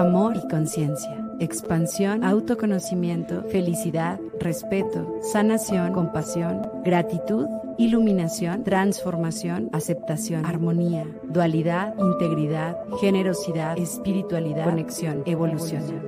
amor 0.00 0.36
y 0.36 0.48
conciencia, 0.48 1.16
expansión, 1.38 2.24
autoconocimiento, 2.24 3.44
felicidad, 3.44 4.18
respeto, 4.40 5.18
sanación, 5.22 5.92
compasión, 5.92 6.62
gratitud, 6.84 7.46
iluminación, 7.78 8.64
transformación, 8.64 9.68
aceptación, 9.72 10.46
armonía, 10.46 11.06
dualidad, 11.24 11.94
integridad, 11.98 12.78
generosidad, 13.00 13.78
espiritualidad, 13.78 14.64
conexión, 14.64 15.22
evolución. 15.26 16.02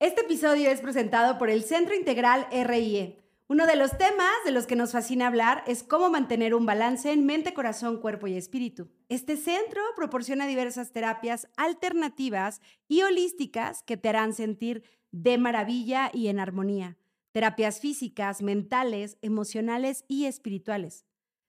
Este 0.00 0.22
episodio 0.22 0.70
es 0.70 0.80
presentado 0.80 1.38
por 1.38 1.50
el 1.50 1.62
Centro 1.62 1.94
Integral 1.94 2.46
RIE. 2.50 3.19
Uno 3.50 3.66
de 3.66 3.74
los 3.74 3.98
temas 3.98 4.30
de 4.44 4.52
los 4.52 4.68
que 4.68 4.76
nos 4.76 4.92
fascina 4.92 5.26
hablar 5.26 5.64
es 5.66 5.82
cómo 5.82 6.08
mantener 6.08 6.54
un 6.54 6.66
balance 6.66 7.10
en 7.10 7.26
mente, 7.26 7.52
corazón, 7.52 8.00
cuerpo 8.00 8.28
y 8.28 8.36
espíritu. 8.36 8.92
Este 9.08 9.36
centro 9.36 9.82
proporciona 9.96 10.46
diversas 10.46 10.92
terapias 10.92 11.48
alternativas 11.56 12.60
y 12.86 13.02
holísticas 13.02 13.82
que 13.82 13.96
te 13.96 14.08
harán 14.08 14.34
sentir 14.34 14.84
de 15.10 15.36
maravilla 15.36 16.12
y 16.14 16.28
en 16.28 16.38
armonía. 16.38 16.96
Terapias 17.32 17.80
físicas, 17.80 18.40
mentales, 18.40 19.18
emocionales 19.20 20.04
y 20.06 20.26
espirituales. 20.26 21.04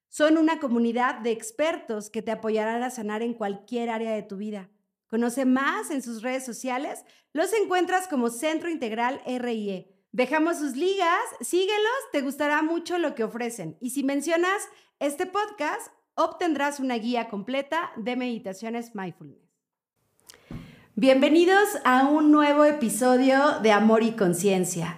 Son 0.09 0.39
una 0.39 0.59
comunidad 0.59 1.19
de 1.19 1.29
expertos 1.29 2.09
que 2.09 2.23
te 2.23 2.31
apoyarán 2.31 2.81
a 2.81 2.89
sanar 2.89 3.21
en 3.21 3.35
cualquier 3.35 3.91
área 3.91 4.11
de 4.11 4.23
tu 4.23 4.37
vida. 4.37 4.71
Conoce 5.05 5.45
más 5.45 5.91
en 5.91 6.01
sus 6.01 6.23
redes 6.23 6.43
sociales. 6.45 7.05
Los 7.31 7.53
encuentras 7.53 8.07
como 8.07 8.31
Centro 8.31 8.71
Integral 8.71 9.21
RIE. 9.27 10.00
Dejamos 10.13 10.57
sus 10.57 10.75
ligas, 10.75 11.21
síguelos, 11.39 11.71
te 12.11 12.21
gustará 12.21 12.61
mucho 12.61 12.97
lo 12.97 13.15
que 13.15 13.23
ofrecen. 13.23 13.77
Y 13.79 13.91
si 13.91 14.03
mencionas 14.03 14.61
este 14.99 15.25
podcast, 15.25 15.87
obtendrás 16.15 16.81
una 16.81 16.95
guía 16.95 17.29
completa 17.29 17.93
de 17.95 18.17
meditaciones 18.17 18.93
mindfulness. 18.93 19.39
Bienvenidos 20.95 21.77
a 21.85 22.09
un 22.09 22.29
nuevo 22.29 22.65
episodio 22.65 23.61
de 23.61 23.71
Amor 23.71 24.03
y 24.03 24.11
Conciencia, 24.11 24.97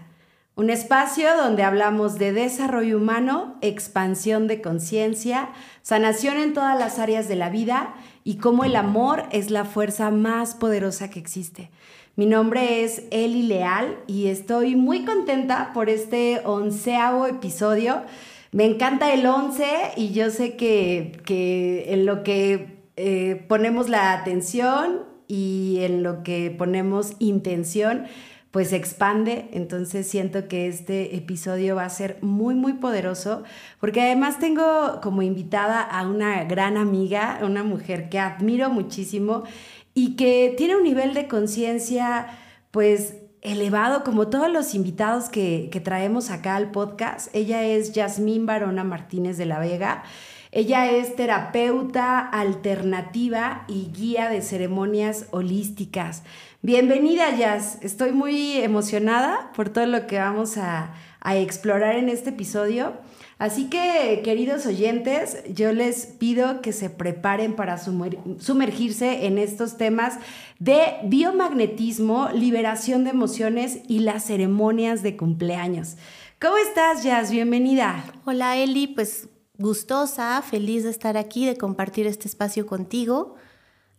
un 0.56 0.72
espacio 0.72 1.38
donde 1.38 1.62
hablamos 1.62 2.18
de 2.18 2.34
desarrollo 2.34 2.98
humano, 2.98 3.60
expansión 3.62 4.48
de 4.48 4.64
conciencia, 4.64 5.50
sanación 5.84 6.38
en 6.38 6.56
todas 6.56 6.80
las 6.80 6.98
áreas 6.98 7.28
de 7.28 7.36
la 7.36 7.52
vida 7.52 7.94
y 8.24 8.38
cómo 8.38 8.64
el 8.64 8.76
amor 8.76 9.26
es 9.32 9.52
la 9.52 9.64
fuerza 9.64 10.10
más 10.10 10.56
poderosa 10.56 11.12
que 11.12 11.20
existe. 11.20 11.70
Mi 12.16 12.28
nombre 12.28 12.84
es 12.84 13.02
Eli 13.10 13.42
Leal 13.42 13.98
y 14.06 14.28
estoy 14.28 14.76
muy 14.76 15.04
contenta 15.04 15.72
por 15.74 15.90
este 15.90 16.42
onceavo 16.46 17.26
episodio. 17.26 18.04
Me 18.52 18.66
encanta 18.66 19.12
el 19.12 19.26
once 19.26 19.66
y 19.98 20.12
yo 20.12 20.30
sé 20.30 20.56
que, 20.56 21.84
en 21.88 22.06
lo 22.06 22.22
que 22.22 22.84
eh, 22.98 23.44
ponemos 23.48 23.90
la 23.90 24.14
atención 24.14 25.00
y 25.28 25.80
en 25.82 26.04
lo 26.04 26.22
que 26.22 26.54
ponemos 26.56 27.14
intención, 27.18 28.06
pues 28.52 28.70
se 28.70 28.76
expande. 28.76 29.50
Entonces 29.52 30.08
siento 30.08 30.48
que 30.48 30.68
este 30.68 31.16
episodio 31.16 31.78
va 31.78 31.86
a 31.86 31.90
ser 31.90 32.20
muy, 32.22 32.54
muy 32.54 32.74
poderoso, 32.74 33.42
porque 33.80 34.04
además 34.04 34.38
tengo 34.38 35.00
como 35.02 35.24
invitada 35.24 35.82
a 35.82 36.08
una 36.08 36.44
gran 36.44 36.78
amiga, 36.78 37.40
una 37.42 37.64
mujer 37.64 38.10
que 38.10 38.20
admiro 38.20 38.70
muchísimo 38.70 39.46
y 39.94 40.16
que 40.16 40.54
tiene 40.58 40.76
un 40.76 40.84
nivel 40.84 41.14
de 41.14 41.28
conciencia 41.28 42.28
pues 42.72 43.16
elevado 43.42 44.04
como 44.04 44.30
todos 44.30 44.50
los 44.50 44.74
invitados 44.74 45.30
que, 45.30 45.70
traemos 45.84 46.32
acá 46.32 46.56
al 46.56 46.72
podcast. 46.72 47.30
Ella 47.36 47.64
es 47.64 47.92
Yasmín 47.92 48.46
Barona 48.46 48.84
Martínez 48.84 49.38
de 49.38 49.46
la 49.46 49.60
Vega. 49.60 50.04
Ella 50.52 50.90
es 50.90 51.16
terapeuta 51.16 52.20
alternativa 52.20 53.66
y 53.68 53.92
guía 53.92 54.30
de 54.30 54.42
ceremonias 54.42 55.26
holísticas. 55.32 56.24
Bienvenida, 56.62 57.36
Yas. 57.36 57.80
Estoy 57.82 58.14
muy 58.14 58.58
emocionada 58.58 59.52
por 59.56 59.70
todo 59.70 59.86
lo 59.88 60.08
que 60.08 60.20
vamos 60.20 60.58
a, 60.58 60.94
a 61.20 61.36
explorar 61.36 61.96
en 61.96 62.08
este 62.08 62.30
episodio. 62.30 62.94
Así 63.44 63.66
que, 63.66 64.22
queridos 64.24 64.66
oyentes, 64.66 65.44
yo 65.54 65.74
les 65.74 66.06
pido 66.06 66.62
que 66.62 66.72
se 66.72 66.90
preparen 66.90 67.58
para 67.58 67.78
sumergirse 67.78 69.26
en 69.26 69.38
estos 69.38 69.76
temas 69.76 70.18
de 70.60 70.80
biomagnetismo, 71.04 72.30
liberación 72.30 73.04
de 73.04 73.10
emociones 73.10 73.80
y 73.90 74.00
las 74.00 74.24
ceremonias 74.24 75.04
de 75.04 75.18
cumpleaños. 75.18 75.98
¿Cómo 76.40 76.56
estás, 76.56 77.04
Jazz? 77.04 77.32
Bienvenida. 77.32 78.06
Hola, 78.24 78.56
Eli. 78.56 78.88
Pues 78.88 79.28
gustosa, 79.58 80.42
feliz 80.42 80.86
de 80.86 80.92
estar 80.92 81.18
aquí, 81.18 81.46
de 81.46 81.58
compartir 81.58 82.08
este 82.08 82.30
espacio 82.30 82.66
contigo. 82.66 83.36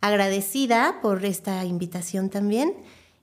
Agradecida 0.00 1.00
por 1.02 1.22
esta 1.22 1.66
invitación 1.66 2.30
también. 2.30 2.72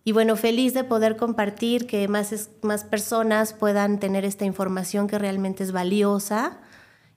Y 0.04 0.14
bueno, 0.14 0.36
feliz 0.36 0.74
de 0.74 0.84
poder 0.84 1.16
compartir, 1.16 1.86
que 1.86 2.08
más, 2.08 2.50
más 2.62 2.84
personas 2.84 3.54
puedan 3.54 4.00
tener 4.00 4.26
esta 4.26 4.46
información 4.46 5.08
que 5.08 5.20
realmente 5.20 5.64
es 5.64 5.72
valiosa 5.72 6.60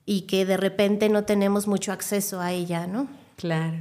y 0.05 0.21
que 0.21 0.45
de 0.45 0.57
repente 0.57 1.09
no 1.09 1.23
tenemos 1.23 1.67
mucho 1.67 1.91
acceso 1.91 2.39
a 2.41 2.51
ella, 2.51 2.85
¿no? 2.85 3.07
Claro. 3.37 3.77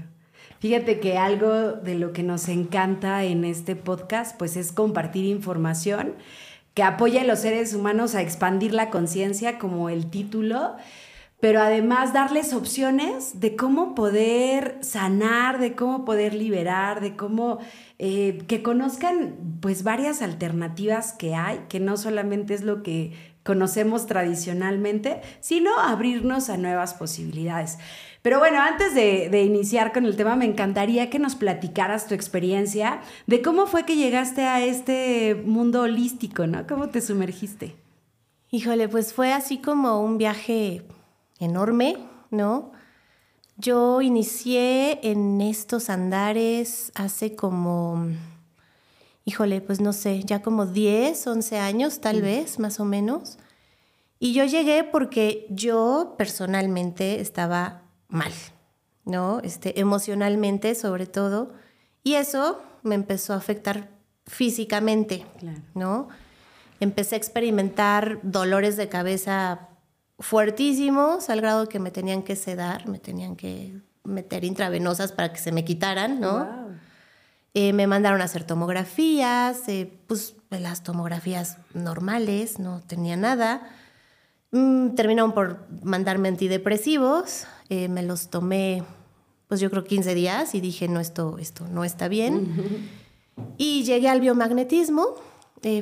Fíjate 0.59 0.99
que 0.99 1.19
algo 1.19 1.73
de 1.73 1.97
lo 1.97 2.15
que 2.15 2.23
nos 2.23 2.49
encanta 2.49 3.25
en 3.25 3.45
este 3.45 3.77
podcast, 3.77 4.39
pues 4.39 4.57
es 4.57 4.73
compartir 4.73 5.27
información 5.27 6.15
que 6.73 6.83
apoya 6.83 7.21
a 7.21 7.25
los 7.25 7.41
seres 7.41 7.75
humanos 7.75 8.15
a 8.15 8.23
expandir 8.23 8.73
la 8.73 8.89
conciencia, 8.89 9.59
como 9.59 9.91
el 9.91 10.07
título, 10.07 10.75
pero 11.45 11.61
además 11.61 12.15
darles 12.15 12.55
opciones 12.55 13.39
de 13.39 13.55
cómo 13.55 13.95
poder 13.95 14.79
sanar, 14.81 15.59
de 15.59 15.75
cómo 15.75 16.07
poder 16.07 16.33
liberar, 16.33 17.03
de 17.03 17.17
cómo 17.17 17.59
eh, 17.99 18.43
que 18.49 18.63
conozcan 18.63 19.59
pues 19.61 19.83
varias 19.83 20.23
alternativas 20.23 21.13
que 21.13 21.35
hay, 21.35 21.61
que 21.69 21.81
no 21.81 21.99
solamente 21.99 22.55
es 22.55 22.63
lo 22.63 22.83
que 22.83 23.13
conocemos 23.43 24.07
tradicionalmente, 24.07 25.21
sino 25.41 25.79
abrirnos 25.79 26.49
a 26.49 26.57
nuevas 26.57 26.95
posibilidades. 26.95 27.77
Pero 28.23 28.39
bueno, 28.39 28.63
antes 28.63 28.95
de, 28.95 29.29
de, 29.29 29.43
iniciar 29.43 29.93
con 29.93 30.07
el 30.07 30.17
tema, 30.17 30.37
me 30.37 30.47
encantaría 30.47 31.11
que 31.11 31.19
nos 31.19 31.35
platicaras 31.35 32.07
tu 32.07 32.15
experiencia 32.15 33.03
de 33.27 33.43
cómo 33.43 33.67
fue 33.67 33.85
que 33.85 33.97
llegaste 33.97 34.47
a 34.47 34.65
este 34.65 35.35
mundo 35.45 35.83
holístico, 35.83 36.47
¿no? 36.47 36.67
¿Cómo 36.67 36.89
te 36.89 37.03
sumergiste? 37.03 37.77
Híjole, 38.51 38.89
pues 38.89 39.13
fue 39.13 39.35
así 39.35 39.59
como 39.59 40.01
un 40.01 40.17
viaje 40.17 40.85
enorme, 41.45 41.97
¿no? 42.31 42.73
Yo 43.57 44.03
inicié 44.03 44.99
en 45.09 45.41
estos 45.41 45.89
andares 45.89 46.91
hace 46.97 47.37
como, 47.37 48.09
híjole, 49.25 49.61
pues 49.61 49.81
no 49.81 49.93
sé, 49.93 50.25
ya 50.25 50.43
como 50.43 50.67
10, 50.67 51.27
11 51.27 51.59
años 51.59 52.01
tal 52.01 52.21
vez, 52.21 52.59
más 52.59 52.81
o 52.81 52.85
menos. 52.85 53.39
Y 54.19 54.33
yo 54.33 54.45
llegué 54.45 54.83
porque 54.85 55.47
yo 55.51 56.15
personalmente 56.19 57.21
estaba 57.21 57.83
mal, 58.09 58.33
¿no? 59.05 59.41
Este, 59.41 59.79
emocionalmente 59.79 60.75
sobre 60.75 61.07
todo. 61.07 61.53
Y 62.03 62.15
eso 62.15 62.61
me 62.83 62.97
empezó 62.97 63.35
a 63.35 63.37
afectar 63.37 63.91
físicamente, 64.27 65.27
¿no? 65.75 66.09
Empecé 66.81 67.15
a 67.15 67.19
experimentar 67.19 68.19
dolores 68.23 68.77
de 68.77 68.89
cabeza 68.89 69.69
fuertísimos 70.19 71.29
al 71.31 71.41
grado 71.41 71.69
que 71.69 71.79
me 71.79 71.91
tenían 71.91 72.23
que 72.23 72.37
sedar, 72.37 72.89
me 72.89 72.99
tenían 72.99 73.37
que 73.37 73.81
meter 74.05 74.45
intravenosas 74.45 75.13
para 75.13 75.33
que 75.33 75.39
se 75.39 75.53
me 75.53 75.65
quitaran, 75.65 76.21
¿no? 76.21 76.65
Eh, 77.55 77.73
me 77.73 77.87
mandaron 77.87 78.21
a 78.21 78.25
hacer 78.25 78.45
tomografías, 78.45 79.69
eh, 79.69 79.91
pues 80.07 80.35
las 80.51 80.83
tomografías 80.83 81.59
normales, 81.73 82.59
no 82.59 82.81
tenía 82.81 83.17
nada. 83.17 83.71
Mm, 84.51 84.91
terminaron 84.91 85.33
por 85.33 85.67
mandarme 85.83 86.29
antidepresivos, 86.29 87.47
eh, 87.69 87.89
me 87.89 88.03
los 88.03 88.29
tomé, 88.29 88.83
pues 89.49 89.61
yo 89.61 89.71
creo 89.71 89.85
15 89.85 90.15
días 90.15 90.55
y 90.55 90.61
dije, 90.61 90.89
no, 90.89 91.01
esto, 91.01 91.39
esto 91.39 91.67
no 91.69 91.85
está 91.85 92.09
bien. 92.09 92.91
Y 93.57 93.85
llegué 93.85 94.09
al 94.09 94.21
biomagnetismo, 94.21 95.15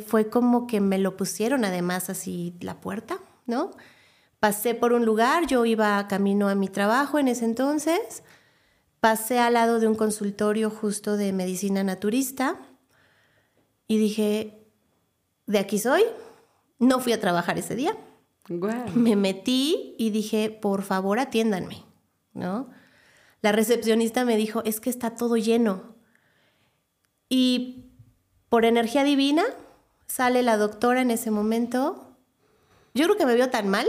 fue 0.07 0.29
como 0.29 0.67
que 0.67 0.81
me 0.81 0.99
lo 0.99 1.17
pusieron 1.17 1.65
además 1.65 2.09
así 2.09 2.55
la 2.61 2.81
puerta, 2.81 3.19
¿no? 3.47 3.73
Pasé 4.43 4.75
por 4.75 4.93
un 4.93 5.07
lugar, 5.07 5.47
yo 5.47 5.65
iba 5.67 6.09
camino 6.09 6.49
a 6.49 6.57
mi 6.57 6.67
trabajo 6.67 7.21
en 7.21 7.29
ese 7.29 7.45
entonces, 7.45 8.25
pasé 8.99 9.39
al 9.39 9.53
lado 9.53 9.79
de 9.79 9.87
un 9.87 9.95
consultorio 9.95 10.69
justo 10.69 11.17
de 11.17 11.33
medicina 11.33 11.85
naturista 11.85 12.57
y 13.87 13.99
dije, 13.99 14.67
de 15.47 15.61
aquí 15.61 15.79
soy, 15.79 16.03
no 16.81 16.99
fui 16.99 17.13
a 17.13 17.21
trabajar 17.21 17.57
ese 17.57 17.77
día. 17.77 17.97
Me 18.97 19.15
metí 19.15 19.95
y 19.97 20.11
dije, 20.11 20.51
por 20.51 20.83
favor 20.83 21.21
atiéndanme, 21.21 21.85
¿no? 22.33 22.69
La 23.43 23.53
recepcionista 23.53 24.25
me 24.25 24.37
dijo, 24.37 24.65
es 24.65 24.81
que 24.81 24.91
está 24.91 25.15
todo 25.15 25.37
lleno. 25.37 25.95
Y 27.29 27.93
por 28.49 28.65
energía 28.65 29.05
divina 29.05 29.45
sale 30.09 30.43
la 30.43 30.57
doctora 30.57 31.01
en 31.01 31.13
ese 31.13 31.31
momento. 31.31 32.17
Yo 32.93 33.05
creo 33.05 33.17
que 33.17 33.27
me 33.27 33.37
vio 33.37 33.49
tan 33.49 33.69
mal 33.69 33.87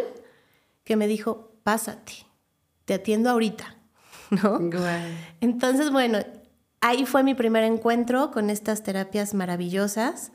que 0.84 0.96
me 0.96 1.08
dijo, 1.08 1.56
pásate, 1.64 2.14
te 2.86 2.94
atiendo 2.94 3.30
ahorita, 3.30 3.78
¿no? 4.30 4.60
Entonces, 5.42 5.92
bueno, 5.92 6.20
ahí 6.82 7.06
fue 7.06 7.24
mi 7.24 7.34
primer 7.34 7.64
encuentro 7.64 8.32
con 8.32 8.50
estas 8.50 8.84
terapias 8.84 9.34
maravillosas. 9.34 10.32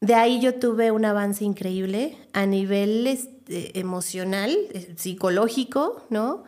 De 0.00 0.14
ahí 0.14 0.40
yo 0.40 0.58
tuve 0.58 0.90
un 0.90 1.04
avance 1.04 1.44
increíble 1.44 2.16
a 2.32 2.46
nivel 2.46 3.06
este, 3.06 3.78
emocional, 3.78 4.56
eh, 4.72 4.94
psicológico, 4.96 6.04
¿no? 6.10 6.44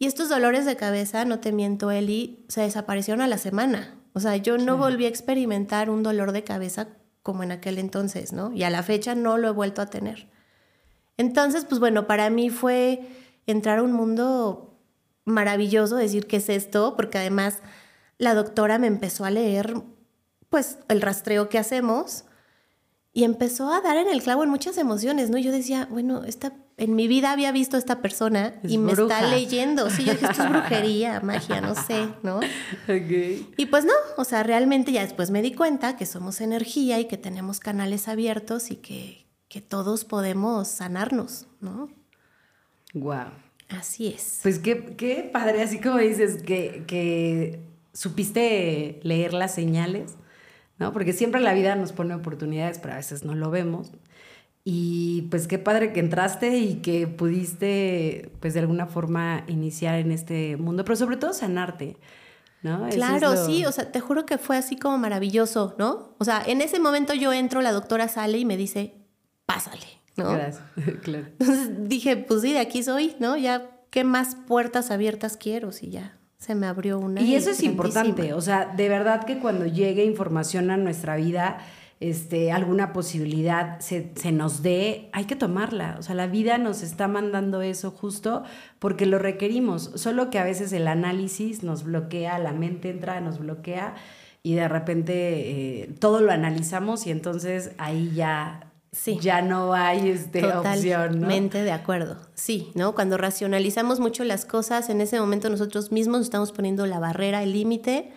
Y 0.00 0.06
estos 0.06 0.28
dolores 0.28 0.64
de 0.64 0.76
cabeza, 0.76 1.24
no 1.24 1.40
te 1.40 1.52
miento, 1.52 1.90
Eli, 1.90 2.44
se 2.48 2.60
desaparecieron 2.60 3.20
a 3.20 3.26
la 3.26 3.38
semana. 3.38 3.96
O 4.12 4.20
sea, 4.20 4.36
yo 4.36 4.58
no 4.58 4.76
volví 4.76 5.04
a 5.04 5.08
experimentar 5.08 5.90
un 5.90 6.02
dolor 6.02 6.32
de 6.32 6.44
cabeza 6.44 6.88
como 7.22 7.42
en 7.42 7.52
aquel 7.52 7.78
entonces, 7.78 8.32
¿no? 8.32 8.52
Y 8.52 8.62
a 8.62 8.70
la 8.70 8.82
fecha 8.82 9.14
no 9.14 9.38
lo 9.38 9.48
he 9.48 9.52
vuelto 9.52 9.82
a 9.82 9.86
tener. 9.86 10.28
Entonces, 11.18 11.66
pues 11.66 11.80
bueno, 11.80 12.06
para 12.06 12.30
mí 12.30 12.48
fue 12.48 13.02
entrar 13.46 13.80
a 13.80 13.82
un 13.82 13.92
mundo 13.92 14.78
maravilloso, 15.24 15.96
decir 15.96 16.26
qué 16.26 16.38
es 16.38 16.48
esto, 16.48 16.94
porque 16.96 17.18
además 17.18 17.58
la 18.16 18.34
doctora 18.34 18.78
me 18.78 18.86
empezó 18.86 19.24
a 19.24 19.30
leer, 19.30 19.74
pues, 20.48 20.78
el 20.88 21.02
rastreo 21.02 21.48
que 21.48 21.58
hacemos 21.58 22.24
y 23.12 23.24
empezó 23.24 23.72
a 23.72 23.80
dar 23.80 23.96
en 23.96 24.08
el 24.08 24.22
clavo 24.22 24.44
en 24.44 24.50
muchas 24.50 24.78
emociones, 24.78 25.28
¿no? 25.28 25.38
Yo 25.38 25.50
decía, 25.50 25.88
bueno, 25.90 26.22
esta, 26.24 26.52
en 26.76 26.94
mi 26.94 27.08
vida 27.08 27.32
había 27.32 27.50
visto 27.50 27.76
a 27.76 27.80
esta 27.80 28.00
persona 28.00 28.54
y 28.62 28.78
me 28.78 28.92
está 28.92 29.28
leyendo. 29.28 29.90
Sí, 29.90 30.04
yo 30.04 30.12
dije, 30.12 30.26
esto 30.26 30.44
es 30.44 30.48
brujería, 30.50 31.20
magia, 31.20 31.60
no 31.60 31.74
sé, 31.74 32.08
¿no? 32.22 32.38
Y 33.56 33.66
pues 33.66 33.84
no, 33.84 33.92
o 34.16 34.24
sea, 34.24 34.44
realmente 34.44 34.92
ya 34.92 35.02
después 35.02 35.30
me 35.30 35.42
di 35.42 35.52
cuenta 35.52 35.96
que 35.96 36.06
somos 36.06 36.40
energía 36.40 37.00
y 37.00 37.06
que 37.06 37.16
tenemos 37.16 37.58
canales 37.58 38.06
abiertos 38.06 38.70
y 38.70 38.76
que, 38.76 39.27
que 39.48 39.60
todos 39.60 40.04
podemos 40.04 40.68
sanarnos, 40.68 41.46
¿no? 41.60 41.88
Wow. 42.94 43.28
Así 43.68 44.08
es. 44.08 44.40
Pues 44.42 44.58
qué, 44.58 44.96
qué 44.96 45.28
padre, 45.32 45.62
así 45.62 45.80
como 45.80 45.98
dices, 45.98 46.42
que, 46.42 46.84
que 46.86 47.60
supiste 47.92 49.00
leer 49.02 49.34
las 49.34 49.54
señales, 49.54 50.14
¿no? 50.78 50.92
Porque 50.92 51.12
siempre 51.12 51.40
la 51.40 51.52
vida 51.52 51.74
nos 51.74 51.92
pone 51.92 52.14
oportunidades, 52.14 52.78
pero 52.78 52.94
a 52.94 52.96
veces 52.96 53.24
no 53.24 53.34
lo 53.34 53.50
vemos. 53.50 53.92
Y 54.64 55.22
pues 55.30 55.48
qué 55.48 55.58
padre 55.58 55.92
que 55.92 56.00
entraste 56.00 56.58
y 56.58 56.76
que 56.76 57.06
pudiste, 57.06 58.30
pues 58.40 58.54
de 58.54 58.60
alguna 58.60 58.86
forma, 58.86 59.44
iniciar 59.48 59.98
en 59.98 60.12
este 60.12 60.56
mundo, 60.56 60.84
pero 60.84 60.96
sobre 60.96 61.16
todo 61.16 61.32
sanarte. 61.32 61.96
¿No? 62.60 62.88
Claro, 62.88 63.36
sí, 63.46 63.64
o 63.66 63.72
sea, 63.72 63.92
te 63.92 64.00
juro 64.00 64.26
que 64.26 64.36
fue 64.36 64.56
así 64.56 64.76
como 64.76 64.98
maravilloso, 64.98 65.76
¿no? 65.78 66.14
O 66.18 66.24
sea, 66.24 66.42
en 66.44 66.60
ese 66.60 66.80
momento 66.80 67.14
yo 67.14 67.32
entro, 67.32 67.60
la 67.60 67.70
doctora 67.70 68.08
sale 68.08 68.38
y 68.38 68.44
me 68.44 68.56
dice, 68.56 68.94
pásale, 69.48 69.86
¿no? 70.16 70.30
Gracias, 70.30 70.62
claro. 71.02 71.26
Entonces 71.40 71.88
dije, 71.88 72.18
pues 72.18 72.42
sí, 72.42 72.52
de 72.52 72.58
aquí 72.58 72.82
soy, 72.82 73.16
¿no? 73.18 73.38
Ya, 73.38 73.70
¿qué 73.88 74.04
más 74.04 74.36
puertas 74.46 74.90
abiertas 74.90 75.38
quiero? 75.38 75.72
Si 75.72 75.88
ya 75.88 76.18
se 76.36 76.54
me 76.54 76.66
abrió 76.66 76.98
una. 76.98 77.22
Y 77.22 77.34
eso 77.34 77.50
es 77.50 77.62
importante, 77.62 78.34
o 78.34 78.40
sea, 78.42 78.66
de 78.66 78.88
verdad 78.90 79.24
que 79.24 79.38
cuando 79.38 79.64
llegue 79.64 80.04
información 80.04 80.70
a 80.70 80.76
nuestra 80.76 81.16
vida, 81.16 81.58
este, 81.98 82.52
alguna 82.52 82.92
posibilidad 82.92 83.80
se, 83.80 84.12
se, 84.14 84.32
nos 84.32 84.62
dé, 84.62 85.08
hay 85.12 85.24
que 85.24 85.34
tomarla. 85.34 85.96
O 85.98 86.02
sea, 86.02 86.14
la 86.14 86.26
vida 86.26 86.58
nos 86.58 86.82
está 86.82 87.08
mandando 87.08 87.62
eso 87.62 87.90
justo 87.90 88.44
porque 88.78 89.06
lo 89.06 89.18
requerimos. 89.18 89.92
Solo 89.94 90.28
que 90.28 90.38
a 90.38 90.44
veces 90.44 90.72
el 90.74 90.88
análisis 90.88 91.62
nos 91.62 91.84
bloquea, 91.84 92.38
la 92.38 92.52
mente 92.52 92.90
entra, 92.90 93.20
nos 93.22 93.38
bloquea 93.38 93.94
y 94.42 94.54
de 94.54 94.68
repente 94.68 95.82
eh, 95.82 95.94
todo 95.98 96.20
lo 96.20 96.30
analizamos 96.30 97.06
y 97.06 97.10
entonces 97.10 97.72
ahí 97.78 98.12
ya 98.14 98.67
Sí. 99.00 99.16
Ya 99.20 99.42
no 99.42 99.74
hay 99.74 100.08
este, 100.08 100.44
opción, 100.44 101.20
¿no? 101.20 101.28
de 101.28 101.70
acuerdo. 101.70 102.16
Sí, 102.34 102.72
¿no? 102.74 102.96
Cuando 102.96 103.16
racionalizamos 103.16 104.00
mucho 104.00 104.24
las 104.24 104.44
cosas, 104.44 104.90
en 104.90 105.00
ese 105.00 105.20
momento 105.20 105.48
nosotros 105.48 105.92
mismos 105.92 106.22
estamos 106.22 106.50
poniendo 106.50 106.84
la 106.84 106.98
barrera, 106.98 107.44
el 107.44 107.52
límite, 107.52 108.10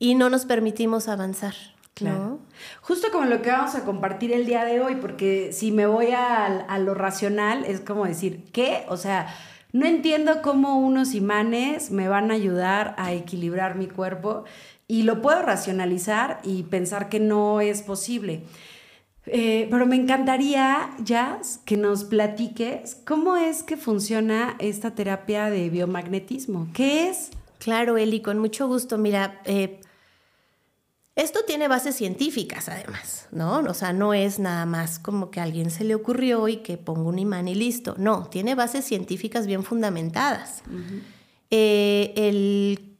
y 0.00 0.16
no 0.16 0.30
nos 0.30 0.46
permitimos 0.46 1.06
avanzar. 1.06 1.54
Claro. 1.94 2.40
Justo 2.80 3.08
como 3.12 3.26
lo 3.26 3.40
que 3.40 3.50
vamos 3.52 3.76
a 3.76 3.84
compartir 3.84 4.32
el 4.32 4.46
día 4.46 4.64
de 4.64 4.80
hoy, 4.80 4.96
porque 4.96 5.52
si 5.52 5.70
me 5.70 5.86
voy 5.86 6.10
a, 6.10 6.46
a 6.46 6.78
lo 6.80 6.94
racional, 6.94 7.64
es 7.64 7.80
como 7.80 8.04
decir, 8.04 8.50
¿qué? 8.52 8.84
O 8.88 8.96
sea, 8.96 9.28
no 9.72 9.86
entiendo 9.86 10.42
cómo 10.42 10.78
unos 10.80 11.14
imanes 11.14 11.92
me 11.92 12.08
van 12.08 12.32
a 12.32 12.34
ayudar 12.34 12.96
a 12.98 13.12
equilibrar 13.12 13.76
mi 13.76 13.86
cuerpo 13.86 14.44
y 14.88 15.02
lo 15.02 15.22
puedo 15.22 15.42
racionalizar 15.42 16.40
y 16.42 16.64
pensar 16.64 17.08
que 17.08 17.20
no 17.20 17.60
es 17.60 17.82
posible. 17.82 18.42
Eh, 19.30 19.68
pero 19.70 19.86
me 19.86 19.96
encantaría, 19.96 20.90
Jazz, 21.02 21.60
que 21.64 21.76
nos 21.76 22.04
platiques 22.04 22.96
cómo 23.04 23.36
es 23.36 23.62
que 23.62 23.76
funciona 23.76 24.56
esta 24.58 24.94
terapia 24.94 25.50
de 25.50 25.68
biomagnetismo. 25.70 26.68
¿Qué 26.72 27.08
es? 27.08 27.30
Claro, 27.58 27.98
Eli, 27.98 28.20
con 28.20 28.38
mucho 28.38 28.68
gusto. 28.68 28.98
Mira, 28.98 29.40
eh, 29.44 29.80
esto 31.18 31.40
tiene 31.44 31.66
bases 31.66 31.96
científicas, 31.96 32.68
además, 32.68 33.26
¿no? 33.32 33.58
O 33.58 33.74
sea, 33.74 33.92
no 33.92 34.14
es 34.14 34.38
nada 34.38 34.66
más 34.66 35.00
como 35.00 35.32
que 35.32 35.40
a 35.40 35.42
alguien 35.42 35.70
se 35.70 35.82
le 35.82 35.96
ocurrió 35.96 36.46
y 36.46 36.58
que 36.58 36.78
ponga 36.78 37.02
un 37.02 37.18
imán 37.18 37.48
y 37.48 37.56
listo. 37.56 37.96
No, 37.98 38.28
tiene 38.28 38.54
bases 38.54 38.84
científicas 38.84 39.46
bien 39.46 39.64
fundamentadas. 39.64 40.62
Eh, 41.50 42.12
el, 42.16 42.96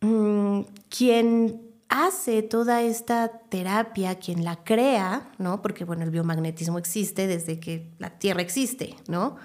mm, 0.00 0.62
quien 0.88 1.63
hace 1.94 2.42
toda 2.42 2.82
esta 2.82 3.28
terapia, 3.28 4.18
quien 4.18 4.42
la 4.42 4.64
crea, 4.64 5.30
¿no? 5.38 5.62
Porque, 5.62 5.84
bueno, 5.84 6.02
el 6.02 6.10
biomagnetismo 6.10 6.76
existe 6.76 7.28
desde 7.28 7.60
que 7.60 7.94
la 7.98 8.18
Tierra 8.18 8.42
existe, 8.42 8.96
¿no? 9.06 9.36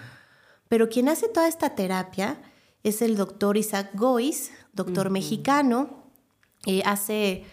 Pero 0.67 0.89
quien 0.89 1.09
hace 1.09 1.29
toda 1.29 1.47
esta 1.47 1.75
terapia 1.75 2.41
es 2.81 3.03
el 3.03 3.17
doctor 3.17 3.55
Isaac 3.55 3.91
Gois, 3.93 4.51
doctor 4.73 5.11
mexicano. 5.11 6.11
Eh, 6.65 6.81
hace 6.85 7.45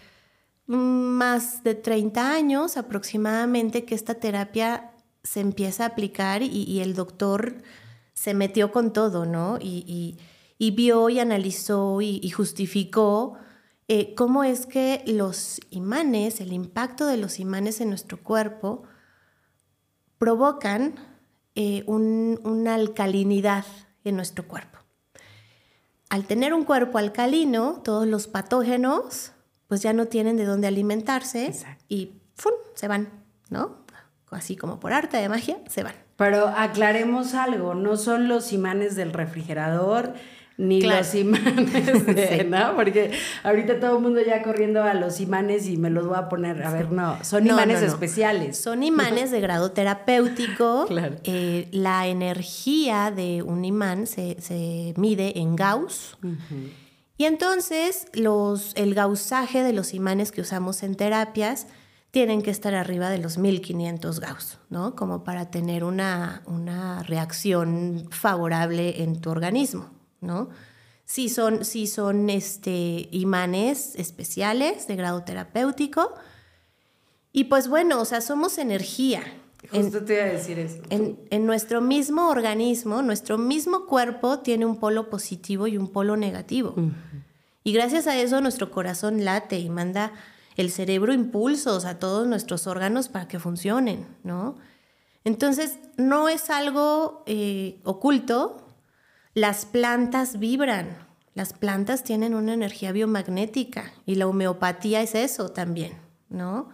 más 0.65 1.63
de 1.63 1.75
30 1.75 2.33
años 2.33 2.75
aproximadamente 2.75 3.85
que 3.85 3.93
esta 3.93 4.15
terapia 4.15 4.93
se 5.23 5.41
empieza 5.41 5.83
a 5.83 5.87
aplicar 5.89 6.41
y, 6.41 6.79
el 6.79 6.95
doctor 6.95 7.61
se 8.15 8.33
metió 8.33 8.71
con 8.71 8.93
todo, 8.93 9.27
¿no? 9.27 9.59
Y, 9.61 10.17
vio 10.57 11.09
y 11.09 11.19
analizó 11.19 12.01
y 12.01 12.27
justificó 12.31 13.37
eh, 13.87 14.13
cómo 14.15 14.43
es 14.43 14.65
que 14.65 15.03
los 15.07 15.61
imanes, 15.69 16.41
el 16.41 16.53
impacto 16.53 17.05
de 17.05 17.17
los 17.17 17.39
imanes 17.39 17.79
en 17.81 17.89
nuestro 17.89 18.21
cuerpo, 18.21 18.83
provocan 20.17 20.95
eh, 21.55 21.83
una 21.87 22.75
alcalinidad 22.75 23.65
en 24.03 24.15
nuestro 24.15 24.47
cuerpo. 24.47 24.79
Al 26.09 26.25
tener 26.25 26.53
un 26.53 26.63
cuerpo 26.63 26.97
alcalino, 26.97 27.81
todos 27.83 28.07
los 28.07 28.27
patógenos 28.27 29.31
pues 29.67 29.81
ya 29.81 29.93
no 29.93 30.05
tienen 30.05 30.37
de 30.37 30.45
dónde 30.45 30.67
alimentarse 30.67 31.51
y 31.89 32.21
¡fum! 32.35 32.53
se 32.73 32.87
van, 32.87 33.09
¿no? 33.49 33.85
Así 34.31 34.55
como 34.55 34.79
por 34.79 34.93
arte 34.93 35.17
de 35.17 35.29
magia, 35.29 35.57
se 35.67 35.83
van. 35.83 35.95
Pero 36.15 36.47
aclaremos 36.47 37.33
algo, 37.33 37.75
no 37.75 37.97
son 37.97 38.27
los 38.27 38.51
imanes 38.53 38.95
del 38.95 39.13
refrigerador, 39.13 40.13
ni 40.57 40.81
los 40.81 41.13
imanes 41.13 42.45
¿no? 42.47 42.75
Porque 42.75 43.11
ahorita 43.43 43.79
todo 43.79 43.97
el 43.97 44.03
mundo 44.03 44.21
ya 44.25 44.41
corriendo 44.41 44.83
a 44.83 44.95
los 44.95 45.21
imanes 45.21 45.67
y 45.67 45.77
me 45.77 45.89
los 45.89 46.07
voy 46.07 46.17
a 46.17 46.27
poner, 46.29 46.63
a 46.63 46.71
ver, 46.71 46.91
no, 46.91 47.17
son 47.23 47.45
imanes 47.45 47.81
especiales. 47.83 48.57
Son 48.57 48.83
imanes 48.83 49.31
de 49.31 49.39
grado 49.39 49.71
terapéutico. 49.71 50.87
Eh, 51.23 51.67
la 51.71 52.07
energía 52.07 53.11
de 53.11 53.41
un 53.41 53.65
imán 53.65 54.07
se, 54.07 54.93
mide 54.97 55.39
en 55.39 55.55
Gauss. 55.55 56.17
Y 57.17 57.25
entonces 57.25 58.07
los, 58.13 58.73
el 58.75 58.93
gausaje 58.93 59.63
de 59.63 59.73
los 59.73 59.93
imanes 59.93 60.31
que 60.31 60.41
usamos 60.41 60.83
en 60.83 60.95
terapias 60.95 61.67
tienen 62.11 62.41
que 62.41 62.51
estar 62.51 62.73
arriba 62.73 63.09
de 63.09 63.19
los 63.19 63.37
1500 63.37 64.19
Gauss, 64.19 64.59
¿no? 64.69 64.95
Como 64.95 65.23
para 65.23 65.49
tener 65.51 65.83
una, 65.83 66.41
una 66.45 67.03
reacción 67.03 68.07
favorable 68.09 69.03
en 69.03 69.19
tu 69.19 69.29
organismo. 69.29 69.96
¿No? 70.21 70.49
Sí 71.05 71.29
son, 71.29 71.63
son 71.63 72.29
este, 72.29 73.07
imanes 73.11 73.95
especiales 73.95 74.87
de 74.87 74.95
grado 74.95 75.23
terapéutico. 75.23 76.13
Y 77.31 77.45
pues 77.45 77.67
bueno, 77.67 78.01
o 78.01 78.05
sea, 78.05 78.21
somos 78.21 78.57
energía. 78.57 79.23
Justo 79.71 80.03
te 80.03 80.15
iba 80.15 80.23
a 80.23 80.27
decir 80.27 80.59
eso. 80.59 80.81
En, 80.89 81.45
nuestro 81.45 81.81
mismo 81.81 82.29
organismo, 82.29 83.01
nuestro 83.01 83.37
mismo 83.37 83.85
cuerpo 83.85 84.39
tiene 84.39 84.65
un 84.65 84.77
polo 84.77 85.09
positivo 85.09 85.67
y 85.67 85.77
un 85.77 85.87
polo 85.87 86.17
negativo. 86.17 86.75
Y 87.63 87.73
gracias 87.73 88.07
a 88.07 88.17
eso 88.17 88.39
nuestro 88.41 88.71
corazón 88.71 89.25
late 89.25 89.59
y 89.59 89.69
manda 89.69 90.13
el 90.57 90.71
cerebro 90.71 91.13
impulsos 91.13 91.85
a 91.85 91.99
todos 91.99 92.27
nuestros 92.27 92.65
órganos 92.65 93.09
para 93.09 93.27
que 93.27 93.39
funcionen, 93.39 94.07
¿no? 94.23 94.55
Entonces, 95.23 95.77
no 95.97 96.29
es 96.29 96.49
algo 96.49 97.23
eh, 97.25 97.79
oculto, 97.83 98.66
las 99.37 99.67
plantas 99.67 100.39
vibran, 100.39 100.97
las 101.35 101.53
plantas 101.53 102.03
tienen 102.03 102.33
una 102.33 102.55
energía 102.55 102.91
biomagnética 102.91 103.93
y 104.03 104.15
la 104.15 104.25
homeopatía 104.25 105.03
es 105.03 105.13
eso 105.13 105.49
también, 105.49 105.91
¿no? 106.27 106.69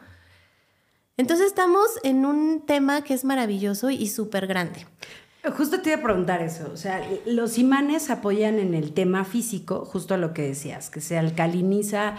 Entonces 1.18 1.48
estamos 1.48 1.86
en 2.04 2.26
un 2.26 2.66
tema 2.66 3.02
que 3.02 3.16
es 3.16 3.26
maravilloso 3.26 3.90
y 3.90 4.08
súper 4.08 4.48
grande. 4.48 4.88
Justo 5.58 5.82
te 5.82 5.90
iba 5.90 6.00
a 6.00 6.04
preguntar 6.04 6.42
eso, 6.42 6.72
o 6.74 6.78
sea, 6.78 7.06
los 7.26 7.58
imanes 7.58 8.10
apoyan 8.10 8.58
en 8.60 8.76
el 8.76 8.94
tema 8.94 9.26
físico, 9.26 9.84
justo 9.84 10.16
lo 10.16 10.34
que 10.34 10.44
decías, 10.44 10.90
que 10.90 11.02
se 11.02 11.18
alcaliniza 11.18 12.16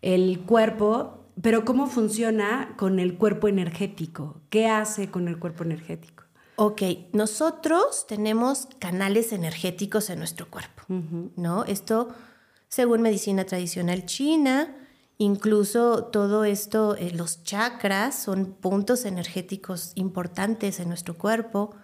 el 0.00 0.42
cuerpo, 0.46 1.24
pero 1.42 1.64
¿cómo 1.64 1.88
funciona 1.88 2.72
con 2.76 3.00
el 3.00 3.16
cuerpo 3.16 3.48
energético? 3.48 4.40
¿Qué 4.48 4.68
hace 4.68 5.10
con 5.10 5.26
el 5.26 5.40
cuerpo 5.40 5.64
energético? 5.64 6.17
Ok, 6.60 6.82
nosotros 7.12 8.04
tenemos 8.08 8.66
canales 8.80 9.32
energéticos 9.32 10.10
en 10.10 10.18
nuestro 10.18 10.50
cuerpo, 10.50 10.82
¿no? 10.88 11.62
Esto, 11.62 12.08
según 12.66 13.00
medicina 13.00 13.44
tradicional 13.44 14.06
china, 14.06 14.76
incluso 15.18 16.06
todo 16.06 16.44
esto, 16.44 16.96
eh, 16.96 17.12
los 17.14 17.44
chakras 17.44 18.20
son 18.20 18.54
puntos 18.54 19.04
energéticos 19.04 19.92
importantes 19.94 20.80
en 20.80 20.88
nuestro 20.88 21.16
cuerpo. 21.16 21.76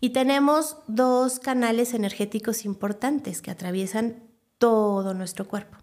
Y 0.00 0.10
tenemos 0.10 0.78
dos 0.86 1.38
canales 1.38 1.92
energéticos 1.92 2.64
importantes 2.64 3.42
que 3.42 3.50
atraviesan 3.50 4.22
todo 4.56 5.12
nuestro 5.12 5.46
cuerpo. 5.46 5.76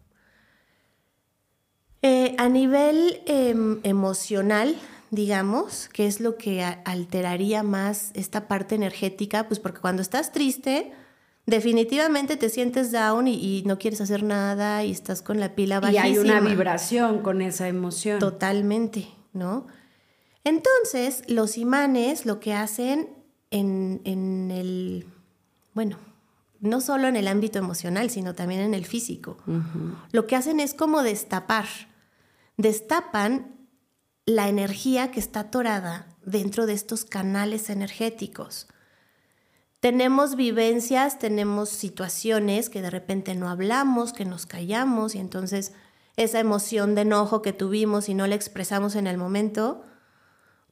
Eh, 2.02 2.34
a 2.40 2.50
nivel 2.50 3.22
em, 3.28 3.80
emocional, 3.84 4.76
digamos, 5.10 5.90
que 5.90 6.08
es 6.08 6.20
lo 6.20 6.36
que 6.38 6.64
alteraría 6.64 7.64
más 7.64 8.12
esta 8.14 8.48
parte 8.48 8.76
energética, 8.76 9.48
pues 9.48 9.60
porque 9.60 9.80
cuando 9.80 10.02
estás 10.02 10.32
triste, 10.32 10.92
definitivamente 11.46 12.36
te 12.38 12.50
sientes 12.50 12.92
down 12.92 13.28
y, 13.28 13.64
no 13.66 13.80
quieres 13.80 14.02
hacer 14.02 14.24
nada 14.24 14.84
y 14.84 14.92
estás 14.92 15.22
con 15.22 15.40
la 15.40 15.56
pila 15.56 15.80
bajísima. 15.80 16.08
Y 16.08 16.12
hay 16.12 16.18
una 16.18 16.40
vibración 16.42 17.22
con 17.22 17.42
esa 17.42 17.68
emoción. 17.68 18.20
Totalmente, 18.20 19.08
¿no? 19.34 19.66
Entonces, 20.44 21.24
los 21.28 21.58
imanes 21.58 22.26
lo 22.26 22.40
que 22.40 22.54
hacen 22.54 23.10
en, 23.52 24.52
el, 24.52 25.06
bueno, 25.74 25.98
no 26.60 26.82
solo 26.82 27.08
en 27.08 27.16
el 27.16 27.28
ámbito 27.28 27.60
emocional, 27.60 28.10
sino 28.10 28.34
también 28.36 28.62
en 28.62 28.74
el 28.74 28.86
físico. 28.86 29.38
Lo 30.12 30.28
que 30.28 30.36
hacen 30.36 30.60
es 30.60 30.74
como 30.74 31.04
destapar, 31.04 31.66
destapan 32.58 33.57
la 34.28 34.50
energía 34.50 35.10
que 35.10 35.22
está 35.22 35.40
atorada 35.40 36.06
dentro 36.24 36.68
de 36.68 36.74
estos 36.74 37.06
canales 37.06 37.70
energéticos. 37.70 38.68
Tenemos 39.80 40.36
vivencias, 40.36 41.18
tenemos 41.18 41.70
situaciones 41.70 42.70
que 42.70 42.82
de 42.82 42.90
repente 42.90 43.36
no 43.36 43.50
hablamos, 43.50 44.12
que 44.12 44.26
nos 44.26 44.46
callamos 44.46 45.16
y 45.16 45.20
entonces 45.20 45.72
esa 46.18 46.40
emoción 46.40 46.94
de 46.94 47.02
enojo 47.02 47.42
que 47.42 47.54
tuvimos 47.54 48.10
y 48.10 48.16
no 48.16 48.28
la 48.28 48.36
expresamos 48.36 48.96
en 48.96 49.08
el 49.08 49.18
momento, 49.18 49.84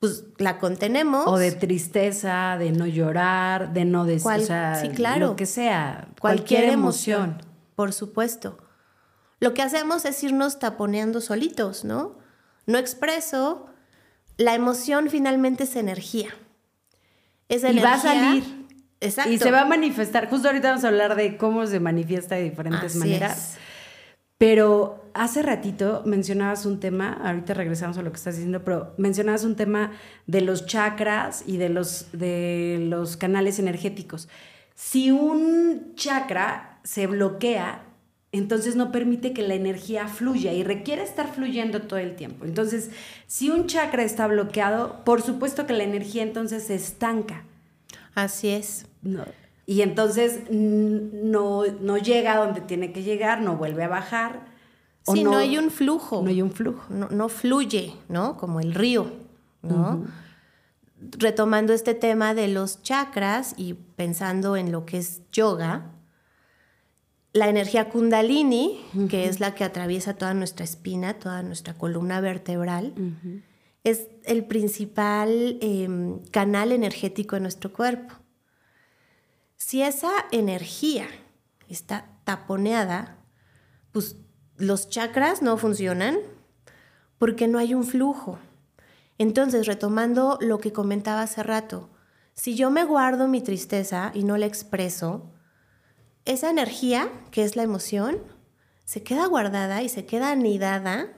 pues 0.01 0.25
la 0.37 0.57
contenemos. 0.57 1.25
O 1.27 1.37
de 1.37 1.53
tristeza, 1.53 2.57
de 2.59 2.73
no 2.73 2.85
llorar, 2.85 3.71
de 3.71 3.85
no 3.85 4.03
decir, 4.03 4.49
sí, 4.81 4.89
claro. 4.89 5.27
lo 5.27 5.35
que 5.37 5.45
sea, 5.45 6.09
cualquier, 6.19 6.65
emoción. 6.65 7.41
Por 7.75 7.93
supuesto. 7.93 8.57
Lo 9.39 9.53
que 9.53 9.61
hacemos 9.61 10.03
es 10.03 10.21
irnos 10.23 10.59
taponeando 10.59 11.21
solitos, 11.21 11.85
¿no? 11.85 12.24
No 12.65 12.77
expreso. 12.77 13.67
La 14.37 14.53
emoción 14.53 15.09
finalmente 15.09 15.63
es 15.63 15.75
energía. 15.75 16.29
Es 17.47 17.63
energía. 17.63 17.81
Y 17.81 17.83
va 17.83 17.93
a 17.93 17.99
salir. 17.99 18.65
Exacto. 19.01 19.31
Y 19.31 19.37
se 19.37 19.51
va 19.51 19.61
a 19.61 19.65
manifestar. 19.65 20.29
Justo 20.29 20.47
ahorita 20.47 20.69
vamos 20.69 20.83
a 20.83 20.87
hablar 20.87 21.15
de 21.15 21.37
cómo 21.37 21.65
se 21.67 21.79
manifiesta 21.79 22.35
de 22.35 22.43
diferentes 22.43 22.95
maneras. 22.95 23.57
Pero 24.37 25.09
hace 25.13 25.41
ratito 25.41 26.03
mencionabas 26.05 26.65
un 26.65 26.81
tema, 26.81 27.13
ahorita 27.23 27.53
regresamos 27.53 27.97
a 27.97 28.01
lo 28.01 28.11
que 28.11 28.17
estás 28.17 28.35
diciendo, 28.35 28.65
pero 28.65 28.93
mencionabas 28.97 29.45
un 29.45 29.55
tema 29.55 29.93
de 30.27 30.41
los 30.41 30.65
chakras 30.65 31.43
y 31.47 31.55
de 31.55 31.69
los, 31.69 32.07
de 32.11 32.79
los 32.81 33.15
canales 33.15 33.59
energéticos. 33.59 34.27
Si 34.73 35.11
un 35.11 35.93
chakra 35.95 36.79
se 36.83 37.07
bloquea, 37.07 37.84
entonces 38.37 38.75
no 38.75 38.91
permite 38.91 39.33
que 39.33 39.41
la 39.41 39.53
energía 39.53 40.07
fluya 40.07 40.51
y 40.53 40.63
requiere 40.63 41.03
estar 41.03 41.33
fluyendo 41.33 41.83
todo 41.83 41.99
el 41.99 42.15
tiempo. 42.15 42.45
Entonces, 42.45 42.89
si 43.27 43.49
un 43.49 43.67
chakra 43.67 44.03
está 44.03 44.27
bloqueado, 44.27 45.03
por 45.03 45.21
supuesto 45.21 45.65
que 45.65 45.73
la 45.73 45.83
energía 45.83 46.23
entonces 46.23 46.63
se 46.63 46.75
estanca. 46.75 47.43
Así 48.13 48.49
es. 48.49 48.87
Y 49.65 49.81
entonces 49.81 50.41
no, 50.49 51.63
no 51.81 51.97
llega 51.97 52.33
a 52.33 52.45
donde 52.45 52.61
tiene 52.61 52.91
que 52.91 53.03
llegar, 53.03 53.41
no 53.41 53.57
vuelve 53.57 53.83
a 53.83 53.87
bajar. 53.87 54.45
Sí, 55.03 55.23
no, 55.23 55.37
hay 55.37 55.57
un 55.57 55.69
flujo. 55.69 56.21
No 56.21 56.29
hay 56.29 56.41
un 56.41 56.51
flujo. 56.51 56.81
No, 56.89 57.29
fluye, 57.29 57.93
¿no? 58.09 58.37
Como 58.37 58.59
el 58.59 58.73
río, 58.73 59.11
¿no? 59.61 60.03
Retomando 60.99 61.73
este 61.73 61.93
tema 61.93 62.33
de 62.33 62.47
los 62.47 62.81
chakras 62.81 63.53
y 63.57 63.73
pensando 63.73 64.55
en 64.55 64.71
lo 64.71 64.85
que 64.85 64.97
es 64.97 65.21
yoga, 65.31 65.91
la 67.35 67.49
energía 67.49 67.89
kundalini, 67.89 68.79
que 69.09 69.27
es 69.27 69.41
la 69.41 69.55
que 69.55 69.65
atraviesa 69.65 70.13
toda 70.13 70.33
nuestra 70.33 70.63
espina, 70.63 71.19
toda 71.19 71.43
nuestra 71.43 71.73
columna 71.73 72.21
vertebral, 72.21 72.93
es 73.83 74.07
el 74.23 74.45
principal 74.45 75.57
em, 75.59 76.19
canal 76.31 76.71
energético 76.71 77.35
de 77.35 77.41
nuestro 77.41 77.73
cuerpo. 77.73 78.13
Si 79.57 79.81
esa 79.81 80.11
energía 80.31 81.07
está 81.67 82.07
taponeada, 82.23 83.17
pues 83.91 84.15
los 84.55 84.87
chakras 84.87 85.41
no 85.41 85.57
funcionan 85.57 86.17
porque 87.17 87.49
no 87.49 87.59
hay 87.59 87.73
un 87.73 87.83
flujo. 87.83 88.39
Entonces, 89.17 89.67
retomando 89.67 90.37
lo 90.39 90.59
que 90.59 90.71
comentaba 90.71 91.23
hace 91.23 91.43
rato, 91.43 91.89
si 92.33 92.55
yo 92.55 92.71
me 92.71 92.85
guardo 92.85 93.27
mi 93.27 93.41
tristeza 93.41 94.11
y 94.13 94.23
no 94.23 94.37
la 94.37 94.45
expreso, 94.45 95.34
esa 96.25 96.49
energía, 96.49 97.09
que 97.31 97.43
es 97.43 97.55
la 97.55 97.63
emoción, 97.63 98.21
se 98.83 99.03
queda 99.03 99.25
guardada 99.27 99.83
y 99.83 99.89
se 99.89 100.05
queda 100.05 100.31
anidada 100.31 101.13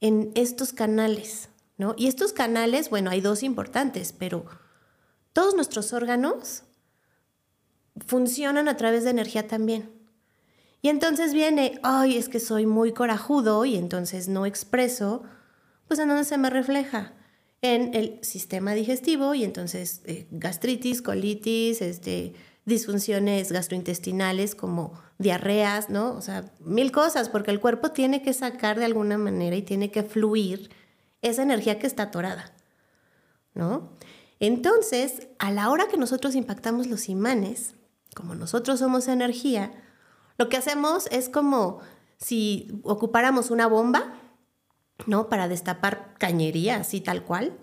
en 0.00 0.32
estos 0.34 0.72
canales, 0.72 1.48
¿no? 1.78 1.94
Y 1.96 2.06
estos 2.06 2.32
canales, 2.32 2.90
bueno, 2.90 3.10
hay 3.10 3.20
dos 3.20 3.42
importantes, 3.42 4.12
pero 4.12 4.46
todos 5.32 5.54
nuestros 5.54 5.92
órganos 5.92 6.62
funcionan 8.06 8.68
a 8.68 8.76
través 8.76 9.04
de 9.04 9.10
energía 9.10 9.46
también. 9.46 9.90
Y 10.82 10.88
entonces 10.88 11.32
viene, 11.32 11.78
ay, 11.82 12.16
es 12.16 12.28
que 12.28 12.40
soy 12.40 12.66
muy 12.66 12.92
corajudo 12.92 13.64
y 13.64 13.76
entonces 13.76 14.28
no 14.28 14.46
expreso, 14.46 15.24
pues 15.88 15.98
en 15.98 16.08
dónde 16.08 16.24
se 16.24 16.38
me 16.38 16.50
refleja 16.50 17.14
en 17.62 17.94
el 17.94 18.18
sistema 18.22 18.74
digestivo 18.74 19.34
y 19.34 19.44
entonces 19.44 20.02
eh, 20.04 20.26
gastritis, 20.30 21.02
colitis, 21.02 21.80
este, 21.82 22.34
disfunciones 22.66 23.52
gastrointestinales 23.52 24.54
como 24.54 24.92
diarreas, 25.18 25.88
¿no? 25.88 26.12
O 26.14 26.20
sea, 26.20 26.52
mil 26.60 26.92
cosas, 26.92 27.28
porque 27.28 27.52
el 27.52 27.60
cuerpo 27.60 27.92
tiene 27.92 28.22
que 28.22 28.34
sacar 28.34 28.78
de 28.78 28.84
alguna 28.84 29.16
manera 29.16 29.56
y 29.56 29.62
tiene 29.62 29.90
que 29.90 30.02
fluir 30.02 30.70
esa 31.22 31.42
energía 31.42 31.78
que 31.78 31.86
está 31.86 32.04
atorada, 32.04 32.52
¿no? 33.54 33.92
Entonces, 34.40 35.28
a 35.38 35.50
la 35.50 35.70
hora 35.70 35.86
que 35.88 35.96
nosotros 35.96 36.34
impactamos 36.34 36.88
los 36.88 37.08
imanes, 37.08 37.74
como 38.14 38.34
nosotros 38.34 38.80
somos 38.80 39.08
energía, 39.08 39.72
lo 40.36 40.48
que 40.48 40.56
hacemos 40.56 41.06
es 41.10 41.28
como 41.28 41.80
si 42.18 42.80
ocupáramos 42.82 43.50
una 43.50 43.68
bomba, 43.68 44.14
¿no? 45.06 45.28
Para 45.28 45.48
destapar 45.48 46.14
cañería, 46.18 46.76
así 46.76 47.00
tal 47.00 47.24
cual. 47.24 47.56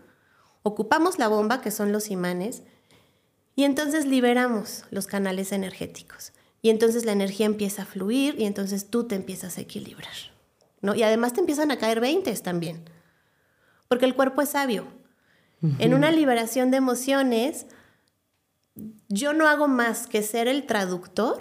Ocupamos 0.63 1.19
la 1.19 1.27
bomba, 1.27 1.61
que 1.61 1.71
son 1.71 1.91
los 1.91 2.09
imanes, 2.09 2.63
y 3.55 3.63
entonces 3.63 4.05
liberamos 4.05 4.85
los 4.89 5.07
canales 5.07 5.51
energéticos. 5.51 6.33
Y 6.61 6.69
entonces 6.69 7.05
la 7.05 7.11
energía 7.11 7.45
empieza 7.45 7.81
a 7.81 7.85
fluir 7.85 8.35
y 8.39 8.45
entonces 8.45 8.89
tú 8.89 9.03
te 9.03 9.15
empiezas 9.15 9.57
a 9.57 9.61
equilibrar. 9.61 10.13
¿no? 10.81 10.95
Y 10.95 11.03
además 11.03 11.33
te 11.33 11.39
empiezan 11.39 11.71
a 11.71 11.77
caer 11.77 11.99
veintes 11.99 12.43
también. 12.43 12.83
Porque 13.87 14.05
el 14.05 14.15
cuerpo 14.15 14.41
es 14.41 14.49
sabio. 14.49 14.87
En 15.79 15.93
una 15.93 16.11
liberación 16.11 16.71
de 16.71 16.77
emociones, 16.77 17.67
yo 19.07 19.31
no 19.31 19.47
hago 19.47 19.69
más 19.69 20.07
que 20.07 20.21
ser 20.21 20.49
el 20.49 20.65
traductor 20.65 21.37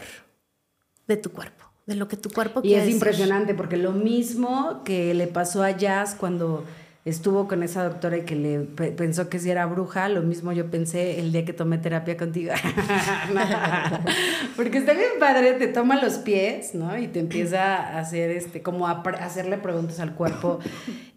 de 1.08 1.16
tu 1.16 1.32
cuerpo, 1.32 1.64
de 1.86 1.96
lo 1.96 2.06
que 2.06 2.16
tu 2.16 2.30
cuerpo 2.30 2.60
y 2.60 2.68
quiere. 2.68 2.84
Y 2.84 2.88
es 2.88 2.94
impresionante 2.94 3.52
porque 3.52 3.76
lo 3.76 3.90
mismo 3.90 4.84
que 4.84 5.12
le 5.14 5.26
pasó 5.26 5.64
a 5.64 5.72
Jazz 5.72 6.14
cuando 6.14 6.64
estuvo 7.04 7.48
con 7.48 7.62
esa 7.62 7.84
doctora 7.84 8.18
y 8.18 8.22
que 8.22 8.36
le 8.36 8.60
pensó 8.60 9.28
que 9.28 9.40
si 9.40 9.50
era 9.50 9.66
bruja, 9.66 10.08
lo 10.08 10.22
mismo 10.22 10.52
yo 10.52 10.70
pensé 10.70 11.18
el 11.18 11.32
día 11.32 11.44
que 11.44 11.52
tomé 11.52 11.78
terapia 11.78 12.16
contigo. 12.16 12.52
Porque 14.56 14.78
está 14.78 14.92
bien 14.92 15.10
padre, 15.18 15.54
te 15.54 15.66
toma 15.66 16.00
los 16.00 16.18
pies, 16.18 16.74
¿no? 16.74 16.96
Y 16.96 17.08
te 17.08 17.18
empieza 17.18 17.76
a 17.76 17.98
hacer 17.98 18.30
este, 18.30 18.62
como 18.62 18.86
a 18.86 19.02
hacerle 19.20 19.58
preguntas 19.58 19.98
al 19.98 20.14
cuerpo. 20.14 20.60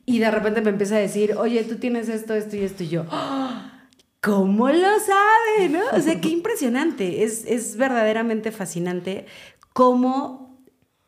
Y 0.06 0.20
de 0.20 0.32
repente 0.32 0.62
me 0.62 0.72
empieza 0.72 0.96
a 0.96 1.00
decir, 1.00 1.36
oye, 1.38 1.64
tú 1.64 1.76
tienes 1.76 2.10
esto, 2.10 2.34
esto 2.34 2.56
y 2.56 2.64
esto. 2.64 2.84
Y 2.84 2.90
yo, 2.90 3.06
¡Ah! 3.10 3.88
¿cómo 4.22 4.70
lo 4.70 5.00
sabe? 5.00 5.70
¿No? 5.70 5.82
O 5.94 6.02
sea, 6.02 6.20
qué 6.20 6.30
impresionante. 6.30 7.24
Es, 7.24 7.46
es 7.46 7.78
verdaderamente 7.78 8.52
fascinante 8.52 9.28
cómo 9.74 10.58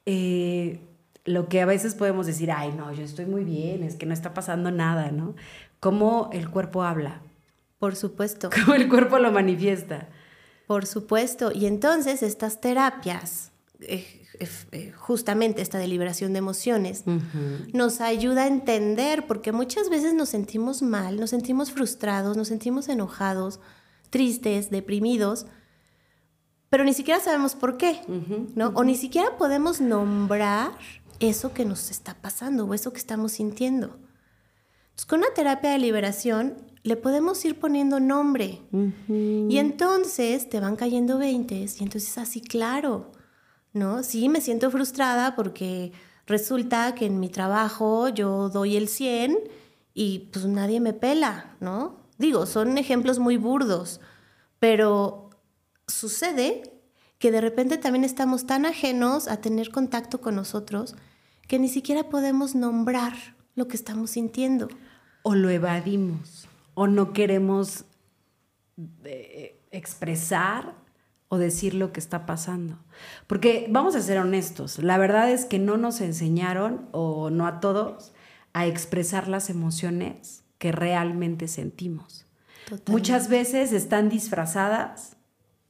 eh, 0.06 0.87
lo 1.28 1.50
que 1.50 1.62
a 1.62 1.66
veces 1.66 1.94
podemos 1.94 2.26
decir, 2.26 2.52
ay, 2.52 2.72
no, 2.72 2.92
yo 2.94 3.04
estoy 3.04 3.26
muy 3.26 3.44
bien, 3.44 3.84
es 3.84 3.96
que 3.96 4.06
no 4.06 4.14
está 4.14 4.34
pasando 4.34 4.72
nada, 4.72 5.12
¿no? 5.12 5.36
Cómo 5.80 6.30
el 6.32 6.50
cuerpo 6.50 6.84
habla. 6.84 7.22
Por 7.80 7.96
supuesto. 7.96 8.50
Cómo 8.50 8.74
el 8.74 8.90
cuerpo 8.90 9.20
lo 9.20 9.32
manifiesta. 9.32 10.08
Por 10.66 10.86
supuesto. 10.86 11.52
Y 11.54 11.66
entonces 11.66 12.24
estas 12.24 12.62
terapias, 12.62 13.52
eh, 13.82 14.26
eh, 14.40 14.50
eh, 14.72 14.92
justamente 14.96 15.62
esta 15.62 15.78
deliberación 15.78 16.32
de 16.32 16.40
emociones, 16.40 17.04
nos 17.74 18.00
ayuda 18.00 18.44
a 18.44 18.48
entender, 18.48 19.28
porque 19.28 19.52
muchas 19.52 19.90
veces 19.90 20.14
nos 20.14 20.30
sentimos 20.30 20.82
mal, 20.82 21.20
nos 21.20 21.32
sentimos 21.32 21.72
frustrados, 21.72 22.38
nos 22.38 22.48
sentimos 22.48 22.88
enojados, 22.88 23.60
tristes, 24.10 24.70
deprimidos, 24.70 25.46
pero 26.70 26.84
ni 26.84 26.94
siquiera 26.94 27.20
sabemos 27.20 27.56
por 27.56 27.78
qué, 27.78 28.02
¿no? 28.56 28.70
O 28.76 28.84
ni 28.84 28.96
siquiera 28.96 29.38
podemos 29.38 29.80
nombrar 29.80 30.72
eso 31.20 31.54
que 31.54 31.66
nos 31.66 31.92
está 31.92 32.16
pasando 32.16 32.66
o 32.66 32.74
eso 32.74 32.92
que 32.92 33.00
estamos 33.00 33.34
sintiendo. 33.34 33.98
Entonces, 34.90 35.06
con 35.08 35.20
una 35.20 35.34
terapia 35.34 35.72
de 35.72 35.80
liberación 35.80 36.56
le 36.84 36.96
podemos 36.96 37.44
ir 37.44 37.60
poniendo 37.60 38.00
nombre. 38.00 38.62
Y 39.10 39.58
entonces 39.58 40.48
te 40.50 40.60
van 40.60 40.78
cayendo 40.78 41.18
veintes 41.18 41.82
y 41.82 41.84
entonces 41.84 42.18
así, 42.18 42.40
claro, 42.40 43.12
¿no? 43.74 44.04
Sí, 44.04 44.30
me 44.30 44.40
siento 44.40 44.72
frustrada 44.72 45.36
porque 45.36 45.92
resulta 46.26 46.96
que 46.96 47.06
en 47.06 47.20
mi 47.20 47.30
trabajo 47.30 48.08
yo 48.08 48.50
doy 48.50 48.78
el 48.78 48.88
100 48.88 49.38
y 49.94 50.30
pues 50.32 50.46
nadie 50.46 50.80
me 50.80 50.94
pela, 50.94 51.58
¿no? 51.60 51.98
Digo, 52.18 52.46
son 52.46 52.78
ejemplos 52.78 53.20
muy 53.20 53.36
burdos, 53.36 54.00
pero 54.60 55.30
sucede 55.88 56.82
que 57.20 57.32
de 57.32 57.42
repente 57.42 57.78
también 57.78 58.06
estamos 58.06 58.46
tan 58.46 58.66
ajenos 58.66 59.28
a 59.28 59.38
tener 59.38 59.72
contacto 59.72 60.22
con 60.22 60.36
nosotros 60.36 60.96
que 61.48 61.60
ni 61.60 61.70
siquiera 61.70 62.10
podemos 62.10 62.56
nombrar 62.56 63.14
lo 63.56 63.68
que 63.68 63.76
estamos 63.76 64.12
sintiendo. 64.12 64.68
O 65.24 65.36
lo 65.36 65.50
evadimos, 65.50 66.48
o 66.74 66.88
no 66.88 67.12
queremos 67.14 67.86
eh, 69.04 69.60
expresar 69.72 70.76
o 71.30 71.38
decir 71.38 71.74
lo 71.74 71.92
que 71.92 72.00
está 72.00 72.26
pasando. 72.26 72.78
Porque 73.28 73.68
vamos 73.70 73.96
a 73.96 74.02
ser 74.02 74.20
honestos, 74.20 74.80
la 74.80 74.98
verdad 74.98 75.30
es 75.30 75.46
que 75.46 75.60
no 75.60 75.78
nos 75.78 76.00
enseñaron, 76.02 76.88
o 76.92 77.30
no 77.30 77.48
a 77.48 77.60
todos, 77.60 78.14
a 78.54 78.66
expresar 78.66 79.28
las 79.28 79.50
emociones 79.50 80.44
que 80.58 80.72
realmente 80.72 81.48
sentimos. 81.48 82.26
Muchas 82.88 83.30
veces 83.30 83.72
están 83.72 84.10
disfrazadas 84.10 85.18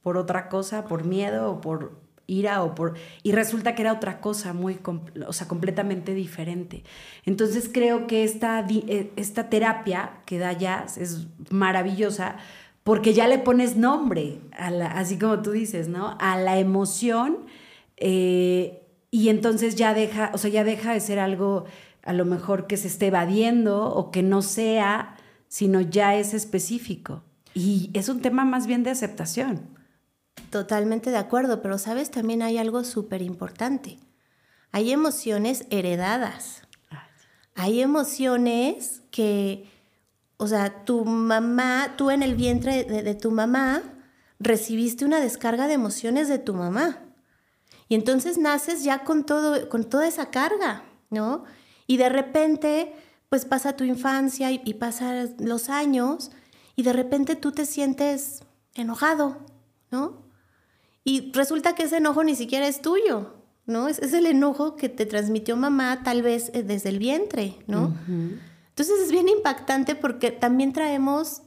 por 0.02 0.16
otra 0.16 0.48
cosa, 0.48 0.86
por 0.86 1.04
miedo 1.04 1.50
o 1.50 1.60
por 1.60 2.00
ira 2.28 2.62
o 2.62 2.76
por 2.76 2.94
y 3.24 3.32
resulta 3.32 3.74
que 3.74 3.82
era 3.82 3.92
otra 3.92 4.20
cosa 4.20 4.52
muy 4.52 4.78
o 5.26 5.32
sea, 5.32 5.48
completamente 5.48 6.14
diferente. 6.14 6.84
Entonces 7.24 7.68
creo 7.72 8.06
que 8.06 8.22
esta, 8.22 8.64
eh, 8.68 9.10
esta 9.16 9.48
terapia 9.48 10.20
que 10.26 10.38
da 10.38 10.52
Jazz 10.52 10.98
es 10.98 11.26
maravillosa 11.50 12.36
porque 12.84 13.12
ya 13.12 13.26
le 13.26 13.38
pones 13.38 13.76
nombre, 13.76 14.38
a 14.56 14.70
la, 14.70 14.86
así 14.86 15.18
como 15.18 15.42
tú 15.42 15.50
dices, 15.50 15.88
¿no? 15.88 16.16
A 16.20 16.38
la 16.38 16.58
emoción 16.58 17.46
eh, 17.96 18.82
y 19.10 19.30
entonces 19.30 19.74
ya 19.74 19.94
deja, 19.94 20.30
o 20.34 20.38
sea, 20.38 20.50
ya 20.50 20.64
deja 20.64 20.92
de 20.92 21.00
ser 21.00 21.18
algo 21.18 21.64
a 22.02 22.12
lo 22.12 22.24
mejor 22.24 22.66
que 22.66 22.76
se 22.76 22.88
esté 22.88 23.06
evadiendo 23.08 23.86
o 23.86 24.10
que 24.10 24.22
no 24.22 24.42
sea, 24.42 25.16
sino 25.48 25.80
ya 25.80 26.14
es 26.14 26.34
específico. 26.34 27.22
Y 27.54 27.90
es 27.94 28.08
un 28.08 28.20
tema 28.20 28.44
más 28.44 28.66
bien 28.66 28.82
de 28.82 28.90
aceptación. 28.90 29.77
Totalmente 30.50 31.10
de 31.10 31.18
acuerdo, 31.18 31.62
pero 31.62 31.78
sabes, 31.78 32.10
también 32.10 32.42
hay 32.42 32.58
algo 32.58 32.84
súper 32.84 33.22
importante. 33.22 33.98
Hay 34.72 34.92
emociones 34.92 35.66
heredadas. 35.70 36.62
Hay 37.54 37.80
emociones 37.80 39.02
que 39.10 39.68
o 40.38 40.46
sea, 40.46 40.84
tu 40.84 41.04
mamá, 41.04 41.94
tú 41.96 42.10
en 42.10 42.22
el 42.22 42.36
vientre 42.36 42.84
de, 42.84 43.14
tu 43.16 43.32
mamá, 43.32 43.82
recibiste 44.38 45.04
una 45.04 45.20
descarga 45.20 45.66
de 45.66 45.74
emociones 45.74 46.28
de 46.28 46.38
tu 46.38 46.54
mamá. 46.54 47.00
Y 47.88 47.96
entonces 47.96 48.38
naces 48.38 48.84
ya 48.84 49.02
con, 49.02 49.26
todo, 49.26 49.68
con 49.68 49.84
toda 49.84 50.06
esa 50.06 50.30
carga, 50.30 50.84
¿no? 51.10 51.42
Y 51.88 51.96
de 51.96 52.08
repente, 52.08 52.92
pues 53.28 53.44
pasa 53.46 53.76
tu 53.76 53.82
infancia 53.82 54.52
y, 54.52 54.74
pasan 54.74 55.34
los 55.40 55.68
años 55.70 56.30
y 56.76 56.84
de 56.84 56.92
repente 56.92 57.34
tú 57.34 57.50
te 57.50 57.66
sientes 57.66 58.44
enojado, 58.74 59.44
¿no? 59.90 60.22
Y 61.08 61.32
resulta 61.32 61.74
que 61.74 61.84
ese 61.84 61.96
enojo 61.96 62.22
ni 62.22 62.34
siquiera 62.34 62.68
es 62.68 62.82
tuyo, 62.82 63.32
¿no? 63.64 63.88
Es, 63.88 63.98
el 64.12 64.26
enojo 64.26 64.76
que 64.76 64.90
te 64.90 65.06
transmitió 65.06 65.56
mamá 65.56 66.02
tal 66.04 66.20
vez 66.20 66.50
eh, 66.52 66.62
desde 66.62 66.90
el 66.90 66.98
vientre, 66.98 67.56
¿no? 67.66 67.96
Entonces 68.68 69.00
es 69.00 69.10
bien 69.10 69.26
impactante 69.26 69.94
porque 69.94 70.32
también 70.32 70.74
traemos 70.74 71.40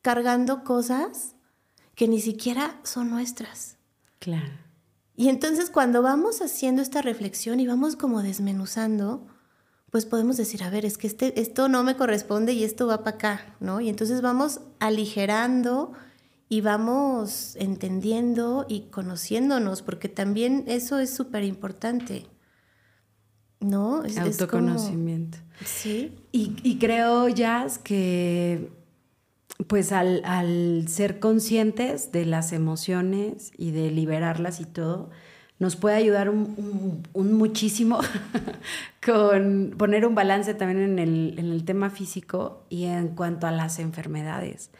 cargando 0.00 0.64
cosas 0.64 1.34
que 1.94 2.08
ni 2.08 2.18
siquiera 2.18 2.80
son 2.82 3.10
nuestras. 3.10 3.76
Claro. 4.20 4.54
Y 5.16 5.28
entonces 5.28 5.68
cuando 5.68 6.00
vamos 6.00 6.40
haciendo 6.40 6.80
esta 6.80 7.02
reflexión 7.02 7.60
y 7.60 7.66
vamos 7.66 7.94
como 7.94 8.22
desmenuzando, 8.22 9.26
pues 9.90 10.06
podemos 10.06 10.38
decir, 10.38 10.62
a 10.62 10.70
ver, 10.70 10.86
es 10.86 10.96
que 10.96 11.08
este, 11.08 11.38
esto 11.42 11.68
no 11.68 11.82
me 11.82 11.94
corresponde 11.94 12.54
y 12.54 12.64
esto 12.64 12.86
va 12.86 13.04
para 13.04 13.16
acá, 13.16 13.56
¿no? 13.60 13.82
Y 13.82 13.90
entonces 13.90 14.22
vamos 14.22 14.62
aligerando 14.80 15.92
y 16.48 16.60
vamos 16.60 17.56
entendiendo 17.56 18.66
y 18.68 18.88
conociéndonos, 18.90 19.82
porque 19.82 20.08
también 20.08 20.64
eso 20.66 20.98
es 20.98 21.14
súper 21.14 21.44
importante. 21.44 22.26
¿no? 23.60 24.04
Es, 24.04 24.18
Autoconocimiento. 24.18 25.38
Sí. 25.64 26.14
Y, 26.32 26.78
creo, 26.78 27.28
Jazz, 27.28 27.78
que 27.78 28.70
pues 29.66 29.90
al, 29.90 30.86
ser 30.88 31.18
conscientes 31.18 32.12
de 32.12 32.24
las 32.24 32.52
emociones 32.52 33.50
y 33.58 33.72
de 33.72 33.90
liberarlas 33.90 34.60
y 34.60 34.64
todo, 34.64 35.10
nos 35.58 35.74
puede 35.74 35.96
ayudar 35.96 36.30
un, 36.30 37.02
muchísimo 37.14 37.98
con 39.04 39.74
poner 39.76 40.06
un 40.06 40.14
balance 40.14 40.54
también 40.54 40.80
en 40.80 40.98
el, 41.00 41.34
en 41.38 41.46
el 41.46 41.64
tema 41.64 41.90
físico 41.90 42.64
y 42.68 42.84
en 42.84 43.08
cuanto 43.08 43.48
a 43.48 43.50
las 43.50 43.80
enfermedades. 43.80 44.70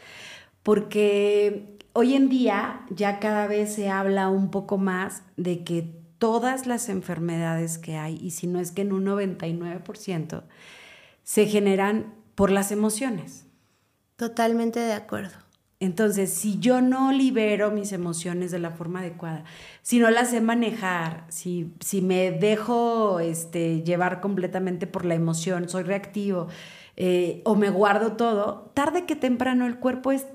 Porque 0.68 1.78
hoy 1.94 2.12
en 2.12 2.28
día 2.28 2.82
ya 2.90 3.20
cada 3.20 3.46
vez 3.46 3.72
se 3.74 3.88
habla 3.88 4.28
un 4.28 4.50
poco 4.50 4.76
más 4.76 5.22
de 5.38 5.64
que 5.64 5.80
todas 6.18 6.66
las 6.66 6.90
enfermedades 6.90 7.78
que 7.78 7.96
hay, 7.96 8.18
y 8.20 8.32
si 8.32 8.46
no 8.46 8.60
es 8.60 8.70
que 8.70 8.82
en 8.82 8.92
un 8.92 9.06
99%, 9.06 10.42
se 11.22 11.46
generan 11.46 12.12
por 12.34 12.50
las 12.50 12.70
emociones. 12.70 13.46
Totalmente 14.16 14.78
de 14.78 14.92
acuerdo. 14.92 15.38
Entonces, 15.80 16.34
si 16.34 16.58
yo 16.58 16.82
no 16.82 17.12
libero 17.12 17.70
mis 17.70 17.92
emociones 17.92 18.50
de 18.50 18.58
la 18.58 18.72
forma 18.72 19.00
adecuada, 19.00 19.44
si 19.80 19.98
no 19.98 20.10
las 20.10 20.32
sé 20.32 20.42
manejar, 20.42 21.24
si, 21.30 21.72
si 21.80 22.02
me 22.02 22.30
dejo 22.30 23.20
este, 23.20 23.82
llevar 23.84 24.20
completamente 24.20 24.86
por 24.86 25.06
la 25.06 25.14
emoción, 25.14 25.70
soy 25.70 25.84
reactivo 25.84 26.48
eh, 26.96 27.40
o 27.46 27.54
me 27.54 27.70
guardo 27.70 28.16
todo, 28.16 28.70
tarde 28.74 29.06
que 29.06 29.16
temprano 29.16 29.66
el 29.66 29.78
cuerpo 29.78 30.12
es 30.12 30.26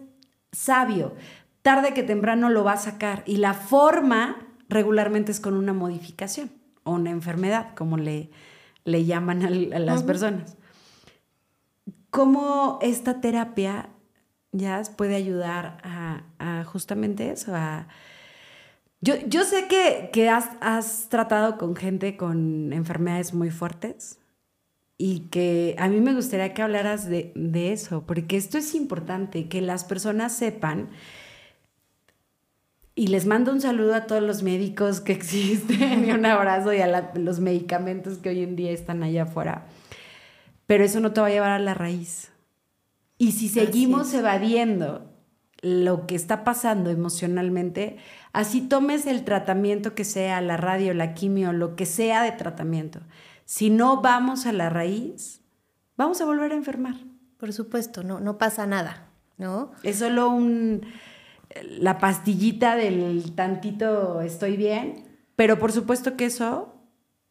sabio, 0.54 1.16
tarde 1.62 1.94
que 1.94 2.04
temprano 2.04 2.50
lo 2.50 2.64
va 2.64 2.74
a 2.74 2.78
sacar. 2.78 3.24
Y 3.26 3.38
la 3.38 3.54
forma 3.54 4.38
regularmente 4.70 5.32
es 5.32 5.42
con 5.42 5.56
una 5.56 5.74
modificación 5.74 6.52
o 6.84 6.92
una 6.92 7.10
enfermedad, 7.10 7.74
como 7.76 7.98
le, 7.98 8.30
le 8.86 9.04
llaman 9.06 9.44
a, 9.44 9.50
las 9.80 10.04
personas. 10.04 10.56
¿Cómo 12.10 12.80
esta 12.82 13.20
terapia 13.20 13.90
ya 14.52 14.82
puede 14.96 15.16
ayudar 15.16 15.80
a, 15.84 16.64
justamente 16.66 17.32
eso? 17.32 17.54
yo, 19.02 19.16
yo, 19.28 19.44
sé 19.44 19.68
que, 19.68 20.10
que 20.14 20.30
has, 20.30 20.50
has, 20.62 21.10
tratado 21.10 21.58
con 21.58 21.76
gente 21.76 22.16
con 22.16 22.72
enfermedades 22.72 23.34
muy 23.34 23.50
fuertes 23.50 24.20
y 24.98 25.22
que 25.32 25.76
a 25.80 25.88
mí 25.88 26.00
me 26.00 26.14
gustaría 26.14 26.54
que 26.54 26.62
hablaras 26.62 27.10
de, 27.10 27.32
de 27.36 27.74
eso, 27.74 28.06
porque 28.06 28.38
esto 28.38 28.58
es 28.58 28.76
importante, 28.76 29.48
que 29.48 29.62
las 29.62 29.84
personas 29.84 30.34
sepan 30.34 30.90
y 32.96 33.08
les 33.08 33.26
mando 33.26 33.52
un 33.52 33.60
saludo 33.60 33.96
a 33.96 34.06
todos 34.06 34.22
los 34.22 34.44
médicos 34.44 35.02
que 35.02 35.14
existen 35.14 36.06
y 36.08 36.12
un 36.12 36.26
abrazo 36.26 36.74
y 36.74 36.82
a 36.82 37.12
los 37.16 37.40
medicamentos 37.40 38.18
que 38.18 38.30
hoy 38.30 38.44
en 38.44 38.56
día 38.56 38.72
están 38.72 39.04
allá 39.04 39.24
afuera. 39.24 39.66
Pero 40.68 40.84
eso 40.84 41.00
no 41.00 41.12
te 41.12 41.22
va 41.22 41.28
a 41.28 41.32
llevar 41.32 41.52
a 41.52 41.60
la 41.60 41.74
raíz. 41.74 42.32
Y 43.18 43.34
si 43.34 43.50
seguimos 43.50 44.14
evadiendo 44.14 45.10
lo 45.62 46.08
que 46.08 46.16
está 46.16 46.44
pasando 46.44 46.90
emocionalmente, 46.90 47.98
así 48.34 48.62
tomes 48.62 49.08
el 49.08 49.24
tratamiento 49.24 49.96
que 49.96 50.04
sea, 50.04 50.42
la 50.42 50.58
radio, 50.58 50.94
la 50.94 51.14
quimio, 51.14 51.54
lo 51.54 51.76
que 51.76 51.86
sea 51.86 52.24
de 52.24 52.32
tratamiento. 52.32 53.00
Si 53.46 53.70
no 53.70 54.02
vamos 54.02 54.46
a 54.46 54.52
la 54.52 54.70
raíz, 54.70 55.42
vamos 55.98 56.22
a 56.22 56.26
volver 56.26 56.52
a 56.52 56.56
enfermar. 56.56 56.96
Por 57.38 57.54
supuesto, 57.54 58.04
no, 58.04 58.20
no 58.20 58.38
pasa 58.38 58.66
nada, 58.68 59.10
¿no? 59.38 59.72
Es 59.84 60.00
solo 60.00 60.30
un 60.30 60.82
la 61.62 62.00
pastillita 62.00 62.76
del 62.76 63.36
tantito 63.36 64.22
estoy 64.22 64.58
bien, 64.58 65.06
pero 65.36 65.60
por 65.60 65.72
supuesto 65.72 66.16
que 66.16 66.26
eso 66.26 66.74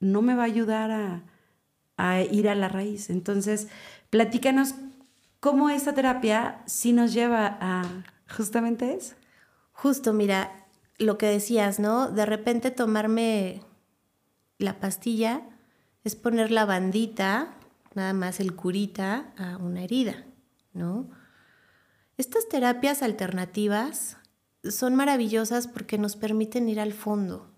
no 0.01 0.23
me 0.23 0.35
va 0.35 0.43
a 0.43 0.47
ayudar 0.47 0.91
a, 0.91 2.23
ir 2.31 2.49
a 2.49 2.55
la 2.55 2.69
raíz. 2.69 3.11
Entonces, 3.11 3.69
platícanos 4.11 4.75
cómo 5.39 5.71
esta 5.71 5.95
terapia 5.95 6.63
sí 6.67 6.93
nos 6.93 7.13
lleva 7.13 7.59
a 7.61 7.85
justamente 8.29 8.95
eso. 8.95 9.15
Justo, 9.73 10.13
mira, 10.13 10.67
lo 10.99 11.17
que 11.17 11.27
decías, 11.27 11.79
¿no? 11.79 12.11
De 12.11 12.27
repente 12.27 12.71
tomarme 12.71 13.63
la 14.59 14.81
pastilla 14.81 15.43
es 16.05 16.17
poner 16.17 16.51
la 16.51 16.65
bandita, 16.65 17.55
nada 17.95 18.13
más 18.13 18.41
el 18.41 18.55
curita, 18.55 19.33
a 19.37 19.57
una 19.59 19.85
herida, 19.85 20.25
¿no? 20.73 21.09
Estas 22.17 22.49
terapias 22.49 23.03
alternativas 23.03 24.19
son 24.69 24.95
maravillosas 24.95 25.67
porque 25.67 25.99
nos 25.99 26.17
permiten 26.17 26.69
ir 26.69 26.81
al 26.81 26.93
fondo, 26.93 27.51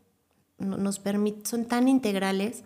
nos 0.59 1.01
son 1.45 1.67
tan 1.67 1.89
integrales 1.89 2.65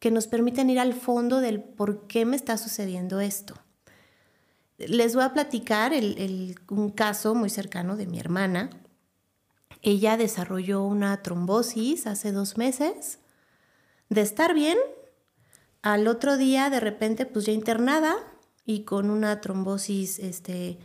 que 0.00 0.10
nos 0.10 0.26
permiten 0.26 0.70
ir 0.70 0.80
al 0.80 0.94
fondo 0.94 1.40
del 1.40 1.62
por 1.62 2.06
qué 2.06 2.24
me 2.24 2.34
está 2.34 2.56
sucediendo 2.56 3.20
esto. 3.20 3.54
Les 4.78 5.14
voy 5.14 5.24
a 5.24 5.34
platicar 5.34 5.92
un 6.70 6.90
caso 6.90 7.34
muy 7.34 7.50
cercano 7.50 7.96
de 7.96 8.06
mi 8.06 8.18
hermana. 8.18 8.70
Ella 9.82 10.16
desarrolló 10.16 10.82
una 10.82 11.22
trombosis 11.22 12.06
hace 12.06 12.32
dos 12.32 12.56
meses. 12.56 13.19
De 14.10 14.20
estar 14.20 14.54
bien, 14.54 14.76
al 15.82 16.08
otro 16.08 16.36
día 16.36 16.68
de 16.68 16.80
repente 16.80 17.26
pues 17.26 17.46
ya 17.46 17.52
internada 17.52 18.16
y 18.66 18.84
con 18.84 19.08
una 19.08 19.40
trombosis 19.40 20.18
este, 20.18 20.78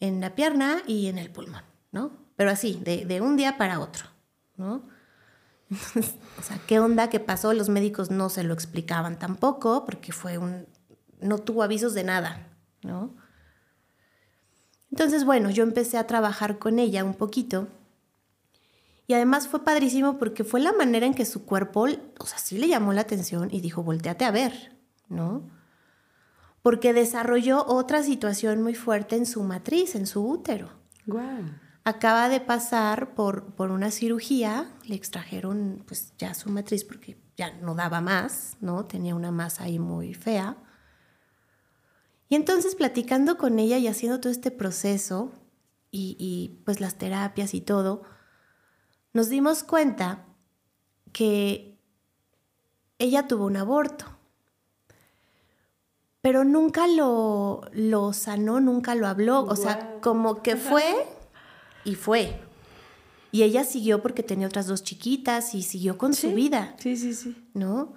en 0.00 0.20
la 0.20 0.34
pierna 0.34 0.82
y 0.86 1.06
en 1.06 1.18
el 1.18 1.30
pulmón, 1.30 1.62
¿no? 1.92 2.12
Pero 2.36 2.50
así, 2.50 2.80
de, 2.82 3.04
de 3.04 3.20
un 3.20 3.36
día 3.36 3.58
para 3.58 3.80
otro, 3.80 4.06
¿no? 4.56 4.88
o 5.70 6.42
sea, 6.42 6.58
¿qué 6.66 6.80
onda? 6.80 7.10
¿Qué 7.10 7.20
pasó? 7.20 7.52
Los 7.52 7.68
médicos 7.68 8.10
no 8.10 8.28
se 8.28 8.42
lo 8.42 8.54
explicaban 8.54 9.18
tampoco 9.18 9.84
porque 9.84 10.12
fue 10.12 10.38
un... 10.38 10.66
no 11.20 11.38
tuvo 11.38 11.62
avisos 11.62 11.94
de 11.94 12.04
nada, 12.04 12.48
¿no? 12.82 13.14
Entonces, 14.90 15.24
bueno, 15.24 15.50
yo 15.50 15.62
empecé 15.62 15.98
a 15.98 16.06
trabajar 16.06 16.58
con 16.58 16.78
ella 16.78 17.04
un 17.04 17.14
poquito 17.14 17.68
y 19.10 19.14
además 19.14 19.48
fue 19.48 19.64
padrísimo 19.64 20.18
porque 20.18 20.44
fue 20.44 20.60
la 20.60 20.72
manera 20.72 21.04
en 21.04 21.14
que 21.14 21.24
su 21.24 21.44
cuerpo, 21.44 21.88
o 22.20 22.26
sea, 22.26 22.38
sí 22.38 22.56
le 22.58 22.68
llamó 22.68 22.92
la 22.92 23.00
atención 23.00 23.48
y 23.50 23.60
dijo, 23.60 23.82
volteate 23.82 24.24
a 24.24 24.30
ver, 24.30 24.78
¿no? 25.08 25.50
Porque 26.62 26.92
desarrolló 26.92 27.66
otra 27.66 28.04
situación 28.04 28.62
muy 28.62 28.76
fuerte 28.76 29.16
en 29.16 29.26
su 29.26 29.42
matriz, 29.42 29.96
en 29.96 30.06
su 30.06 30.24
útero. 30.24 30.70
Wow. 31.06 31.42
Acaba 31.82 32.28
de 32.28 32.38
pasar 32.38 33.16
por, 33.16 33.46
por 33.56 33.72
una 33.72 33.90
cirugía, 33.90 34.70
le 34.84 34.94
extrajeron 34.94 35.82
pues 35.88 36.12
ya 36.16 36.32
su 36.34 36.48
matriz 36.48 36.84
porque 36.84 37.20
ya 37.36 37.50
no 37.50 37.74
daba 37.74 38.00
más, 38.00 38.58
¿no? 38.60 38.84
Tenía 38.84 39.16
una 39.16 39.32
masa 39.32 39.64
ahí 39.64 39.80
muy 39.80 40.14
fea. 40.14 40.56
Y 42.28 42.36
entonces 42.36 42.76
platicando 42.76 43.38
con 43.38 43.58
ella 43.58 43.76
y 43.76 43.88
haciendo 43.88 44.20
todo 44.20 44.30
este 44.30 44.52
proceso 44.52 45.32
y, 45.90 46.14
y 46.16 46.62
pues 46.64 46.80
las 46.80 46.94
terapias 46.94 47.54
y 47.54 47.60
todo, 47.60 48.04
nos 49.12 49.28
dimos 49.28 49.62
cuenta 49.64 50.24
que 51.12 51.78
ella 52.98 53.26
tuvo 53.26 53.46
un 53.46 53.56
aborto, 53.56 54.06
pero 56.20 56.44
nunca 56.44 56.86
lo, 56.86 57.62
lo 57.72 58.12
sanó, 58.12 58.60
nunca 58.60 58.94
lo 58.94 59.06
habló, 59.06 59.44
o 59.44 59.56
sea, 59.56 59.98
como 60.00 60.42
que 60.42 60.56
fue 60.56 61.06
y 61.84 61.94
fue. 61.94 62.38
Y 63.32 63.42
ella 63.42 63.64
siguió 63.64 64.02
porque 64.02 64.22
tenía 64.22 64.46
otras 64.46 64.66
dos 64.66 64.82
chiquitas 64.82 65.54
y 65.54 65.62
siguió 65.62 65.96
con 65.96 66.14
su 66.14 66.32
vida. 66.34 66.74
Sí, 66.78 66.96
sí, 66.96 67.14
sí. 67.14 67.48
¿No? 67.54 67.94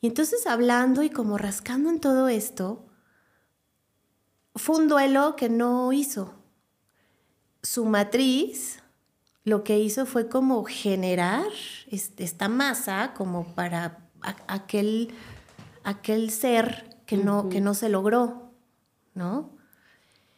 Y 0.00 0.06
entonces 0.06 0.46
hablando 0.46 1.02
y 1.02 1.10
como 1.10 1.36
rascando 1.36 1.90
en 1.90 2.00
todo 2.00 2.28
esto, 2.28 2.86
fue 4.54 4.76
un 4.76 4.88
duelo 4.88 5.36
que 5.36 5.48
no 5.48 5.92
hizo. 5.92 6.34
Su 7.62 7.84
matriz 7.84 8.79
lo 9.50 9.64
que 9.64 9.78
hizo 9.80 10.06
fue 10.06 10.28
como 10.28 10.64
generar 10.64 11.44
esta 11.90 12.48
masa 12.48 13.12
como 13.14 13.52
para 13.54 13.98
aquel, 14.46 15.12
aquel 15.82 16.30
ser 16.30 16.96
que 17.04 17.16
no, 17.16 17.48
que 17.48 17.60
no 17.60 17.74
se 17.74 17.88
logró, 17.88 18.52
¿no? 19.14 19.50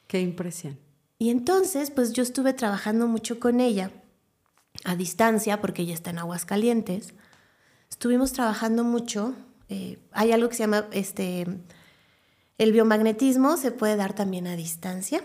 Qué 0.07 0.21
impresión. 0.21 0.79
Y 1.19 1.29
entonces, 1.29 1.91
pues 1.91 2.15
yo 2.15 2.23
estuve 2.23 2.55
trabajando 2.55 3.07
mucho 3.07 3.39
con 3.39 3.61
ella 3.61 3.91
a 4.85 4.97
distancia, 4.97 5.61
porque 5.61 5.83
ella 5.83 5.95
está 5.95 6.09
en 6.11 6.19
Aguascalientes. 6.19 7.13
Estuvimos 7.91 8.33
trabajando 8.33 8.83
mucho. 8.83 9.35
Eh, 9.69 9.99
hay 10.13 10.33
algo 10.33 10.49
que 10.49 10.57
se 10.57 10.63
llama 10.63 10.87
este, 10.91 11.47
el 12.57 12.73
biomagnetismo, 12.73 13.59
se 13.59 13.73
puede 13.73 13.97
dar 13.97 14.15
también 14.15 14.47
a 14.47 14.57
distancia. 14.57 15.23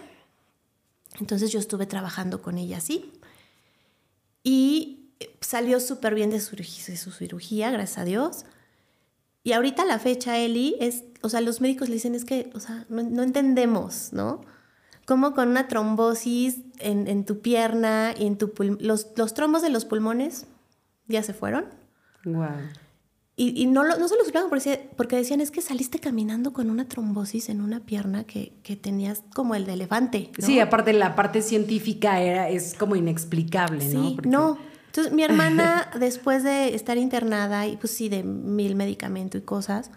Entonces 1.22 1.54
yo 1.54 1.60
estuve 1.60 1.86
trabajando 1.86 2.42
con 2.42 2.58
ella 2.58 2.78
así. 2.78 3.14
Y 4.48 5.12
salió 5.42 5.82
súper 5.82 6.16
bien 6.16 6.30
de 6.30 6.40
su, 6.40 6.56
cirugía, 7.12 7.70
gracias 7.70 7.98
a 7.98 8.06
Dios. 8.06 8.46
Y 9.44 9.52
ahorita 9.52 9.84
la 9.84 10.00
fecha, 10.00 10.38
Eli, 10.38 10.78
es, 10.80 11.04
o 11.22 11.28
sea, 11.28 11.42
los 11.42 11.60
médicos 11.60 11.90
le 11.90 11.96
dicen, 11.96 12.16
es 12.16 12.24
que, 12.24 12.50
o 12.54 12.62
sea, 12.62 12.86
no, 12.88 13.24
entendemos, 13.24 14.14
¿no? 14.14 14.40
Cómo 15.06 15.34
con 15.34 15.50
una 15.50 15.68
trombosis 15.68 16.62
en, 16.80 17.26
tu 17.26 17.42
pierna 17.42 18.14
y 18.18 18.26
en 18.26 18.38
tu 18.38 18.54
los, 18.80 19.08
los 19.18 19.34
trombos 19.34 19.62
de 19.62 19.70
los 19.70 19.84
pulmones 19.84 20.46
ya 21.10 21.24
se 21.24 21.34
fueron. 21.34 21.66
Wow. 22.24 22.48
Y, 23.40 23.68
no, 23.68 23.84
no 23.84 24.08
se 24.08 24.16
lo 24.16 24.22
explicaban 24.22 24.50
porque, 24.50 24.90
porque, 24.98 25.16
decían, 25.16 25.42
es 25.42 25.52
que 25.52 25.62
saliste 25.62 26.00
caminando 26.00 26.54
con 26.54 26.72
una 26.72 26.88
trombosis 26.88 27.50
en 27.50 27.62
una 27.62 27.82
pierna 27.82 28.24
que, 28.24 28.54
que 28.64 28.76
tenías 28.76 29.22
como 29.36 29.54
el 29.54 29.68
de 29.68 29.74
elefante. 29.74 30.32
Sí, 30.40 30.60
aparte 30.60 30.92
la 30.92 31.14
parte 31.14 31.44
científica 31.44 32.20
era, 32.20 32.50
es 32.50 32.74
como 32.74 32.96
inexplicable, 32.96 33.86
¿no? 33.90 34.10
Sí, 34.10 34.18
no. 34.26 34.58
Entonces 34.88 35.14
mi 35.14 35.22
hermana, 35.22 35.88
después 36.00 36.42
de 36.42 36.74
estar 36.74 36.98
internada 36.98 37.68
y 37.68 37.78
pues 37.78 37.94
sí, 37.94 38.10
de 38.10 38.24
mil 38.24 38.76
medicamentos 38.76 39.40
y 39.40 39.44
cosas, 39.44 39.92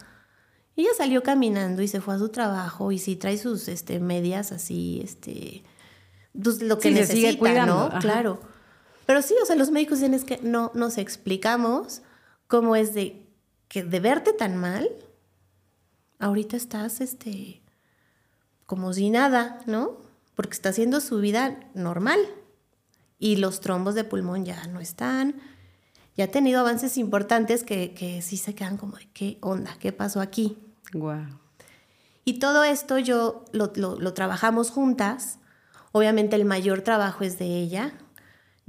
ella 0.75 0.89
salió 0.95 1.23
caminando 1.23 1.81
y 1.81 1.87
se 1.87 1.99
fue 1.99 2.13
a 2.13 2.19
su 2.19 2.29
trabajo 2.29 2.91
y 2.91 2.99
sí 2.99 3.15
trae 3.15 3.39
sus 3.39 3.67
este, 3.69 3.99
medias 3.99 4.51
así, 4.51 5.01
este, 5.03 5.63
pues, 6.39 6.61
lo 6.61 6.77
que 6.77 6.91
necesita, 6.91 7.65
¿no? 7.65 7.89
Claro. 8.01 8.39
Pero 9.07 9.23
sí, 9.23 9.33
o 9.41 9.45
sea, 9.47 9.55
los 9.55 9.71
médicos 9.71 9.97
dicen 9.97 10.13
es 10.13 10.25
que 10.25 10.39
no 10.43 10.71
nos 10.75 10.99
explicamos 10.99 12.03
cómo 12.47 12.75
es 12.75 12.93
de 12.93 13.20
que 13.71 13.83
de 13.83 14.01
verte 14.01 14.33
tan 14.33 14.57
mal, 14.57 14.89
ahorita 16.19 16.57
estás 16.57 16.99
este, 16.99 17.61
como 18.65 18.91
si 18.91 19.09
nada, 19.09 19.61
¿no? 19.65 19.95
Porque 20.35 20.55
está 20.55 20.69
haciendo 20.69 20.99
su 20.99 21.19
vida 21.19 21.57
normal 21.73 22.19
y 23.17 23.37
los 23.37 23.61
trombos 23.61 23.95
de 23.95 24.03
pulmón 24.03 24.43
ya 24.43 24.67
no 24.67 24.81
están. 24.81 25.39
Ya 26.17 26.25
ha 26.25 26.27
tenido 26.27 26.59
avances 26.59 26.97
importantes 26.97 27.63
que, 27.63 27.93
que 27.93 28.21
sí 28.21 28.35
se 28.35 28.53
quedan 28.55 28.75
como 28.75 28.97
de 28.97 29.07
qué 29.13 29.37
onda, 29.39 29.77
qué 29.79 29.93
pasó 29.93 30.19
aquí. 30.19 30.57
Wow. 30.91 31.39
Y 32.25 32.39
todo 32.39 32.65
esto 32.65 32.99
yo 32.99 33.45
lo, 33.53 33.71
lo 33.75 34.13
trabajamos 34.13 34.69
juntas. 34.69 35.39
Obviamente 35.93 36.35
el 36.35 36.43
mayor 36.43 36.81
trabajo 36.81 37.23
es 37.23 37.39
de 37.39 37.45
ella, 37.45 37.93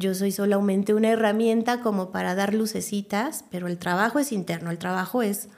yo 0.03 0.15
soy 0.15 0.33
solamente 0.33 0.93
una 0.93 1.09
herramienta 1.09 1.81
como 1.81 2.11
para 2.11 2.35
dar 2.35 2.53
lucecitas, 2.53 3.45
pero 3.51 3.69
el 3.69 3.79
trabajo 3.79 4.19
es 4.19 4.33
interno, 4.33 4.71
el 4.71 4.79
trabajo 4.79 5.23
es 5.23 5.49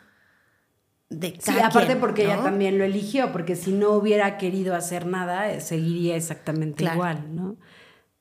de 1.09 1.33
cada 1.33 1.59
Sí, 1.59 1.64
aparte 1.64 1.96
porque 1.96 2.24
ella 2.24 2.42
también 2.42 2.78
lo 2.78 2.85
eligió, 2.85 3.33
porque 3.33 3.57
si 3.57 3.72
no 3.72 3.90
hubiera 3.92 4.37
querido 4.37 4.74
hacer 4.74 5.07
nada, 5.07 5.50
eh, 5.50 5.61
seguiría 5.61 6.14
exactamente 6.14 6.85
igual, 6.85 7.35
¿no? 7.35 7.57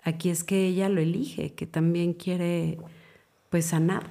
Aquí 0.02 0.30
es 0.30 0.44
que 0.44 0.66
ella 0.66 0.90
lo 0.90 1.02
elige, 1.02 1.54
que 1.54 1.68
también 1.68 2.14
quiere 2.14 2.78
pues 3.50 3.66
sanar. 3.66 4.10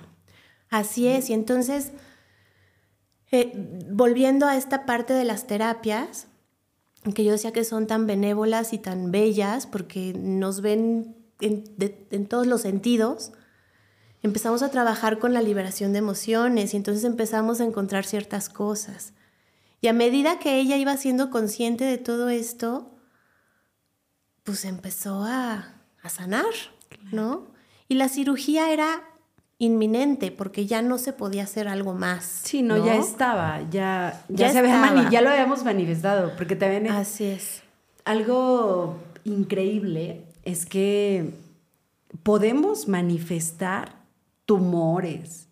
Así 0.68 1.08
es, 1.08 1.30
y 1.30 1.32
entonces, 1.32 1.92
eh, 3.30 3.52
volviendo 3.90 4.46
a 4.46 4.56
esta 4.56 4.84
parte 4.86 5.14
de 5.14 5.24
las 5.24 5.46
terapias, 5.46 6.28
que 7.14 7.24
yo 7.24 7.32
decía 7.32 7.52
que 7.52 7.64
son 7.64 7.86
tan 7.86 8.06
benévolas 8.06 8.72
y 8.72 8.78
tan 8.78 9.10
bellas, 9.10 9.66
porque 9.66 10.12
nos 10.14 10.60
ven 10.60 11.21
en, 11.42 12.26
todos 12.26 12.46
los 12.46 12.62
sentidos, 12.62 13.32
empezamos 14.22 14.62
a 14.62 14.70
trabajar 14.70 15.18
con 15.18 15.32
la 15.32 15.42
liberación 15.42 15.92
de 15.92 15.98
emociones 15.98 16.74
y 16.74 16.76
entonces 16.76 17.04
empezamos 17.04 17.60
a 17.60 17.64
encontrar 17.64 18.04
ciertas 18.04 18.48
cosas. 18.48 19.12
Y 19.80 19.88
a 19.88 19.92
medida 19.92 20.38
que 20.38 20.60
ella 20.60 20.76
iba 20.76 20.96
siendo 20.96 21.30
consciente 21.30 21.84
de 21.84 21.98
todo 21.98 22.28
esto, 22.28 22.90
pues 24.44 24.64
empezó 24.64 25.24
a, 25.24 25.74
sanar, 26.08 26.44
¿no? 27.12 27.46
Y 27.88 27.94
la 27.94 28.08
cirugía 28.08 28.72
era 28.72 29.02
inminente 29.58 30.32
porque 30.32 30.66
ya 30.66 30.82
no 30.82 30.98
se 30.98 31.12
podía 31.12 31.44
hacer 31.44 31.68
algo 31.68 31.94
más. 31.94 32.24
Sí, 32.24 32.62
no, 32.62 32.84
ya 32.84 32.96
estaba, 32.96 33.60
ya, 33.70 34.24
ya, 34.28 34.50
se 34.50 34.58
había 34.58 35.08
ya 35.10 35.20
lo 35.20 35.30
habíamos 35.30 35.64
manifestado, 35.64 36.34
porque 36.36 36.56
también 36.56 36.88
Así 36.88 37.24
es. 37.24 37.62
Algo 38.04 38.98
increíble 39.22 40.24
es 40.44 40.66
que 40.66 41.34
podemos 42.22 42.88
manifestar 42.88 44.02
tumores, 44.46 45.48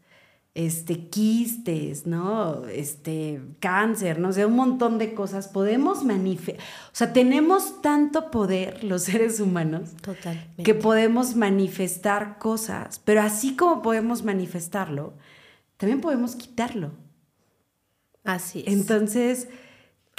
este, 0.54 1.08
quistes, 1.08 2.06
¿no? 2.06 2.66
Este, 2.66 3.40
cáncer, 3.60 4.18
no 4.18 4.32
sé, 4.32 4.44
un 4.44 4.56
montón 4.56 4.98
de 4.98 5.14
cosas. 5.14 5.48
Podemos 5.48 6.04
manifestar, 6.04 6.64
o 6.92 6.94
sea, 6.94 7.12
tenemos 7.12 7.80
tanto 7.82 8.30
poder 8.30 8.82
los 8.82 9.04
seres 9.04 9.40
humanos 9.40 9.90
Totalmente. 10.02 10.62
que 10.62 10.74
podemos 10.74 11.36
manifestar 11.36 12.38
cosas, 12.38 13.00
pero 13.04 13.22
así 13.22 13.56
como 13.56 13.80
podemos 13.80 14.24
manifestarlo, 14.24 15.14
también 15.76 16.00
podemos 16.00 16.34
quitarlo. 16.34 16.90
Así 18.24 18.64
es. 18.66 18.72
Entonces, 18.74 19.48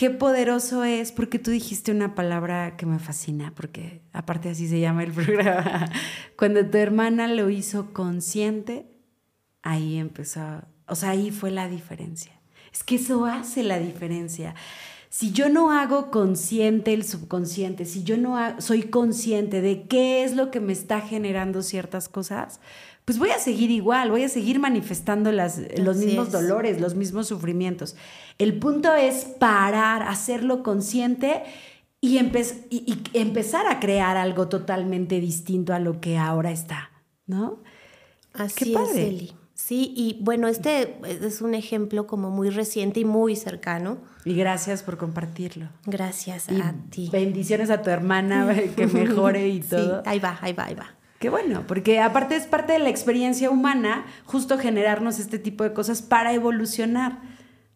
qué 0.01 0.09
poderoso 0.09 0.83
es, 0.83 1.11
porque 1.11 1.37
tú 1.37 1.51
dijiste 1.51 1.91
una 1.91 2.15
palabra 2.15 2.75
que 2.75 2.87
me 2.87 2.97
fascina, 2.97 3.53
porque 3.55 4.01
aparte 4.13 4.49
así 4.49 4.67
se 4.67 4.79
llama 4.79 5.03
el 5.03 5.11
programa. 5.13 5.91
Cuando 6.35 6.65
tu 6.65 6.75
hermana 6.79 7.27
lo 7.27 7.51
hizo 7.51 7.93
consciente, 7.93 8.87
ahí 9.61 9.99
empezó, 9.99 10.63
o 10.87 10.95
sea, 10.95 11.11
ahí 11.11 11.29
fue 11.29 11.51
la 11.51 11.67
diferencia. 11.67 12.31
Es 12.73 12.83
que 12.83 12.95
eso 12.95 13.27
hace 13.27 13.61
la 13.61 13.77
diferencia. 13.77 14.55
Si 15.09 15.33
yo 15.33 15.49
no 15.49 15.71
hago 15.71 16.09
consciente 16.09 16.95
el 16.95 17.03
subconsciente, 17.03 17.85
si 17.85 18.03
yo 18.03 18.17
no 18.17 18.59
soy 18.59 18.81
consciente 18.81 19.61
de 19.61 19.83
qué 19.87 20.23
es 20.23 20.35
lo 20.35 20.49
que 20.49 20.61
me 20.61 20.73
está 20.73 21.01
generando 21.01 21.61
ciertas 21.61 22.09
cosas, 22.09 22.59
pues 23.05 23.17
voy 23.17 23.29
a 23.31 23.39
seguir 23.39 23.71
igual, 23.71 24.11
voy 24.11 24.23
a 24.23 24.29
seguir 24.29 24.59
manifestando 24.59 25.31
las, 25.31 25.59
los 25.77 25.97
Así 25.97 26.05
mismos 26.05 26.27
es. 26.27 26.33
dolores, 26.33 26.79
los 26.79 26.95
mismos 26.95 27.27
sufrimientos. 27.27 27.95
El 28.37 28.57
punto 28.59 28.93
es 28.93 29.25
parar, 29.25 30.03
hacerlo 30.03 30.63
consciente 30.63 31.43
y, 31.99 32.17
empe- 32.19 32.65
y- 32.69 32.93
y 33.13 33.17
empezar 33.19 33.67
a 33.67 33.79
crear 33.79 34.17
algo 34.17 34.47
totalmente 34.47 35.19
distinto 35.19 35.73
a 35.73 35.79
lo 35.79 35.99
que 35.99 36.17
ahora 36.17 36.51
está, 36.51 36.91
¿no? 37.27 37.59
Así 38.33 38.65
Qué 38.65 38.71
es, 38.71 38.77
padre. 38.77 39.07
Eli. 39.09 39.33
Sí, 39.53 39.93
y 39.95 40.17
bueno, 40.21 40.47
este 40.47 40.97
es 41.07 41.41
un 41.41 41.53
ejemplo 41.53 42.07
como 42.07 42.31
muy 42.31 42.49
reciente 42.49 43.01
y 43.01 43.05
muy 43.05 43.35
cercano. 43.35 43.97
Y 44.25 44.33
gracias 44.35 44.81
por 44.81 44.97
compartirlo. 44.97 45.69
Gracias 45.85 46.49
Y 46.49 46.59
a 46.59 46.73
ti. 46.89 47.09
bendiciones 47.11 47.69
a 47.69 47.81
tu 47.83 47.89
hermana, 47.91 48.47
que 48.75 48.87
mejore 48.87 49.49
y 49.49 49.59
todo. 49.69 50.01
Sí, 50.01 50.09
ahí 50.09 50.19
va, 50.19 50.39
ahí 50.41 50.53
va, 50.53 50.65
ahí 50.65 50.75
va. 50.75 50.87
Qué 51.21 51.29
bueno, 51.29 51.65
porque 51.67 51.99
aparte 51.99 52.35
es 52.35 52.47
parte 52.47 52.73
de 52.73 52.79
la 52.79 52.89
experiencia 52.89 53.51
humana 53.51 54.07
justo 54.25 54.57
generarnos 54.57 55.19
este 55.19 55.37
tipo 55.37 55.63
de 55.63 55.71
cosas 55.71 56.01
para 56.01 56.33
evolucionar, 56.33 57.19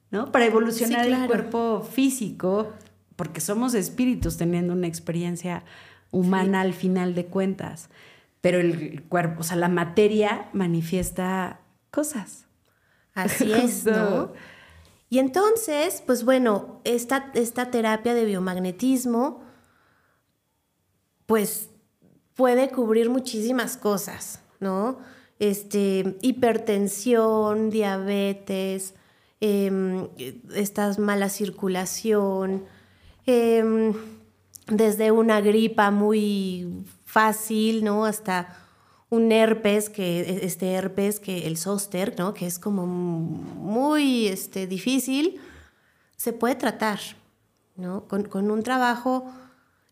¿no? 0.10 0.32
Para 0.32 0.46
evolucionar 0.46 1.06
Sí, 1.06 1.12
el 1.12 1.28
cuerpo 1.28 1.84
físico, 1.84 2.74
porque 3.16 3.42
somos 3.42 3.76
espíritus 3.76 4.38
teniendo 4.38 4.74
una 4.74 4.88
experiencia 4.88 5.64
humana 6.10 6.62
al 6.62 6.74
final 6.74 7.14
de 7.14 7.28
cuentas. 7.28 7.90
Pero 8.42 8.60
el 8.60 9.04
cuerpo, 9.04 9.42
o 9.42 9.44
sea, 9.44 9.58
la 9.58 9.70
materia 9.70 10.50
manifiesta 10.52 11.60
cosas. 11.92 12.48
Así 13.14 13.54
es. 13.54 13.86
¿no? 13.86 14.34
Y 15.08 15.20
entonces, 15.20 16.02
pues 16.04 16.26
bueno, 16.26 16.82
esta, 16.84 17.30
esta 17.36 17.70
terapia 17.70 18.16
de 18.16 18.26
biomagnetismo, 18.26 19.44
pues 21.28 21.70
puede 22.36 22.70
cubrir 22.70 23.10
muchísimas 23.10 23.78
cosas, 23.78 24.42
¿no? 24.60 25.00
Este, 25.40 26.18
hipertensión, 26.22 27.70
diabetes, 27.70 28.94
em, 29.42 30.08
esta 30.54 30.94
mala 31.00 31.30
circulación, 31.30 32.66
em, 33.26 33.94
desde 34.68 35.12
una 35.12 35.42
gripa 35.42 35.92
muy 35.92 36.86
fácil, 37.06 37.84
¿no? 37.84 38.06
Hasta 38.06 38.58
un 39.10 39.32
herpes, 39.32 39.90
que 39.90 40.40
este 40.44 40.74
herpes, 40.74 41.20
que 41.20 41.48
el 41.48 41.58
zóster, 41.58 42.16
¿no? 42.18 42.34
Que 42.34 42.48
es 42.48 42.60
como 42.60 42.86
muy 42.86 44.28
este, 44.28 44.68
difícil, 44.68 45.40
se 46.18 46.34
puede 46.34 46.56
tratar, 46.56 47.00
¿no? 47.76 48.08
Con 48.08 48.52
un 48.52 48.64
trabajo 48.64 49.32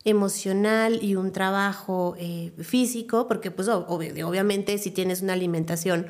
emocional 0.05 0.99
y 1.01 1.15
un 1.15 1.31
trabajo 1.31 2.15
eh, 2.17 2.51
físico, 2.61 3.27
porque 3.27 3.51
pues 3.51 3.67
ob- 3.69 3.87
ob- 3.87 4.23
obviamente 4.23 4.77
si 4.77 4.91
tienes 4.91 5.21
una 5.21 5.33
alimentación 5.33 6.07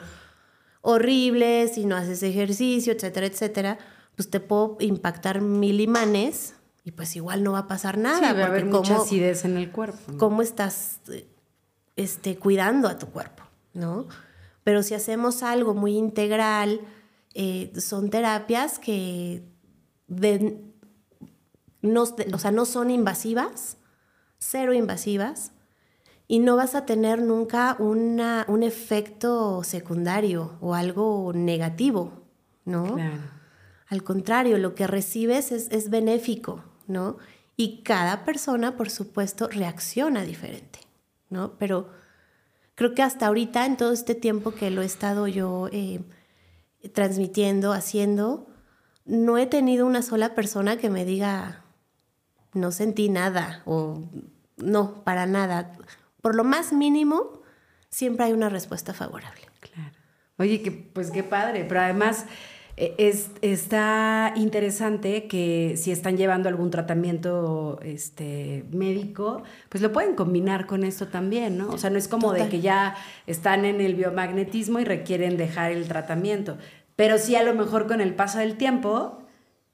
horrible, 0.82 1.68
si 1.74 1.86
no 1.86 1.96
haces 1.96 2.24
ejercicio, 2.24 2.94
etcétera, 2.94 3.28
etcétera, 3.28 3.78
pues 4.16 4.30
te 4.30 4.40
puedo 4.40 4.78
impactar 4.80 5.42
mil 5.42 5.80
imanes 5.80 6.56
y 6.84 6.92
pues 6.92 7.16
igual 7.16 7.44
no 7.44 7.54
va 7.54 7.60
a 7.60 7.68
pasar 7.68 7.98
nada. 7.98 8.18
Sí, 8.32 8.38
va 8.38 8.44
a 8.46 8.48
haber 8.48 8.66
mucha 8.66 8.94
cómo- 8.96 9.04
acidez 9.06 9.46
en 9.46 9.58
el 9.58 9.72
cuerpo. 9.72 9.98
¿no? 10.12 10.18
cómo 10.18 10.42
estás 10.42 11.00
este, 11.96 12.38
cuidando 12.38 12.88
a 12.90 12.98
tu 12.98 13.08
cuerpo, 13.08 13.44
¿no? 13.74 14.08
Pero 14.64 14.82
si 14.84 14.94
hacemos 14.94 15.44
algo 15.44 15.74
muy 15.74 15.96
integral, 15.98 16.82
eh, 17.34 17.72
son 17.80 18.10
terapias 18.10 18.80
que 18.80 19.44
de- 20.08 20.60
no, 21.82 22.04
o 22.04 22.38
sea, 22.40 22.52
no 22.52 22.66
son 22.66 22.90
invasivas, 22.92 23.78
cero 24.50 24.74
invasivas, 24.74 25.52
y 26.28 26.40
no 26.40 26.56
vas 26.56 26.76
a 26.76 26.86
tener 26.86 27.22
nunca 27.22 27.76
una, 27.80 28.46
un 28.48 28.64
efecto 28.64 29.64
secundario 29.64 30.58
o 30.62 30.74
algo 30.74 31.32
negativo, 31.34 32.24
¿no? 32.66 32.96
Claro. 32.96 33.22
Al 33.88 34.04
contrario, 34.04 34.58
lo 34.58 34.74
que 34.74 34.88
recibes 34.88 35.52
es, 35.52 35.68
es 35.72 35.90
benéfico, 35.90 36.64
¿no? 36.88 37.18
Y 37.56 37.84
cada 37.84 38.26
persona, 38.26 38.78
por 38.78 38.90
supuesto, 38.90 39.48
reacciona 39.48 40.24
diferente, 40.24 40.80
¿no? 41.30 41.54
Pero 41.60 41.90
creo 42.76 42.96
que 42.96 43.04
hasta 43.04 43.28
ahorita, 43.28 43.66
en 43.66 43.78
todo 43.78 43.92
este 43.92 44.16
tiempo 44.16 44.52
que 44.52 44.72
lo 44.72 44.82
he 44.82 44.86
estado 44.86 45.28
yo 45.28 45.70
eh, 45.72 46.02
transmitiendo, 46.94 47.74
haciendo, 47.74 48.48
no 49.06 49.38
he 49.38 49.46
tenido 49.46 49.86
una 49.86 50.02
sola 50.02 50.34
persona 50.34 50.78
que 50.78 50.90
me 50.90 51.06
diga, 51.06 51.64
no 52.54 52.72
sentí 52.72 53.10
nada 53.10 53.62
o 53.66 54.04
no, 54.64 55.04
para 55.04 55.26
nada. 55.26 55.74
Por 56.22 56.36
lo 56.36 56.44
más 56.44 56.74
mínimo, 56.74 57.42
siempre 57.90 58.26
hay 58.26 58.34
una 58.34 58.50
respuesta 58.50 58.94
favorable. 58.94 59.42
Claro. 59.60 59.96
Oye, 60.38 60.62
que, 60.62 60.72
pues 60.72 61.12
qué 61.12 61.24
padre, 61.24 61.66
pero 61.66 61.82
además 61.82 62.26
eh, 62.76 62.96
es, 62.98 63.30
está 63.42 64.34
interesante 64.36 65.28
que 65.28 65.76
si 65.78 65.92
están 65.92 66.18
llevando 66.18 66.50
algún 66.50 66.72
tratamiento 66.72 67.80
este, 67.84 68.66
médico, 68.72 69.44
pues 69.70 69.84
lo 69.84 69.92
pueden 69.92 70.16
combinar 70.16 70.66
con 70.66 70.84
esto 70.84 71.08
también, 71.08 71.58
¿no? 71.58 71.70
O 71.70 71.78
sea, 71.78 71.92
no 71.92 72.00
es 72.00 72.08
como 72.08 72.34
de 72.34 72.50
que 72.50 72.62
ya 72.62 72.96
están 73.28 73.66
en 73.66 73.80
el 73.80 73.94
biomagnetismo 73.94 74.80
y 74.80 74.86
requieren 74.86 75.38
dejar 75.38 75.72
el 75.72 75.88
tratamiento, 75.88 76.58
pero 76.96 77.20
sí 77.20 77.36
a 77.36 77.44
lo 77.44 77.54
mejor 77.54 77.88
con 77.88 78.02
el 78.02 78.16
paso 78.16 78.40
del 78.40 78.58
tiempo, 78.58 79.23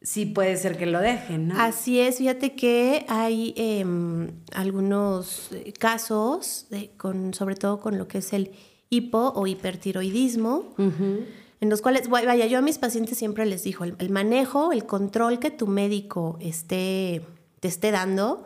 sí 0.02 0.26
puede 0.26 0.56
ser 0.58 0.78
que 0.78 0.86
lo 0.86 1.00
dejen, 1.00 1.50
¿no? 1.50 1.60
Así 1.60 2.00
es, 2.00 2.18
fíjate 2.18 2.56
que 2.56 3.06
hay 3.10 3.54
em, 3.58 4.32
algunos 4.54 5.50
eh, 5.52 5.74
casos, 5.78 6.68
de- 6.70 6.92
con, 6.98 7.34
sobre 7.34 7.56
todo 7.56 7.80
con 7.80 7.98
lo 7.98 8.08
que 8.08 8.20
es 8.20 8.32
el 8.34 8.52
hipo 8.90 9.34
o 9.36 9.46
hipertiroidismo, 9.46 10.74
en 10.78 11.70
los 11.70 11.82
cuales, 11.82 12.08
vaya, 12.10 12.46
yo 12.46 12.58
a 12.58 12.62
mis 12.62 12.78
pacientes 12.78 13.18
siempre 13.18 13.46
les 13.46 13.64
digo, 13.64 13.84
el, 13.84 13.96
el 14.00 14.10
manejo, 14.10 14.72
el 14.72 14.86
control 14.86 15.40
que 15.40 15.52
tu 15.52 15.68
médico 15.68 16.38
esté, 16.42 17.22
te 17.60 17.68
esté 17.68 17.92
dando, 17.92 18.46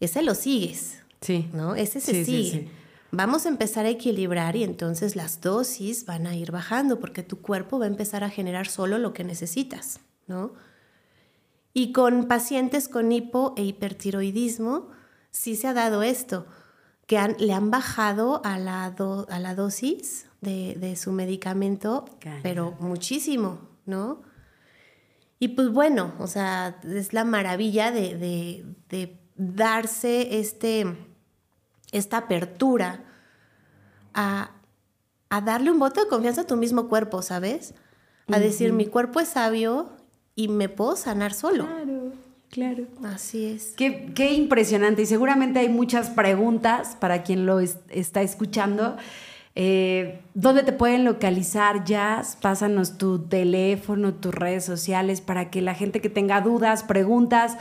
ese 0.00 0.22
lo 0.22 0.34
sigues, 0.34 0.96
Sí. 1.20 1.48
¿no? 1.52 1.74
Ese 1.74 2.00
se 2.00 2.12
Sí, 2.12 2.24
sí, 2.24 2.44
sigue. 2.44 2.50
sí. 2.64 2.68
Vamos 3.10 3.46
a 3.46 3.48
empezar 3.48 3.86
a 3.86 3.88
equilibrar 3.88 4.54
y 4.54 4.62
entonces 4.64 5.16
las 5.16 5.40
dosis 5.40 6.04
van 6.04 6.26
a 6.26 6.36
ir 6.36 6.52
bajando 6.52 7.00
porque 7.00 7.22
tu 7.22 7.40
cuerpo 7.40 7.78
va 7.78 7.86
a 7.86 7.88
empezar 7.88 8.22
a 8.22 8.28
generar 8.30 8.68
solo 8.68 8.98
lo 8.98 9.12
que 9.14 9.24
necesitas, 9.24 9.98
¿no? 10.28 10.52
Y 11.74 11.92
con 11.92 12.24
pacientes 12.26 12.88
con 12.88 13.12
hipo 13.12 13.54
e 13.56 13.62
hipertiroidismo, 13.64 14.88
sí 15.30 15.56
se 15.56 15.68
ha 15.68 15.74
dado 15.74 16.02
esto, 16.02 16.46
que 17.06 17.18
han- 17.18 17.36
le 17.38 17.52
han 17.52 17.70
bajado 17.70 18.40
a 18.44 18.58
la, 18.58 18.90
do- 18.90 19.26
a 19.30 19.38
la 19.38 19.54
dosis 19.54 20.26
de, 20.40 20.76
de 20.78 20.96
su 20.96 21.12
medicamento, 21.12 22.04
pero 22.42 22.76
muchísimo, 22.80 23.60
¿no? 23.86 24.22
Y 25.38 25.48
pues 25.48 25.70
bueno, 25.70 26.14
o 26.18 26.26
sea, 26.26 26.80
es 26.82 27.12
la 27.12 27.24
maravilla 27.24 27.90
de, 27.92 28.16
de- 28.16 28.64
de 28.88 29.20
darse 29.36 30.40
este, 30.40 30.84
esta 31.92 32.16
apertura 32.18 33.04
a, 34.14 34.50
a 35.30 35.40
darle 35.40 35.70
un 35.70 35.78
voto 35.78 36.02
de 36.02 36.08
confianza 36.08 36.40
a 36.42 36.46
tu 36.46 36.56
mismo 36.56 36.88
cuerpo, 36.88 37.22
¿sabes? 37.22 37.74
A 38.30 38.38
decir, 38.40 38.72
mi 38.72 38.86
cuerpo 38.86 39.20
es 39.20 39.28
sabio 39.28 39.92
y 40.38 40.46
me 40.46 40.68
puedo 40.68 40.94
sanar 40.94 41.34
solo. 41.34 41.66
Claro, 41.66 42.12
claro. 42.48 42.84
Así 43.12 43.44
es. 43.44 43.74
Qué, 43.76 44.12
qué 44.14 44.34
impresionante 44.34 45.02
y 45.02 45.06
seguramente 45.06 45.58
hay 45.58 45.68
muchas 45.68 46.10
preguntas 46.10 46.96
para 47.00 47.24
quien 47.24 47.44
lo 47.44 47.58
es- 47.58 47.78
está 47.90 48.22
escuchando. 48.22 48.96
Eh, 49.56 50.20
¿Dónde 50.34 50.62
te 50.62 50.72
pueden 50.72 51.04
localizar, 51.04 51.82
Jazz? 51.84 52.36
Pásanos 52.40 52.98
tu 52.98 53.18
teléfono, 53.26 54.14
tus 54.14 54.32
redes 54.32 54.64
sociales 54.64 55.20
para 55.20 55.50
que 55.50 55.60
la 55.60 55.74
gente 55.74 56.00
que 56.00 56.08
tenga 56.08 56.40
dudas, 56.40 56.84
preguntas, 56.84 57.56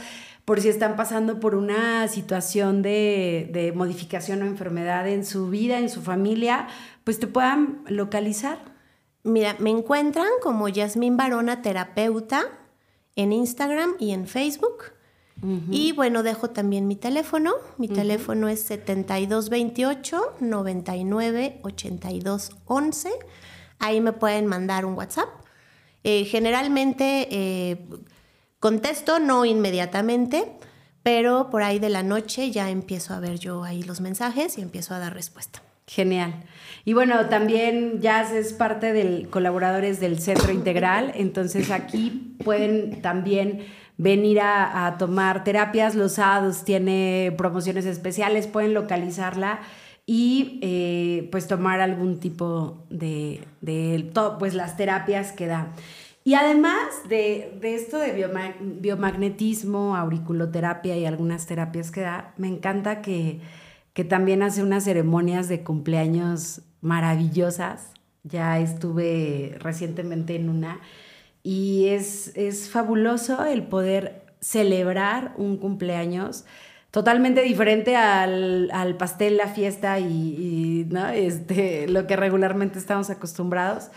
por 0.46 0.62
si 0.62 0.70
están 0.70 0.96
pasando 0.96 1.40
por 1.40 1.56
una 1.56 2.08
situación 2.08 2.84
de, 2.84 3.50
de 3.52 3.72
modificación 3.72 4.44
o 4.44 4.46
enfermedad 4.46 5.08
en 5.08 5.26
su 5.26 5.50
vida, 5.50 5.80
en 5.80 5.90
su 5.90 6.04
familia, 6.04 6.68
pues 7.04 7.20
te 7.20 7.26
puedan 7.26 7.80
localizar. 7.88 8.60
Mira, 9.24 9.56
me 9.58 9.72
encuentran 9.72 10.28
como 10.44 10.70
Yasmín 10.70 11.18
Barona 11.18 11.64
Terapeuta 11.64 12.46
en 13.18 13.34
Instagram 13.34 13.96
y 14.00 14.12
en 14.12 14.28
Facebook. 14.28 14.94
Y 15.70 15.92
bueno, 15.92 16.24
dejo 16.24 16.50
también 16.50 16.88
mi 16.88 16.96
teléfono. 16.96 17.54
Mi 17.78 17.88
teléfono 17.88 18.48
es 18.48 18.64
7228 18.64 20.36
99 20.40 21.60
82 21.62 22.52
11. 22.66 23.12
Ahí 23.78 24.02
me 24.02 24.14
pueden 24.14 24.48
mandar 24.48 24.84
un 24.86 24.96
WhatsApp. 24.96 25.30
Eh, 26.04 26.26
generalmente 26.26 27.28
eh, 27.30 27.86
contesto, 28.60 29.20
no 29.20 29.46
inmediatamente, 29.46 30.54
pero 31.04 31.52
por 31.52 31.62
ahí 31.62 31.78
de 31.78 31.90
la 31.90 32.02
noche 32.02 32.50
ya 32.50 32.72
empiezo 32.72 33.14
a 33.14 33.20
ver 33.20 33.38
yo 33.38 33.64
ahí 33.64 33.84
los 33.84 34.02
mensajes 34.02 34.58
y 34.58 34.62
empiezo 34.62 34.96
a 34.96 35.00
dar 35.00 35.14
respuesta. 35.14 35.62
Genial. 35.88 36.44
Y 36.84 36.94
bueno, 36.94 37.28
también 37.28 38.02
Jazz 38.02 38.32
es 38.32 38.54
parte 38.54 38.94
de 38.94 39.28
colaboradores 39.30 40.00
del 40.00 40.20
Centro 40.20 40.52
Integral, 40.52 41.12
entonces 41.16 41.72
aquí 41.72 42.36
pueden 42.44 43.02
también 43.02 43.66
venir 43.98 44.40
a, 44.42 44.96
tomar 45.00 45.44
terapias. 45.44 45.96
Los 45.96 46.14
sábados 46.14 46.64
tiene 46.64 47.34
promociones 47.38 47.86
especiales, 47.86 48.48
pueden 48.48 48.74
localizarla 48.74 49.60
y 50.06 50.60
eh, 50.62 51.28
pues 51.32 51.48
tomar 51.48 51.80
algún 51.80 52.20
tipo 52.20 52.86
de, 52.90 53.42
de 53.62 54.12
pues 54.40 54.54
las 54.54 54.78
terapias 54.78 55.32
que 55.32 55.48
da. 55.48 55.74
Y 56.28 56.34
además 56.34 57.08
de, 57.08 57.58
esto 57.64 57.98
de 57.98 58.12
biomagnetismo, 58.60 59.96
auriculoterapia 59.96 60.98
y 60.98 61.06
algunas 61.06 61.48
terapias 61.48 61.90
que 61.90 62.02
da, 62.02 62.34
me 62.36 62.50
encanta 62.50 63.02
que, 63.02 63.40
que 63.98 64.04
también 64.04 64.44
hace 64.44 64.62
unas 64.62 64.84
ceremonias 64.84 65.50
de 65.50 65.64
cumpleaños 65.64 66.62
maravillosas. 66.82 67.94
Ya 68.22 68.60
estuve 68.60 69.56
recientemente 69.58 70.36
en 70.36 70.50
una 70.50 70.82
y 71.42 71.88
es, 71.88 72.32
es 72.36 72.70
fabuloso 72.70 73.44
el 73.46 73.64
poder 73.64 74.22
celebrar 74.40 75.34
un 75.38 75.58
cumpleaños 75.58 76.46
totalmente 76.92 77.42
diferente 77.42 77.96
al, 77.96 78.96
pastel, 79.00 79.38
la 79.38 79.48
fiesta 79.48 80.00
y, 80.00 80.86
¿no? 80.92 81.10
este, 81.10 81.88
lo 81.88 82.06
que 82.06 82.18
regularmente 82.18 82.78
estamos 82.78 83.10
acostumbrados. 83.10 83.90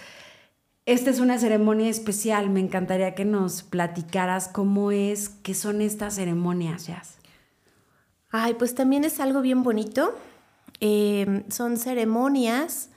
Esta 0.86 1.10
es 1.10 1.20
una 1.20 1.38
ceremonia 1.38 1.90
especial. 1.90 2.48
Me 2.48 2.60
encantaría 2.60 3.14
que 3.14 3.26
nos 3.26 3.62
platicaras 3.62 4.48
cómo 4.48 4.92
es, 4.92 5.28
qué 5.28 5.52
son 5.52 5.82
estas 5.82 6.14
ceremonias, 6.14 6.86
Jazz. 6.86 7.19
Ay, 8.30 8.54
pues 8.54 8.74
también 8.74 9.04
es 9.04 9.20
algo 9.20 9.40
bien 9.40 9.62
bonito. 9.62 10.14
Eh, 10.80 11.44
son 11.48 11.76
ceremonias 11.76 12.90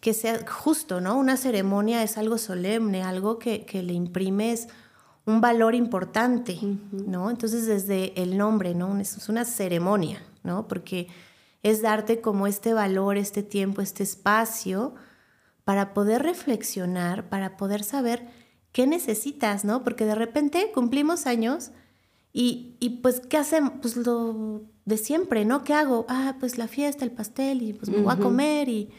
que 0.00 0.14
sea 0.14 0.46
justo, 0.46 1.00
¿no? 1.00 1.16
Una 1.16 1.36
ceremonia 1.36 2.02
es 2.02 2.18
algo 2.18 2.38
solemne, 2.38 3.02
algo 3.02 3.38
que, 3.38 3.66
le 3.72 3.92
imprimes 3.92 4.68
un 5.26 5.40
valor 5.40 5.74
importante, 5.74 6.58
¿no? 6.92 7.30
Entonces 7.30 7.66
desde 7.66 8.20
el 8.22 8.38
nombre, 8.38 8.74
¿no? 8.74 8.98
Es 8.98 9.28
una 9.28 9.44
ceremonia, 9.44 10.22
¿no? 10.44 10.68
Porque 10.68 11.08
es 11.62 11.82
darte 11.82 12.20
como 12.20 12.46
este 12.46 12.72
valor, 12.72 13.16
este 13.16 13.42
tiempo, 13.42 13.82
este 13.82 14.04
espacio 14.04 14.94
para 15.64 15.92
poder 15.92 16.22
reflexionar, 16.22 17.28
para 17.28 17.56
poder 17.56 17.82
saber 17.82 18.28
qué 18.72 18.86
necesitas, 18.86 19.64
¿no? 19.64 19.82
Porque 19.82 20.04
de 20.04 20.14
repente 20.14 20.70
cumplimos 20.72 21.26
años 21.26 21.72
y, 22.32 23.00
pues, 23.02 23.20
¿qué 23.20 23.36
hacemos? 23.36 23.72
Pues 23.82 23.96
lo 23.96 24.62
de 24.84 24.96
siempre, 24.96 25.44
¿no? 25.44 25.64
¿Qué 25.64 25.74
hago? 25.74 26.06
Ah, 26.08 26.36
pues 26.38 26.56
la 26.56 26.68
fiesta, 26.68 27.04
el 27.04 27.10
pastel 27.10 27.62
y 27.62 27.72
pues 27.72 27.90
me 27.90 28.00
voy 28.00 28.12
a 28.12 28.18
comer 28.18 28.68
y 28.68 28.90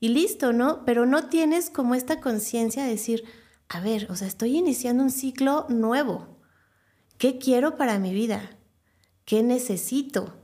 y 0.00 0.08
listo, 0.08 0.52
¿no? 0.52 0.84
Pero 0.84 1.06
no 1.06 1.28
tienes 1.28 1.70
como 1.70 1.94
esta 1.94 2.20
conciencia 2.20 2.84
de 2.84 2.90
decir, 2.90 3.24
a 3.68 3.80
ver, 3.80 4.10
o 4.10 4.16
sea, 4.16 4.28
estoy 4.28 4.56
iniciando 4.56 5.02
un 5.02 5.10
ciclo 5.10 5.66
nuevo. 5.68 6.38
¿Qué 7.18 7.38
quiero 7.38 7.76
para 7.76 7.98
mi 7.98 8.12
vida? 8.12 8.58
¿Qué 9.24 9.42
necesito? 9.42 10.34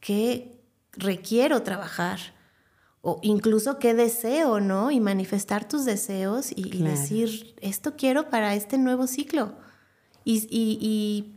¿Qué 0.00 0.58
requiero 0.92 1.62
trabajar? 1.62 2.18
O 3.02 3.20
incluso 3.22 3.78
qué 3.78 3.94
deseo, 3.94 4.60
¿no? 4.60 4.90
Y 4.90 4.98
manifestar 4.98 5.68
tus 5.68 5.84
deseos 5.84 6.50
y, 6.56 6.82
decir, 6.82 7.54
esto 7.60 7.96
quiero 7.96 8.30
para 8.30 8.54
este 8.54 8.78
nuevo 8.78 9.06
ciclo. 9.06 9.56
Y, 10.24 10.48
y 10.50 11.35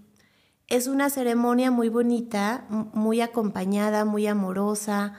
es 0.70 0.88
una 0.88 1.10
ceremonia 1.10 1.72
muy 1.72 1.90
bonita, 1.90 2.66
muy 2.70 3.22
acompañada, 3.22 4.06
muy 4.06 4.28
amorosa, 4.28 5.16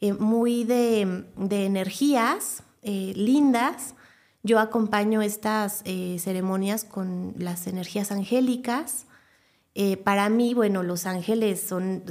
eh, 0.00 0.14
muy 0.14 0.64
de, 0.64 1.26
energías 1.50 2.62
eh, 2.82 3.12
lindas. 3.14 3.94
Yo 4.42 4.58
acompaño 4.58 5.20
estas 5.20 5.82
eh, 5.84 6.16
ceremonias 6.18 6.84
con 6.84 7.34
las 7.36 7.66
energías 7.66 8.10
angélicas. 8.10 9.06
para 10.04 10.30
mí, 10.30 10.54
bueno, 10.54 10.82
los 10.82 11.04
ángeles 11.04 11.60
son 11.60 12.02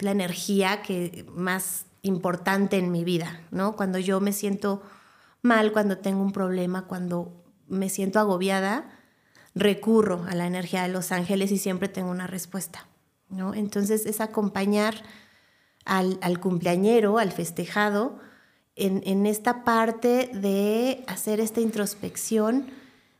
la 0.00 0.10
energía 0.10 0.82
que 0.82 1.24
más 1.34 1.86
importante 2.02 2.76
en 2.76 2.90
mi 2.92 3.04
vida, 3.04 3.40
¿no? 3.50 3.74
Cuando 3.74 3.98
yo 3.98 4.20
me 4.20 4.32
siento 4.32 4.82
mal, 5.40 5.72
cuando 5.72 5.96
tengo 5.96 6.20
un 6.22 6.32
problema, 6.32 6.86
cuando 6.86 7.32
me 7.68 7.88
siento 7.88 8.18
agobiada, 8.18 8.99
recurro 9.54 10.24
a 10.28 10.34
la 10.34 10.46
energía 10.46 10.82
de 10.82 10.88
los 10.88 11.12
ángeles 11.12 11.50
y 11.52 11.58
siempre 11.58 11.88
tengo 11.88 12.10
una 12.10 12.26
respuesta, 12.26 12.86
¿no? 13.28 13.54
Entonces 13.54 14.06
es 14.06 14.20
acompañar 14.20 14.94
al, 15.84 16.40
cumpleañero, 16.40 17.18
al 17.18 17.32
festejado, 17.32 18.18
en, 18.76 19.26
esta 19.26 19.64
parte 19.64 20.30
de 20.32 21.04
hacer 21.06 21.40
esta 21.40 21.60
introspección, 21.60 22.66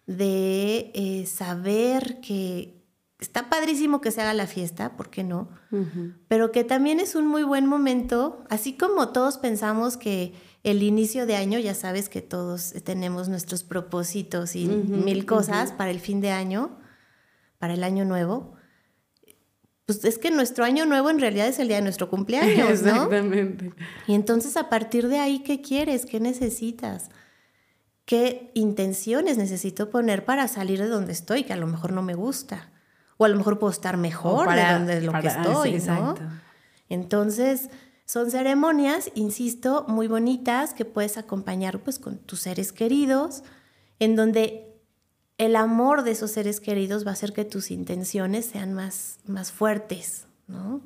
de 0.06 0.90
eh, 0.94 1.26
saber 1.26 2.20
que 2.20 2.80
está 3.18 3.50
padrísimo 3.50 4.00
que 4.00 4.10
se 4.10 4.22
haga 4.22 4.32
la 4.32 4.46
fiesta, 4.46 4.96
¿por 4.96 5.10
qué 5.10 5.22
no? 5.22 5.48
Pero 6.28 6.50
que 6.50 6.64
también 6.64 7.00
es 7.00 7.14
un 7.14 7.26
muy 7.26 7.42
buen 7.42 7.66
momento, 7.66 8.44
así 8.48 8.72
como 8.72 9.10
todos 9.10 9.36
pensamos 9.36 9.96
que 9.96 10.32
el 10.62 10.83
inicio 10.83 11.27
de 11.27 11.37
año, 11.37 11.59
ya 11.59 11.75
sabes 11.75 12.09
que 12.09 12.23
todos 12.23 12.75
tenemos 12.85 13.29
nuestros 13.29 13.62
propósitos 13.64 14.57
y 14.57 14.66
mil 14.66 15.27
cosas 15.27 15.73
para 15.73 15.90
el 15.90 16.01
fin 16.01 16.20
de 16.20 16.31
año, 16.31 16.79
para 17.59 17.75
el 17.75 17.83
año 17.83 18.05
nuevo 18.05 18.61
pues 19.90 20.05
es 20.05 20.18
que 20.18 20.31
nuestro 20.31 20.64
año 20.64 20.87
nuevo 20.87 21.11
en 21.11 21.18
realidad 21.18 21.49
es 21.49 21.59
el 21.59 21.66
día 21.66 21.79
de 21.79 21.83
nuestro 21.83 22.09
cumpleaños, 22.09 22.83
¿no? 22.83 22.90
Exactamente. 22.92 23.73
Y 24.07 24.14
entonces 24.14 24.57
a 24.57 24.68
partir 24.68 25.09
de 25.09 25.18
ahí, 25.18 25.40
¿qué 25.40 25.61
quieres? 25.61 26.07
¿Qué 26.07 26.20
necesitas? 26.20 27.11
¿Qué 28.05 28.53
intenciones 28.55 29.37
necesito 29.37 29.90
poner 29.90 30.25
para 30.25 30.46
salir 30.46 30.79
de 30.79 30.87
donde 30.87 31.11
estoy, 31.11 31.42
que 31.42 31.55
a 31.55 31.57
lo 31.57 31.66
mejor 31.66 31.90
no 31.92 32.03
me 32.03 32.14
gusta? 32.14 32.70
O 33.16 33.25
a 33.25 33.29
lo 33.29 33.37
mejor 33.37 33.59
puedo 33.59 33.73
estar 33.73 33.96
mejor 33.96 34.55
de 34.55 34.64
donde 34.64 35.01
lo 35.01 35.12
que 35.12 35.27
estoy, 35.27 35.81
¿no? 35.81 36.14
Entonces, 36.88 37.68
son 38.11 38.33
ceremonias, 38.33 39.12
insisto, 39.14 39.85
muy 39.87 40.09
bonitas 40.09 40.75
que 40.75 40.85
puedes 40.85 41.16
acompañar 41.16 41.79
pues 41.79 42.01
con 42.01 42.18
tus 42.18 42.40
seres 42.40 42.73
queridos, 42.73 43.44
en 44.01 44.16
donde 44.16 44.75
el 45.38 45.55
amor 45.55 46.03
de 46.03 46.11
esos 46.11 46.33
seres 46.33 46.59
queridos 46.59 47.07
va 47.07 47.11
a 47.11 47.12
hacer 47.12 47.33
que 47.33 47.44
tus 47.44 47.70
intenciones 47.70 48.46
sean 48.46 48.75
más, 48.75 49.20
más 49.27 49.53
fuertes, 49.53 50.27
¿no? 50.49 50.81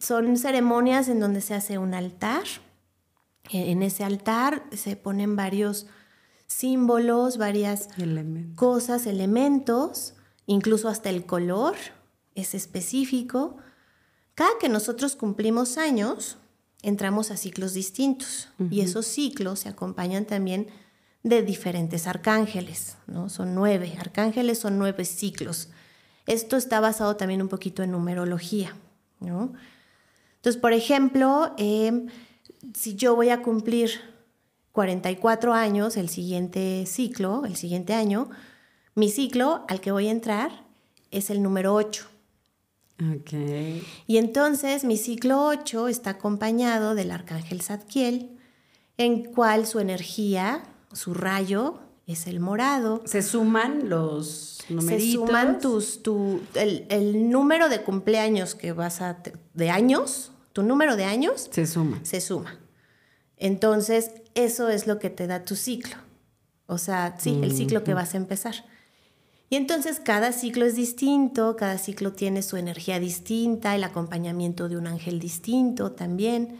Son 0.00 0.36
ceremonias 0.36 1.08
en 1.08 1.18
donde 1.18 1.40
se 1.40 1.54
hace 1.54 1.78
un 1.78 1.94
altar. 1.94 2.44
En 3.48 3.82
ese 3.82 4.04
altar 4.04 4.64
se 4.70 4.96
ponen 4.96 5.34
varios 5.34 5.86
símbolos, 6.46 7.38
varias 7.38 7.88
cosas, 8.54 9.06
elementos, 9.06 10.12
incluso 10.44 10.90
hasta 10.90 11.08
el 11.08 11.24
color 11.24 11.74
es 12.34 12.54
específico. 12.54 13.56
Cada 14.34 14.58
que 14.58 14.68
nosotros 14.68 15.16
cumplimos 15.16 15.78
años, 15.78 16.38
entramos 16.82 17.30
a 17.30 17.36
ciclos 17.36 17.74
distintos 17.74 18.48
y 18.70 18.80
esos 18.80 19.06
ciclos 19.06 19.60
se 19.60 19.68
acompañan 19.68 20.24
también 20.24 20.68
de 21.22 21.42
diferentes 21.42 22.06
arcángeles, 22.06 22.96
¿no? 23.06 23.28
Son 23.28 23.54
nueve, 23.54 23.94
arcángeles 23.98 24.58
son 24.58 24.78
nueve 24.78 25.04
ciclos. 25.04 25.68
Esto 26.26 26.56
está 26.56 26.80
basado 26.80 27.16
también 27.16 27.42
un 27.42 27.48
poquito 27.48 27.82
en 27.82 27.92
numerología, 27.92 28.76
¿no? 29.20 29.52
Entonces, 30.36 30.60
por 30.60 30.72
ejemplo, 30.72 31.54
em, 31.58 32.08
si 32.74 32.96
yo 32.96 33.14
voy 33.14 33.28
a 33.28 33.42
cumplir 33.42 34.00
44 34.72 35.52
años 35.52 35.96
el 35.96 36.08
siguiente 36.08 36.84
ciclo, 36.86 37.44
el 37.44 37.56
siguiente 37.56 37.94
año, 37.94 38.30
mi 38.94 39.08
ciclo 39.08 39.64
al 39.68 39.80
que 39.80 39.92
voy 39.92 40.08
a 40.08 40.10
entrar 40.10 40.64
es 41.10 41.30
el 41.30 41.42
número 41.42 41.74
8. 41.74 42.11
Okay. 43.20 43.84
Y 44.06 44.18
entonces 44.18 44.84
mi 44.84 44.96
ciclo 44.96 45.44
8 45.46 45.88
está 45.88 46.10
acompañado 46.10 46.94
del 46.94 47.10
arcángel 47.10 47.62
Zadkiel, 47.62 48.38
en 48.96 49.24
cual 49.24 49.66
su 49.66 49.80
energía 49.80 50.62
su 50.92 51.14
rayo 51.14 51.80
es 52.06 52.26
el 52.26 52.40
morado. 52.40 53.02
Se 53.04 53.22
suman 53.22 53.88
los 53.88 54.60
numeritos. 54.68 55.02
Se 55.02 55.12
suman 55.12 55.60
tus, 55.60 56.02
tu, 56.02 56.40
el, 56.54 57.30
número 57.30 57.68
de 57.68 57.82
cumpleaños 57.82 58.54
que 58.54 58.72
vas 58.72 59.00
a, 59.00 59.22
de 59.54 59.70
años, 59.70 60.32
tu 60.52 60.62
número 60.62 60.96
de 60.96 61.04
años. 61.04 61.48
Se 61.50 61.66
suma. 61.66 62.00
Se 62.02 62.20
suma. 62.20 62.58
Entonces, 63.36 64.10
eso 64.34 64.68
es 64.68 64.86
lo 64.86 64.98
que 64.98 65.10
te 65.10 65.26
da 65.26 65.44
tu 65.44 65.56
ciclo. 65.56 65.96
O 66.66 66.78
sea, 66.78 67.16
sí, 67.18 67.40
el 67.42 67.52
ciclo 67.52 67.84
que 67.84 67.94
vas 67.94 68.14
a 68.14 68.16
empezar. 68.16 68.54
Y 69.52 69.56
entonces 69.56 70.00
cada 70.00 70.32
ciclo 70.32 70.64
es 70.64 70.76
distinto, 70.76 71.56
cada 71.56 71.76
ciclo 71.76 72.14
tiene 72.14 72.40
su 72.40 72.56
energía 72.56 72.98
distinta, 72.98 73.76
el 73.76 73.84
acompañamiento 73.84 74.66
de 74.70 74.78
un 74.78 74.86
ángel 74.86 75.20
distinto 75.20 75.92
también. 75.92 76.58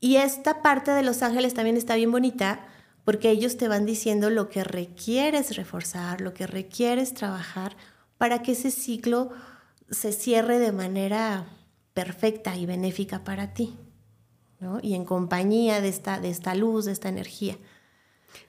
Y 0.00 0.16
esta 0.16 0.62
parte 0.62 0.92
de 0.92 1.02
los 1.02 1.22
ángeles 1.22 1.52
también 1.52 1.76
está 1.76 1.94
bien 1.96 2.10
bonita 2.10 2.66
porque 3.04 3.28
ellos 3.28 3.58
te 3.58 3.68
van 3.68 3.84
diciendo 3.84 4.30
lo 4.30 4.48
que 4.48 4.64
requieres 4.64 5.54
reforzar, 5.54 6.22
lo 6.22 6.32
que 6.32 6.46
requieres 6.46 7.12
trabajar 7.12 7.76
para 8.16 8.40
que 8.40 8.52
ese 8.52 8.70
ciclo 8.70 9.28
se 9.90 10.14
cierre 10.14 10.58
de 10.58 10.72
manera 10.72 11.44
perfecta 11.92 12.56
y 12.56 12.64
benéfica 12.64 13.22
para 13.22 13.52
ti, 13.52 13.76
¿no? 14.60 14.80
Y 14.82 14.94
en 14.94 15.04
compañía 15.04 15.82
de 15.82 15.90
esta, 15.90 16.20
de 16.20 16.30
esta 16.30 16.54
luz, 16.54 16.86
de 16.86 16.92
esta 16.92 17.10
energía. 17.10 17.58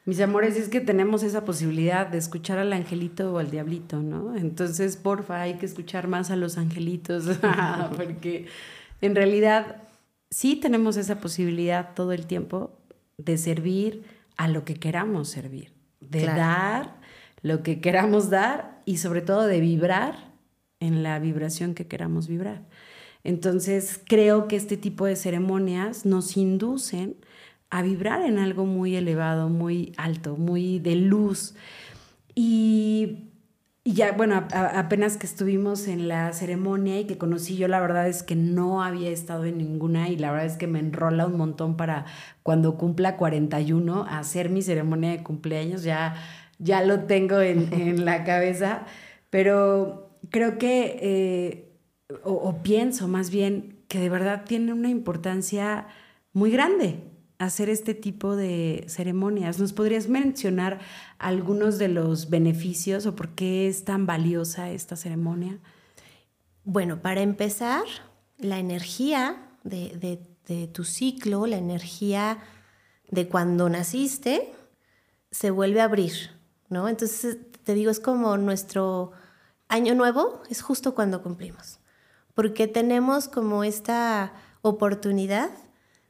Mis 0.05 0.19
amores, 0.19 0.57
es 0.57 0.69
que 0.69 0.81
tenemos 0.81 1.23
esa 1.23 1.45
posibilidad 1.45 2.07
de 2.07 2.17
escuchar 2.17 2.57
al 2.57 2.73
angelito 2.73 3.33
o 3.33 3.37
al 3.37 3.49
diablito, 3.49 4.01
¿no? 4.01 4.35
Entonces, 4.35 4.97
porfa, 4.97 5.41
hay 5.41 5.55
que 5.55 5.65
escuchar 5.65 6.07
más 6.07 6.29
a 6.29 6.35
los 6.35 6.57
angelitos, 6.57 7.25
porque 7.95 8.47
en 9.01 9.15
realidad 9.15 9.83
sí 10.29 10.55
tenemos 10.55 10.97
esa 10.97 11.19
posibilidad 11.19 11.93
todo 11.93 12.11
el 12.11 12.25
tiempo 12.25 12.77
de 13.17 13.37
servir 13.37 14.03
a 14.35 14.47
lo 14.47 14.65
que 14.65 14.75
queramos 14.75 15.29
servir, 15.29 15.71
de 16.01 16.25
dar 16.25 16.95
lo 17.41 17.61
que 17.61 17.79
queramos 17.79 18.29
dar 18.29 18.81
y 18.85 18.97
sobre 18.97 19.21
todo 19.21 19.45
de 19.45 19.59
vibrar 19.59 20.33
en 20.79 21.03
la 21.03 21.19
vibración 21.19 21.75
que 21.75 21.87
queramos 21.87 22.27
vibrar. 22.27 22.63
Entonces, 23.23 24.01
creo 24.05 24.47
que 24.47 24.55
este 24.55 24.75
tipo 24.75 25.05
de 25.05 25.15
ceremonias 25.15 26.05
nos 26.05 26.35
inducen 26.35 27.15
a 27.73 27.81
vibrar 27.81 28.21
en 28.21 28.37
algo 28.37 28.67
muy 28.67 28.95
elevado, 28.95 29.49
muy 29.49 29.93
alto, 29.97 30.37
muy 30.37 30.77
de 30.77 30.95
luz. 30.95 31.55
Y, 32.35 33.31
ya, 33.83 34.11
bueno, 34.11 34.45
apenas 34.53 35.17
que 35.17 35.25
estuvimos 35.25 35.87
en 35.87 36.07
la 36.07 36.33
ceremonia 36.33 36.99
y 36.99 37.05
que 37.05 37.17
conocí 37.17 37.57
yo, 37.57 37.67
la 37.67 37.79
verdad 37.79 38.07
es 38.07 38.21
que 38.21 38.35
no 38.35 38.83
había 38.83 39.09
estado 39.09 39.45
en 39.45 39.57
ninguna 39.57 40.09
y 40.09 40.17
la 40.17 40.29
verdad 40.29 40.45
es 40.45 40.55
que 40.55 40.67
me 40.67 40.77
enrola 40.77 41.25
un 41.25 41.35
montón 41.35 41.75
para 41.75 42.05
cuando 42.43 42.77
cumpla 42.77 43.17
41 43.17 44.05
hacer 44.07 44.51
mi 44.51 44.61
ceremonia 44.61 45.09
de 45.09 45.23
cumpleaños, 45.23 45.81
ya, 45.81 46.13
ya 46.59 46.83
lo 46.83 47.05
tengo 47.05 47.41
en, 47.41 48.05
la 48.05 48.23
cabeza, 48.23 48.85
pero 49.31 50.11
creo 50.29 50.59
que, 50.59 50.99
eh, 51.01 51.69
o 52.23 52.61
pienso 52.61 53.07
más 53.07 53.31
bien, 53.31 53.79
que 53.87 53.97
de 53.97 54.09
verdad 54.09 54.43
tiene 54.45 54.73
una 54.73 54.89
importancia 54.89 55.87
muy 56.33 56.51
grande 56.51 56.99
hacer 57.45 57.69
este 57.69 57.93
tipo 57.93 58.35
de 58.35 58.85
ceremonias. 58.87 59.59
¿Nos 59.59 59.73
podrías 59.73 60.07
mencionar 60.07 60.79
algunos 61.17 61.77
de 61.77 61.87
los 61.87 62.29
beneficios 62.29 63.05
o 63.05 63.15
por 63.15 63.29
qué 63.29 63.67
es 63.67 63.85
tan 63.85 64.05
valiosa 64.05 64.71
esta 64.71 64.95
ceremonia? 64.95 65.59
Bueno, 66.63 67.01
para 67.01 67.21
empezar, 67.21 67.83
la 68.37 68.59
energía 68.59 69.37
de, 69.63 70.19
tu 70.71 70.83
ciclo, 70.83 71.45
la 71.45 71.57
energía 71.57 72.39
de 73.09 73.27
cuando 73.27 73.69
naciste, 73.69 74.53
se 75.31 75.51
vuelve 75.51 75.81
a 75.81 75.85
abrir, 75.85 76.13
¿no? 76.69 76.89
Entonces, 76.89 77.37
te 77.63 77.73
digo, 77.73 77.89
es 77.91 77.99
como 77.99 78.37
nuestro 78.37 79.11
año 79.67 79.95
nuevo, 79.95 80.43
es 80.49 80.61
justo 80.61 80.93
cuando 80.93 81.23
cumplimos, 81.23 81.79
porque 82.33 82.67
tenemos 82.67 83.27
como 83.27 83.63
esta 83.63 84.33
oportunidad 84.61 85.49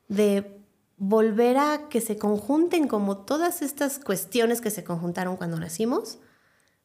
de 0.07 0.62
volver 1.05 1.57
a 1.57 1.89
que 1.89 1.99
se 1.99 2.17
conjunten 2.17 2.87
como 2.87 3.17
todas 3.17 3.61
estas 3.61 3.99
cuestiones 3.99 4.61
que 4.61 4.71
se 4.71 4.85
conjuntaron 4.85 5.35
cuando 5.35 5.59
nacimos, 5.59 6.19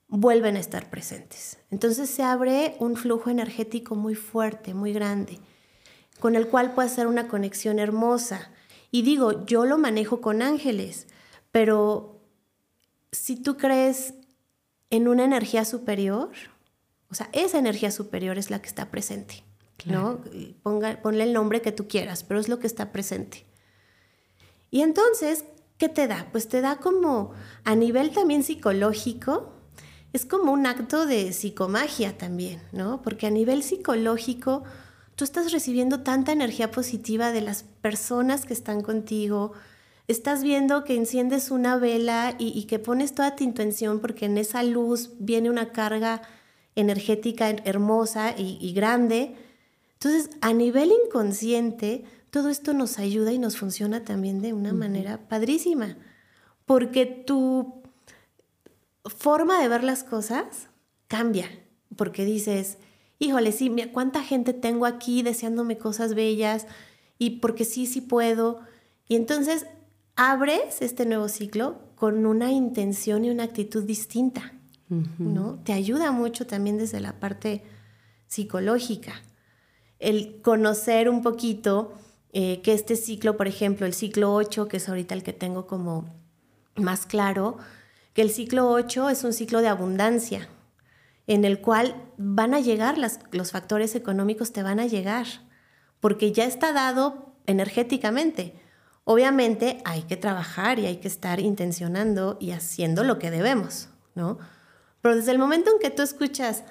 vuelven 0.09 0.57
a 0.57 0.61
estar 0.61 0.91
presentes. 0.91 1.59
Entonces 1.71 2.11
se 2.11 2.25
abre 2.25 2.75
un 2.81 2.97
flujo 2.97 3.31
energético 3.31 3.95
muy 3.95 4.17
fuerte, 4.17 4.75
muy 4.75 4.93
grande, 4.93 5.39
con 6.19 6.35
el 6.35 6.49
cual 6.49 6.75
puede 6.75 6.89
ser 6.89 7.07
una 7.07 7.29
conexión 7.29 7.79
hermosa. 7.79 8.51
Y 8.91 9.03
digo, 9.03 9.47
yo 9.47 9.67
lo 9.67 9.79
manejo 9.79 10.21
con 10.21 10.43
ángeles, 10.43 11.07
pero 11.53 12.21
si 13.13 13.37
tú 13.37 13.57
crees 13.57 14.15
en 14.91 15.07
una 15.07 15.25
energía 15.25 15.65
superior, 15.65 16.31
o 17.09 17.15
sea, 17.15 17.29
esa 17.33 17.59
energía 17.59 17.93
superior 17.93 18.37
es 18.37 18.51
la 18.51 18.61
que 18.61 18.69
está 18.69 18.91
presente, 18.91 19.45
¿no? 19.85 20.19
Ponga, 20.65 21.01
ponle 21.03 21.23
el 21.23 21.33
nombre 21.33 21.63
que 21.63 21.71
tú 21.71 21.87
quieras, 21.87 22.25
pero 22.25 22.41
es 22.41 22.49
lo 22.49 22.59
que 22.59 22.67
está 22.67 22.91
presente. 22.91 23.48
Y 24.71 24.83
entonces, 24.83 25.45
¿qué 25.79 25.89
te 25.89 26.07
da? 26.07 26.29
Pues 26.33 26.49
te 26.49 26.61
da 26.61 26.77
como 26.77 27.33
a 27.65 27.75
nivel 27.75 28.11
también 28.11 28.43
psicológico, 28.43 29.53
es 30.13 30.25
como 30.25 30.53
un 30.53 30.67
acto 30.67 31.07
de 31.07 31.33
psicomagia 31.33 32.17
también, 32.17 32.63
¿no? 32.73 33.03
Porque 33.03 33.27
a 33.27 33.31
nivel 33.31 33.63
psicológico, 33.63 34.65
tú 35.17 35.25
estás 35.25 35.53
recibiendo 35.53 36.01
tanta 36.01 36.33
energía 36.33 36.71
positiva 36.71 37.31
de 37.33 37.43
las 37.43 37.63
personas 37.63 38.47
que 38.47 38.55
están 38.55 38.83
contigo, 38.83 39.53
estás 40.07 40.43
viendo 40.43 40.85
que 40.85 40.97
enciendes 40.97 41.51
una 41.51 41.77
vela 41.77 42.35
y, 42.39 42.65
que 42.65 42.79
pones 42.79 43.15
toda 43.15 43.37
tu 43.37 43.45
intención 43.45 44.01
porque 44.01 44.25
en 44.25 44.39
esa 44.39 44.63
luz 44.63 45.11
viene 45.19 45.51
una 45.51 45.73
carga 45.73 46.23
energética 46.75 47.51
hermosa 47.51 48.35
y, 48.37 48.57
y 48.61 48.73
grande. 48.73 49.37
Entonces, 49.95 50.31
a 50.41 50.55
nivel 50.55 50.93
inconsciente, 51.05 52.05
todo 52.31 52.51
esto 52.51 52.75
nos 52.75 52.99
ayuda 52.99 53.33
y 53.33 53.39
nos 53.39 53.57
funciona 53.57 54.05
también 54.05 54.41
de 54.43 54.53
una 54.53 54.73
manera 54.73 55.29
padrísima, 55.29 55.97
porque 56.67 57.07
tu 57.07 57.83
forma 59.05 59.61
de 59.61 59.69
ver 59.69 59.85
las 59.85 60.05
cosas 60.05 60.69
cambia, 61.07 61.49
porque 61.97 62.25
dices, 62.25 62.79
híjole, 63.19 63.53
sí, 63.53 63.75
cuánta 63.93 64.23
gente 64.23 64.53
tengo 64.53 64.87
aquí 64.87 65.23
deseándome 65.23 65.79
cosas 65.79 66.15
bellas 66.15 66.67
y 67.19 67.39
porque 67.41 67.65
sí, 67.65 67.87
sí 67.87 68.01
puedo. 68.01 68.61
Y 69.09 69.17
entonces 69.17 69.67
abres 70.15 70.83
este 70.83 71.07
nuevo 71.07 71.29
ciclo 71.29 71.79
con 71.95 72.27
una 72.27 72.53
intención 72.53 73.25
y 73.25 73.31
una 73.31 73.45
actitud 73.45 73.85
distinta, 73.85 74.53
¿no? 75.19 75.59
Te 75.65 75.73
ayuda 75.73 76.13
mucho 76.13 76.47
también 76.47 76.79
desde 76.79 77.01
la 77.01 77.19
parte 77.19 77.63
psicológica. 78.27 79.15
El 79.99 80.41
conocer 80.43 81.09
un 81.09 81.23
poquito 81.23 81.93
eh, 82.41 82.61
que 82.63 82.73
este 82.73 82.95
ciclo, 82.95 83.37
por 83.37 83.49
ejemplo, 83.49 83.85
el 83.85 83.93
ciclo 83.93 84.33
8, 84.33 84.69
que 84.69 84.77
es 84.77 84.89
ahorita 84.89 85.13
el 85.13 85.25
que 85.25 85.33
tengo 85.33 85.67
como 85.67 86.05
más 86.77 87.05
claro, 87.05 87.57
que 88.13 88.23
el 88.23 88.31
ciclo 88.31 88.71
8 88.71 89.11
es 89.11 89.25
un 89.25 89.33
ciclo 89.33 89.61
de 89.61 89.67
abundancia, 89.67 90.49
en 91.27 91.45
el 91.45 91.61
cual 91.61 91.97
van 92.17 92.55
a 92.55 92.61
llegar 92.61 92.97
los 93.33 93.51
factores 93.51 93.97
económicos, 93.97 94.53
te 94.53 94.63
van 94.63 94.79
a 94.79 94.87
llegar, 94.87 95.27
porque 95.99 96.31
ya 96.31 96.45
está 96.45 96.73
dado 96.73 97.35
energéticamente. 97.47 98.55
Obviamente 99.03 99.83
hay 99.85 100.03
que 100.03 100.17
trabajar 100.17 100.79
y 100.79 100.87
hay 100.87 100.99
que 100.99 101.09
estar 101.09 101.41
intencionando 101.41 102.37
y 102.39 102.53
haciendo 102.53 103.03
lo 103.03 103.19
que 103.19 103.33
debemos, 103.33 103.89
¿no? 104.15 104.39
Pero 105.03 105.17
desde 105.17 105.33
el 105.33 105.41
momento 105.41 105.73
en 105.73 105.81
que 105.81 105.91
tú 105.91 106.03
escuchas, 106.03 106.63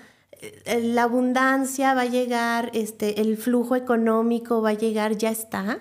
la 0.66 1.04
abundancia 1.04 1.94
va 1.94 2.02
a 2.02 2.06
llegar, 2.06 2.72
este, 2.74 3.22
el 3.22 3.38
flujo 3.38 3.76
económico 3.76 4.62
va 4.62 4.70
a 4.70 4.74
llegar, 4.74 5.18
ya 5.18 5.30
está, 5.32 5.80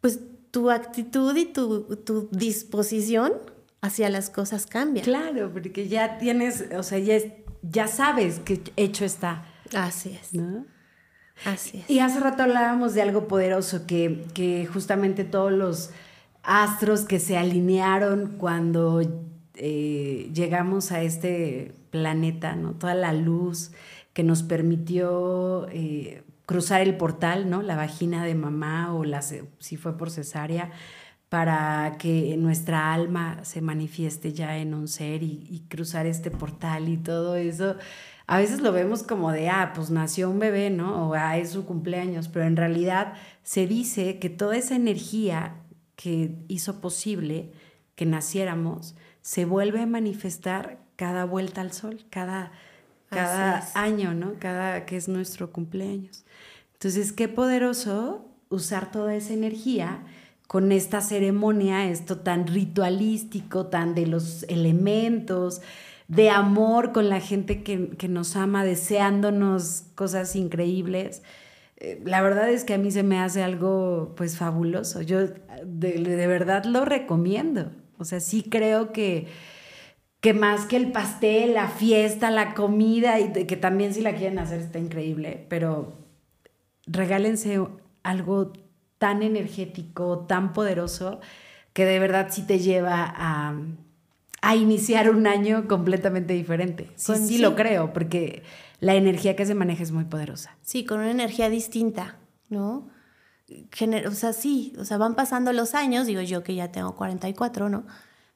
pues 0.00 0.20
tu 0.50 0.70
actitud 0.70 1.36
y 1.36 1.46
tu, 1.46 2.28
disposición 2.32 3.32
hacia 3.80 4.10
las 4.10 4.30
cosas 4.30 4.66
cambia. 4.66 5.02
Claro, 5.02 5.50
porque 5.52 5.88
ya 5.88 6.18
tienes, 6.18 6.64
o 6.76 6.82
sea, 6.82 6.98
ya, 6.98 7.18
ya 7.62 7.86
sabes 7.86 8.40
que 8.40 8.60
hecho 8.76 9.04
está. 9.04 9.46
Así 9.74 10.18
es. 10.20 10.30
Así 11.44 11.78
es. 11.78 11.88
Y 11.88 12.00
hace 12.00 12.20
rato 12.20 12.42
hablábamos 12.42 12.94
de 12.94 13.02
algo 13.02 13.28
poderoso, 13.28 13.86
que, 13.86 14.26
que 14.34 14.66
justamente 14.66 15.24
todos 15.24 15.52
los 15.52 15.90
astros 16.42 17.02
que 17.02 17.20
se 17.20 17.36
alinearon 17.36 18.36
cuando 18.38 19.00
eh, 19.54 20.30
llegamos 20.32 20.90
a 20.90 21.02
este 21.02 21.74
planeta, 21.90 22.56
¿no? 22.56 22.72
Toda 22.72 22.94
la 22.94 23.12
luz 23.12 23.72
que 24.12 24.22
nos 24.22 24.42
permitió 24.42 25.68
eh, 25.70 26.22
cruzar 26.46 26.80
el 26.80 26.96
portal, 26.96 27.48
¿no? 27.48 27.62
La 27.62 27.76
vagina 27.76 28.24
de 28.24 28.34
mamá 28.34 28.94
o 28.94 29.04
la, 29.04 29.22
si 29.22 29.76
fue 29.76 29.96
por 29.96 30.10
cesárea, 30.10 30.70
para 31.28 31.96
que 31.96 32.36
nuestra 32.36 32.92
alma 32.92 33.44
se 33.44 33.60
manifieste 33.60 34.32
ya 34.32 34.58
en 34.58 34.74
un 34.74 34.88
ser 34.88 35.22
y, 35.22 35.64
cruzar 35.68 36.06
este 36.06 36.30
portal 36.30 36.88
y 36.88 36.96
todo 36.96 37.36
eso. 37.36 37.76
A 38.26 38.38
veces 38.38 38.60
lo 38.60 38.72
vemos 38.72 39.04
como 39.04 39.30
de, 39.30 39.48
ah, 39.48 39.72
pues 39.74 39.90
nació 39.90 40.28
un 40.28 40.40
bebé, 40.40 40.70
¿no? 40.70 41.08
O 41.08 41.14
ah, 41.14 41.38
es 41.38 41.50
su 41.50 41.64
cumpleaños, 41.64 42.28
pero 42.28 42.46
en 42.46 42.56
realidad 42.56 43.14
se 43.44 43.68
dice 43.68 44.18
que 44.18 44.28
toda 44.28 44.56
esa 44.56 44.74
energía 44.74 45.54
que 45.94 46.34
hizo 46.48 46.80
posible 46.80 47.52
que 47.94 48.06
naciéramos 48.06 48.96
se 49.22 49.44
vuelve 49.44 49.80
a 49.82 49.86
manifestar 49.86 50.80
cada 51.00 51.24
vuelta 51.24 51.62
al 51.62 51.72
sol, 51.72 52.04
cada, 52.10 52.52
cada 53.08 53.66
año, 53.72 54.12
¿no? 54.12 54.34
Cada 54.38 54.84
que 54.84 54.98
es 54.98 55.08
nuestro 55.08 55.50
cumpleaños. 55.50 56.26
Entonces, 56.74 57.14
qué 57.14 57.26
poderoso 57.26 58.28
usar 58.50 58.90
toda 58.90 59.14
esa 59.14 59.32
energía 59.32 60.02
con 60.46 60.72
esta 60.72 61.00
ceremonia, 61.00 61.88
esto 61.88 62.18
tan 62.18 62.46
ritualístico, 62.46 63.68
tan 63.68 63.94
de 63.94 64.06
los 64.08 64.42
elementos, 64.50 65.62
de 66.06 66.28
amor 66.28 66.92
con 66.92 67.08
la 67.08 67.20
gente 67.20 67.62
que, 67.62 68.08
nos 68.08 68.36
ama, 68.36 68.62
deseándonos 68.62 69.84
cosas 69.94 70.36
increíbles. 70.36 71.22
Eh, 71.78 72.02
la 72.04 72.20
verdad 72.20 72.50
es 72.50 72.64
que 72.64 72.74
a 72.74 72.78
mí 72.78 72.90
se 72.90 73.04
me 73.04 73.20
hace 73.20 73.42
algo 73.42 74.12
pues 74.18 74.36
fabuloso. 74.36 75.00
Yo 75.00 75.20
de, 75.64 76.26
verdad 76.26 76.64
lo 76.64 76.84
recomiendo. 76.84 77.72
O 77.96 78.04
sea, 78.04 78.20
sí 78.20 78.42
creo 78.42 78.92
que, 78.92 79.28
que 80.20 80.34
más 80.34 80.66
que 80.66 80.76
el 80.76 80.92
pastel, 80.92 81.54
la 81.54 81.68
fiesta, 81.68 82.30
la 82.30 82.54
comida, 82.54 83.18
y 83.18 83.32
que 83.46 83.56
también 83.56 83.94
si 83.94 84.02
la 84.02 84.14
quieren 84.14 84.38
hacer 84.38 84.60
está 84.60 84.78
increíble, 84.78 85.46
pero 85.48 85.94
regálense 86.86 87.58
algo 88.02 88.52
tan 88.98 89.22
energético, 89.22 90.26
tan 90.28 90.52
poderoso, 90.52 91.20
que 91.72 91.86
de 91.86 91.98
verdad 91.98 92.28
sí 92.30 92.42
te 92.42 92.58
lleva 92.58 93.14
a, 93.16 93.54
iniciar 94.54 95.10
un 95.10 95.26
año 95.26 95.68
completamente 95.68 96.34
diferente. 96.34 96.90
Sí, 96.96 97.14
sí, 97.16 97.38
lo 97.38 97.54
creo, 97.54 97.92
porque 97.92 98.42
la 98.80 98.94
energía 98.94 99.36
que 99.36 99.46
se 99.46 99.54
maneja 99.54 99.82
es 99.82 99.92
muy 99.92 100.04
poderosa. 100.04 100.56
Sí, 100.62 100.84
con 100.84 101.00
una 101.00 101.10
energía 101.10 101.48
distinta, 101.48 102.16
¿no? 102.48 102.88
o 104.06 104.10
sea, 104.12 104.32
sí, 104.32 104.74
o 104.78 104.84
sea, 104.84 104.96
van 104.96 105.14
pasando 105.14 105.52
los 105.52 105.74
años, 105.74 106.06
digo 106.06 106.20
yo 106.20 106.42
que 106.42 106.54
ya 106.54 106.70
tengo 106.70 106.94
44, 106.94 107.68
¿no? 107.68 107.84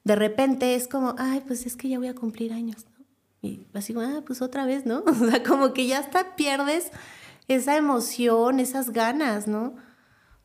De 0.05 0.15
repente 0.15 0.75
es 0.75 0.87
como, 0.87 1.15
ay, 1.17 1.43
pues 1.45 1.65
es 1.65 1.75
que 1.75 1.89
ya 1.89 1.97
voy 1.97 2.07
a 2.07 2.15
cumplir 2.15 2.53
años, 2.53 2.85
¿no? 2.97 3.05
Y 3.41 3.67
así, 3.73 3.93
ah, 3.97 4.23
pues 4.25 4.41
otra 4.41 4.65
vez, 4.65 4.85
¿no? 4.85 5.03
O 5.07 5.13
sea, 5.13 5.43
como 5.43 5.73
que 5.73 5.85
ya 5.85 5.99
hasta 5.99 6.37
pierdes 6.37 6.91
esa 7.49 7.75
emoción, 7.75 8.61
esas 8.61 8.91
ganas, 8.91 9.47
¿no? 9.47 9.75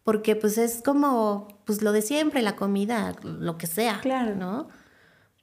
porque 0.02 0.36
pues 0.36 0.58
es 0.58 0.82
como 0.82 1.48
pues 1.64 1.82
lo 1.82 1.92
de 1.92 2.02
siempre, 2.02 2.42
la 2.42 2.56
comida, 2.56 3.14
lo 3.22 3.58
que 3.58 3.66
sea, 3.66 4.00
claro. 4.00 4.34
¿no? 4.34 4.68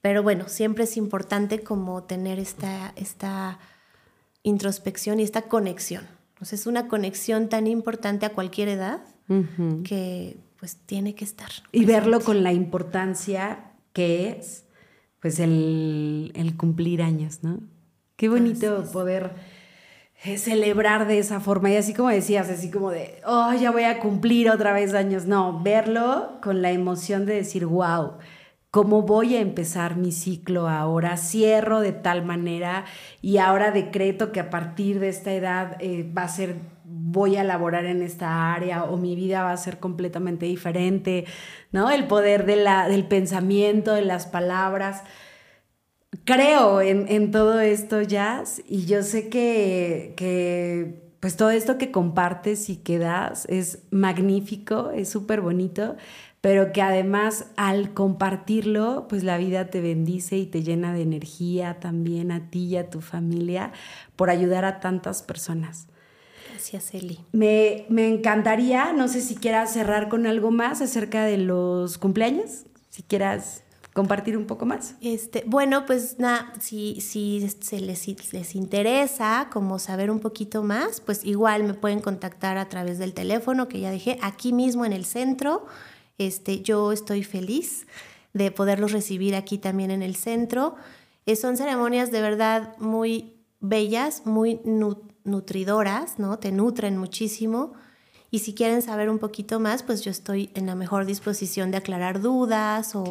Pero 0.02 0.22
bueno, 0.22 0.48
siempre 0.48 0.84
es 0.84 0.96
importante 0.96 1.60
como 1.60 2.04
tener 2.04 2.38
esta, 2.38 2.92
esta 2.96 3.58
introspección 4.42 5.20
y 5.20 5.22
esta 5.22 5.42
conexión. 5.42 6.06
O 6.40 6.44
sea, 6.44 6.56
es 6.56 6.66
una 6.66 6.86
conexión 6.86 7.48
tan 7.48 7.66
importante 7.66 8.26
a 8.26 8.34
cualquier 8.34 8.68
edad 8.68 9.00
que 9.84 10.38
pues 10.58 10.76
tiene 10.76 11.14
que 11.14 11.24
estar. 11.24 11.50
Y 11.72 11.84
verlo 11.84 12.20
con 12.20 12.42
la 12.42 12.52
importancia 12.52 13.67
que 13.98 14.28
es 14.28 14.64
pues 15.18 15.40
el, 15.40 16.54
cumplir 16.56 17.02
años, 17.02 17.40
¿no? 17.42 17.58
Qué 18.14 18.28
bonito 18.28 18.84
poder 18.92 19.32
celebrar 20.36 21.08
de 21.08 21.18
esa 21.18 21.40
forma. 21.40 21.68
Y 21.70 21.74
así 21.74 21.94
como 21.94 22.08
decías, 22.08 22.48
así 22.48 22.70
como 22.70 22.92
de, 22.92 23.20
oh, 23.26 23.52
ya 23.54 23.72
voy 23.72 23.82
a 23.82 23.98
cumplir 23.98 24.50
otra 24.50 24.72
vez 24.72 24.94
años. 24.94 25.26
No, 25.26 25.64
verlo 25.64 26.38
con 26.40 26.62
la 26.62 26.70
emoción 26.70 27.26
de 27.26 27.34
decir, 27.34 27.66
wow, 27.66 28.18
¿cómo 28.70 29.02
voy 29.02 29.34
a 29.34 29.40
empezar 29.40 29.96
mi 29.96 30.12
ciclo 30.12 30.68
ahora? 30.68 31.16
Cierro 31.16 31.80
de 31.80 31.90
tal 31.90 32.24
manera 32.24 32.84
y 33.20 33.38
ahora 33.38 33.72
decreto 33.72 34.30
que 34.30 34.38
a 34.38 34.48
partir 34.48 35.00
de 35.00 35.08
esta 35.08 35.32
edad 35.32 35.76
eh, 35.80 36.08
va 36.16 36.22
a 36.22 36.28
ser, 36.28 36.54
voy 37.10 37.36
a 37.36 37.44
laborar 37.44 37.84
en 37.86 38.02
esta 38.02 38.52
área 38.52 38.84
o 38.84 38.96
mi 38.96 39.16
vida 39.16 39.42
va 39.42 39.52
a 39.52 39.56
ser 39.56 39.78
completamente 39.78 40.46
diferente, 40.46 41.24
¿no? 41.72 41.90
El 41.90 42.06
poder 42.06 42.46
del 42.46 43.06
pensamiento, 43.06 43.94
de 43.94 44.02
las 44.02 44.26
palabras 44.26 45.04
creo 46.24 46.80
en, 46.80 47.30
todo 47.30 47.60
esto, 47.60 48.02
Jazz, 48.02 48.62
y 48.66 48.86
yo 48.86 49.02
sé 49.02 49.28
que, 49.28 51.02
pues 51.20 51.36
todo 51.36 51.50
esto 51.50 51.78
que 51.78 51.90
compartes 51.90 52.68
y 52.70 52.76
que 52.76 52.98
das 52.98 53.46
es 53.46 53.82
magnífico, 53.90 54.90
es 54.90 55.08
súper 55.08 55.40
bonito, 55.40 55.96
pero 56.40 56.72
que 56.72 56.82
además 56.82 57.46
al 57.56 57.94
compartirlo, 57.94 59.06
pues 59.08 59.24
la 59.24 59.38
vida 59.38 59.66
te 59.70 59.80
bendice 59.80 60.36
y 60.36 60.46
te 60.46 60.62
llena 60.62 60.92
de 60.92 61.02
energía 61.02 61.80
también 61.80 62.30
a 62.30 62.50
ti 62.50 62.66
y 62.66 62.76
a 62.76 62.90
tu 62.90 63.00
familia 63.00 63.72
por 64.14 64.30
ayudar 64.30 64.64
a 64.64 64.80
tantas 64.80 65.22
personas. 65.22 65.88
Gracias, 66.58 66.92
Eli. 66.92 67.20
Me, 67.30 67.86
me 67.88 68.08
encantaría, 68.08 68.92
no 68.92 69.06
sé 69.06 69.20
si 69.20 69.36
quieras 69.36 69.72
cerrar 69.72 70.08
con 70.08 70.26
algo 70.26 70.50
más 70.50 70.80
acerca 70.80 71.24
de 71.24 71.38
los 71.38 71.98
cumpleaños, 71.98 72.64
si 72.90 73.04
quieras 73.04 73.62
compartir 73.92 74.36
un 74.36 74.44
poco 74.44 74.66
más. 74.66 74.96
Este, 75.00 75.44
bueno, 75.46 75.86
pues 75.86 76.18
nada, 76.18 76.52
si, 76.58 77.00
si 77.00 77.48
se 77.60 77.78
les, 77.78 78.32
les 78.32 78.54
interesa 78.56 79.50
como 79.52 79.78
saber 79.78 80.10
un 80.10 80.18
poquito 80.18 80.64
más, 80.64 81.00
pues 81.00 81.24
igual 81.24 81.62
me 81.62 81.74
pueden 81.74 82.00
contactar 82.00 82.58
a 82.58 82.68
través 82.68 82.98
del 82.98 83.14
teléfono 83.14 83.68
que 83.68 83.78
ya 83.78 83.92
dejé 83.92 84.18
aquí 84.20 84.52
mismo 84.52 84.84
en 84.84 84.92
el 84.92 85.04
centro. 85.04 85.64
Este, 86.18 86.62
yo 86.62 86.90
estoy 86.90 87.22
feliz 87.22 87.86
de 88.32 88.50
poderlos 88.50 88.90
recibir 88.90 89.36
aquí 89.36 89.58
también 89.58 89.92
en 89.92 90.02
el 90.02 90.16
centro. 90.16 90.74
Eh, 91.24 91.36
son 91.36 91.56
ceremonias 91.56 92.10
de 92.10 92.20
verdad 92.20 92.76
muy 92.78 93.36
bellas, 93.60 94.22
muy 94.26 94.60
nutridoras, 95.28 96.18
¿no? 96.18 96.38
Te 96.38 96.52
nutren 96.52 96.96
muchísimo. 96.96 97.74
Y 98.30 98.40
si 98.40 98.54
quieren 98.54 98.82
saber 98.82 99.08
un 99.08 99.18
poquito 99.18 99.58
más, 99.58 99.82
pues 99.82 100.02
yo 100.02 100.10
estoy 100.10 100.50
en 100.54 100.66
la 100.66 100.74
mejor 100.74 101.06
disposición 101.06 101.70
de 101.70 101.78
aclarar 101.78 102.20
dudas 102.20 102.94
o 102.94 103.04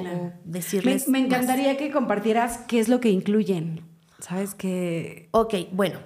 decirles. 0.44 1.08
Me, 1.08 1.20
encantaría 1.20 1.78
que 1.78 1.92
compartieras 1.92 2.60
qué 2.68 2.80
es 2.80 2.88
lo 2.88 3.00
que 3.00 3.10
incluyen. 3.10 3.82
¿Sabes 4.20 4.54
qué? 4.54 5.30
Ok, 5.32 5.56
bueno. 5.72 6.00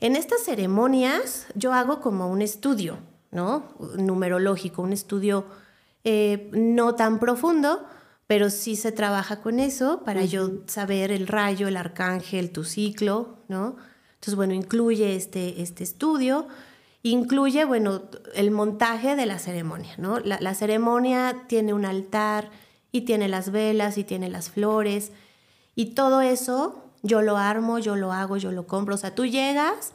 En 0.00 0.16
estas 0.16 0.42
ceremonias 0.42 1.46
yo 1.54 1.72
hago 1.72 2.00
como 2.00 2.28
un 2.28 2.42
estudio, 2.42 2.98
¿no? 3.30 3.64
Numerológico, 3.96 4.82
un 4.82 4.92
estudio 4.92 5.46
eh, 6.04 6.50
no 6.52 6.96
tan 6.96 7.18
profundo, 7.18 7.86
pero 8.26 8.50
sí 8.50 8.76
se 8.76 8.92
trabaja 8.92 9.40
con 9.40 9.58
eso 9.60 10.02
para 10.04 10.24
yo 10.24 10.62
saber 10.66 11.12
el 11.12 11.26
rayo, 11.26 11.68
el 11.68 11.76
arcángel, 11.76 12.50
tu 12.50 12.64
ciclo, 12.64 13.38
¿no? 13.48 13.76
Entonces, 14.26 14.34
bueno, 14.34 14.54
incluye 14.54 15.14
este, 15.14 15.62
este 15.62 15.84
estudio 15.84 16.48
incluye, 17.04 17.64
bueno, 17.64 18.02
el 18.34 18.50
montaje 18.50 19.14
de 19.14 19.24
la 19.24 19.38
ceremonia, 19.38 19.94
¿no? 19.98 20.18
La, 20.18 20.54
ceremonia 20.54 21.44
tiene 21.46 21.72
un 21.72 21.84
altar 21.84 22.50
y 22.90 23.02
tiene 23.02 23.28
las 23.28 23.52
velas 23.52 23.98
y 23.98 24.02
tiene 24.02 24.28
las 24.28 24.50
flores 24.50 25.12
y 25.76 25.94
todo 25.94 26.20
eso 26.22 26.82
yo 27.04 27.22
lo 27.22 27.36
armo, 27.36 27.78
yo 27.78 27.94
lo 27.94 28.12
hago, 28.12 28.36
yo 28.36 28.50
lo 28.50 28.66
compro. 28.66 28.96
O 28.96 28.98
sea, 28.98 29.14
tú 29.14 29.24
llegas 29.24 29.92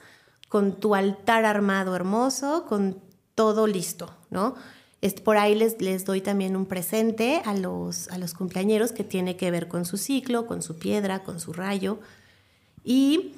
con 0.47 0.79
tu 0.79 0.95
altar 0.95 1.43
armado 1.43 1.93
hermoso, 1.93 2.65
con 2.69 3.01
todo 3.35 3.67
listo, 3.67 4.15
¿no? 4.29 4.55
Por 5.25 5.35
ahí 5.35 5.55
les, 5.55 5.81
les 5.81 6.05
doy 6.05 6.21
también 6.21 6.55
un 6.55 6.65
presente 6.65 7.41
a 7.43 7.53
los, 7.53 8.07
a 8.07 8.17
los 8.17 8.33
cumpleañeros 8.33 8.93
que 8.93 9.03
tiene 9.03 9.35
que 9.35 9.51
ver 9.51 9.67
con 9.67 9.83
su 9.83 9.97
ciclo, 9.97 10.47
con 10.47 10.61
su 10.61 10.77
piedra, 10.77 11.23
con 11.23 11.41
su 11.41 11.51
rayo. 11.51 11.99
Y 12.85 13.33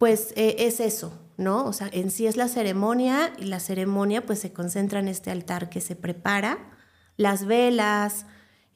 pues 0.00 0.32
eh, 0.34 0.56
es 0.60 0.80
eso, 0.80 1.12
¿no? 1.36 1.66
O 1.66 1.74
sea, 1.74 1.90
en 1.92 2.10
sí 2.10 2.26
es 2.26 2.38
la 2.38 2.48
ceremonia 2.48 3.34
y 3.36 3.44
la 3.44 3.60
ceremonia 3.60 4.24
pues 4.24 4.38
se 4.38 4.50
concentra 4.50 4.98
en 4.98 5.08
este 5.08 5.30
altar 5.30 5.68
que 5.68 5.82
se 5.82 5.94
prepara, 5.94 6.56
las 7.18 7.44
velas, 7.44 8.24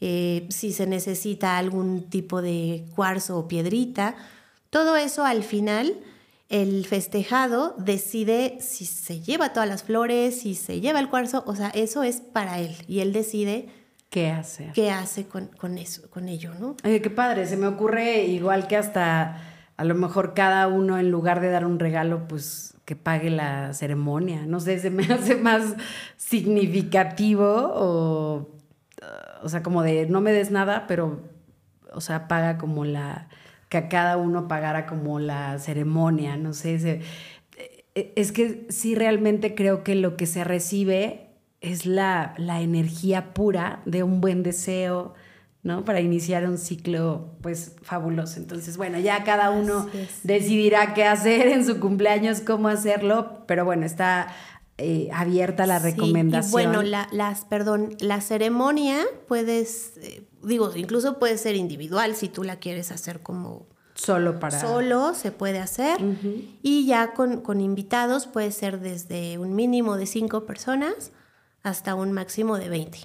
eh, 0.02 0.46
si 0.50 0.74
se 0.74 0.86
necesita 0.86 1.56
algún 1.56 2.10
tipo 2.10 2.42
de 2.42 2.84
cuarzo 2.94 3.38
o 3.38 3.48
piedrita, 3.48 4.16
todo 4.68 4.96
eso 4.96 5.24
al 5.24 5.42
final 5.42 5.98
el 6.50 6.84
festejado 6.84 7.74
decide 7.78 8.58
si 8.60 8.84
se 8.84 9.22
lleva 9.22 9.54
todas 9.54 9.68
las 9.68 9.82
flores, 9.82 10.40
si 10.40 10.54
se 10.54 10.82
lleva 10.82 11.00
el 11.00 11.08
cuarzo, 11.08 11.42
o 11.46 11.56
sea, 11.56 11.68
eso 11.70 12.02
es 12.02 12.20
para 12.20 12.58
él 12.58 12.76
y 12.86 13.00
él 13.00 13.14
decide 13.14 13.70
qué 14.10 14.28
hace. 14.28 14.72
¿Qué 14.74 14.90
hace 14.90 15.24
con, 15.24 15.46
con 15.46 15.78
eso, 15.78 16.10
con 16.10 16.28
ello, 16.28 16.52
no? 16.60 16.76
Oye, 16.84 17.00
qué 17.00 17.08
padre, 17.08 17.46
se 17.46 17.56
me 17.56 17.66
ocurre 17.66 18.24
igual 18.26 18.66
que 18.66 18.76
hasta 18.76 19.53
a 19.76 19.84
lo 19.84 19.94
mejor 19.94 20.34
cada 20.34 20.68
uno 20.68 20.98
en 20.98 21.10
lugar 21.10 21.40
de 21.40 21.50
dar 21.50 21.64
un 21.64 21.78
regalo, 21.78 22.28
pues 22.28 22.76
que 22.84 22.96
pague 22.96 23.30
la 23.30 23.72
ceremonia. 23.72 24.46
No 24.46 24.60
sé, 24.60 24.78
se 24.78 24.90
me 24.90 25.04
hace 25.12 25.36
más 25.36 25.74
significativo 26.16 27.72
o, 27.74 28.48
o 29.42 29.48
sea, 29.48 29.62
como 29.62 29.82
de 29.82 30.06
no 30.06 30.20
me 30.20 30.32
des 30.32 30.50
nada, 30.50 30.86
pero, 30.86 31.20
o 31.92 32.00
sea, 32.00 32.28
paga 32.28 32.58
como 32.58 32.84
la, 32.84 33.28
que 33.68 33.78
a 33.78 33.88
cada 33.88 34.16
uno 34.16 34.48
pagara 34.48 34.86
como 34.86 35.18
la 35.18 35.58
ceremonia, 35.58 36.36
no 36.36 36.52
sé. 36.52 37.00
E, 37.94 38.12
es 38.16 38.32
que 38.32 38.66
sí 38.70 38.94
realmente 38.94 39.54
creo 39.54 39.84
que 39.84 39.94
lo 39.94 40.16
que 40.16 40.26
se 40.26 40.44
recibe 40.44 41.30
es 41.60 41.86
la, 41.86 42.34
la 42.36 42.60
energía 42.60 43.32
pura 43.34 43.80
de 43.86 44.02
un 44.02 44.20
buen 44.20 44.42
deseo, 44.42 45.14
¿no? 45.64 45.84
Para 45.84 46.00
iniciar 46.00 46.46
un 46.48 46.58
ciclo, 46.58 47.34
pues, 47.40 47.72
fabuloso. 47.82 48.38
Entonces, 48.38 48.76
bueno, 48.76 48.98
ya 49.00 49.24
cada 49.24 49.50
uno 49.50 49.88
decidirá 50.22 50.94
qué 50.94 51.04
hacer 51.04 51.48
en 51.48 51.64
su 51.66 51.80
cumpleaños, 51.80 52.40
cómo 52.40 52.68
hacerlo, 52.68 53.44
pero 53.46 53.64
bueno, 53.64 53.84
está 53.84 54.28
eh, 54.78 55.08
abierta 55.12 55.66
la 55.66 55.78
recomendación. 55.78 56.52
bueno, 56.52 56.82
la, 56.82 57.08
las, 57.12 57.44
perdón, 57.46 57.96
la 57.98 58.20
ceremonia 58.20 58.98
puedes, 59.26 59.96
eh, 60.02 60.28
digo, 60.42 60.70
incluso 60.76 61.18
puede 61.18 61.38
ser 61.38 61.56
individual 61.56 62.14
si 62.14 62.28
tú 62.28 62.44
la 62.44 62.56
quieres 62.56 62.92
hacer 62.92 63.20
como... 63.20 63.66
Solo 63.94 64.40
para... 64.40 64.60
Solo 64.60 65.14
se 65.14 65.30
puede 65.30 65.60
hacer. 65.60 65.98
Y 66.62 66.84
ya 66.84 67.12
con, 67.14 67.40
con 67.42 67.60
invitados 67.60 68.26
puede 68.26 68.50
ser 68.50 68.80
desde 68.80 69.38
un 69.38 69.54
mínimo 69.54 69.96
de 69.96 70.06
cinco 70.06 70.44
personas 70.46 71.12
hasta 71.62 71.94
un 71.94 72.10
máximo 72.12 72.58
de 72.58 72.68
20. 72.68 72.98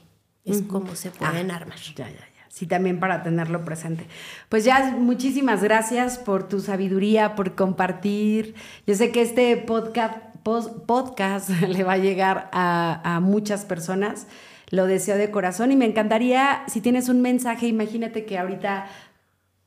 es 0.45 0.63
como 0.63 0.95
se 0.95 1.11
pueden 1.11 1.51
Ah, 1.51 1.57
armar. 1.57 1.77
Ya, 1.95 2.09
ya, 2.09 2.15
ya. 2.15 2.28
Sí, 2.49 2.65
también 2.65 2.99
para 2.99 3.23
tenerlo 3.23 3.63
presente. 3.63 4.07
Pues 4.49 4.65
ya, 4.65 4.95
muchísimas 4.97 5.63
gracias 5.63 6.17
por 6.17 6.47
tu 6.47 6.59
sabiduría, 6.59 7.35
por 7.35 7.55
compartir. 7.55 8.55
Yo 8.85 8.95
sé 8.95 9.11
que 9.11 9.21
este 9.21 9.55
podcast, 9.57 10.17
podcast 10.85 11.49
le 11.67 11.83
va 11.83 11.93
a 11.93 11.97
llegar 11.97 12.49
a, 12.51 13.15
a 13.15 13.19
muchas 13.19 13.65
personas. 13.65 14.27
Lo 14.71 14.85
deseo 14.85 15.17
de 15.17 15.31
corazón 15.31 15.71
y 15.71 15.75
me 15.75 15.85
encantaría, 15.85 16.63
si 16.67 16.81
tienes 16.81 17.07
un 17.07 17.21
mensaje, 17.21 17.67
imagínate 17.67 18.25
que 18.25 18.37
ahorita 18.37 18.87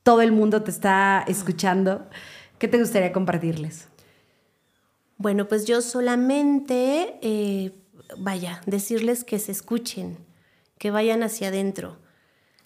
todo 0.02 0.20
el 0.20 0.32
mundo 0.32 0.62
te 0.62 0.70
está 0.70 1.24
escuchando. 1.26 2.08
¿Qué 2.58 2.68
te 2.68 2.78
gustaría 2.78 3.12
compartirles? 3.12 3.88
Bueno, 5.18 5.46
pues 5.46 5.66
yo 5.66 5.82
solamente, 5.82 7.18
eh, 7.22 7.72
vaya, 8.18 8.60
decirles 8.66 9.22
que 9.22 9.38
se 9.38 9.52
escuchen, 9.52 10.18
que 10.78 10.90
vayan 10.90 11.22
hacia 11.22 11.48
adentro, 11.48 12.01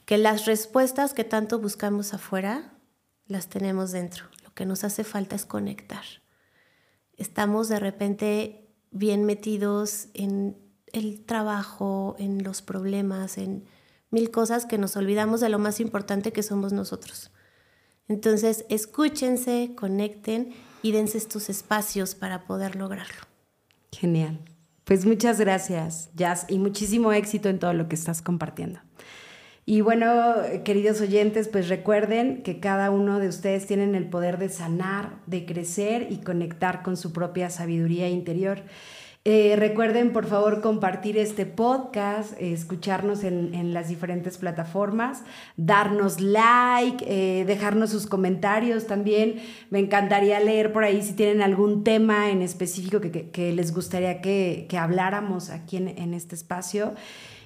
que 0.07 0.17
las 0.19 0.47
respuestas 0.47 1.13
que 1.13 1.25
tanto 1.25 1.59
buscamos 1.59 2.15
afuera 2.15 2.73
las 3.27 3.49
tenemos 3.49 3.91
dentro. 3.91 4.27
Lo 4.45 4.55
que 4.55 4.65
nos 4.65 4.85
hace 4.85 5.05
falta 5.05 5.37
es 5.37 5.45
conectar. 5.45 6.05
Estamos 7.17 7.69
de 7.69 7.81
repente 7.81 8.71
bien 8.93 9.25
metidos 9.25 10.09
en 10.15 10.57
el 10.93 11.25
trabajo, 11.25 12.15
en 12.19 12.45
los 12.45 12.63
problemas, 12.63 13.37
en 13.37 13.65
mil 14.11 14.31
cosas 14.31 14.65
que 14.65 14.79
nos 14.79 14.97
olvidamos 14.97 15.41
de 15.41 15.49
lo 15.49 15.59
más 15.59 15.81
importante 15.81 16.33
que 16.33 16.45
somos 16.45 16.73
nosotros. 16.73 17.33
Entonces, 18.07 18.65
escúchense, 18.69 19.75
conecten 19.77 20.55
y 20.83 20.93
dense 20.93 21.19
estos 21.19 21.51
espacios 21.51 22.15
para 22.15 22.45
poder 22.45 22.77
lograrlo. 22.77 23.23
Genial. 23.91 24.41
Pues 24.85 25.05
muchas 25.05 25.41
gracias, 25.41 26.11
Jazz, 26.15 26.47
y 26.49 26.61
muchísimo 26.61 27.13
éxito 27.13 27.49
en 27.49 27.59
todo 27.59 27.73
lo 27.73 27.89
que 27.89 27.97
estás 27.97 28.23
compartiendo. 28.23 28.86
Y 29.69 29.81
bueno, 29.81 30.37
queridos 30.65 31.01
oyentes, 31.01 31.49
pues 31.49 31.69
recuerden 31.69 32.45
que 32.45 32.61
cada 32.61 32.93
uno 32.93 33.19
de 33.19 33.27
ustedes 33.27 33.67
tienen 33.67 33.97
el 33.97 34.09
poder 34.09 34.39
de 34.39 34.49
sanar, 34.49 35.17
de 35.27 35.45
crecer 35.45 36.07
y 36.09 36.19
conectar 36.19 36.85
con 36.85 36.97
su 36.97 37.13
propia 37.13 37.51
sabiduría 37.51 38.09
interior. 38.09 38.63
Eh, 39.25 39.57
recuerden, 39.57 40.13
por 40.13 40.27
favor, 40.27 40.61
compartir 40.61 41.19
este 41.19 41.47
podcast, 41.47 42.41
eh, 42.41 42.53
escucharnos 42.53 43.25
en, 43.25 43.75
las 43.75 43.89
diferentes 43.89 44.39
plataformas, 44.39 45.25
darnos 45.57 46.21
like, 46.21 47.05
eh, 47.09 47.45
dejarnos 47.45 47.91
sus 47.91 48.07
comentarios 48.07 48.87
también. 48.87 49.41
Me 49.71 49.81
encantaría 49.81 50.39
leer 50.39 50.73
por 50.73 50.85
ahí 50.85 51.03
si 51.03 51.15
tienen 51.15 51.43
algún 51.43 51.83
tema 51.83 52.31
en 52.31 52.41
específico 52.41 53.01
que, 53.01 53.53
les 53.53 53.75
gustaría 53.75 54.21
que, 54.21 54.69
habláramos 54.79 55.51
aquí 55.51 55.77
en 55.77 56.15
este 56.15 56.37
espacio. 56.37 56.95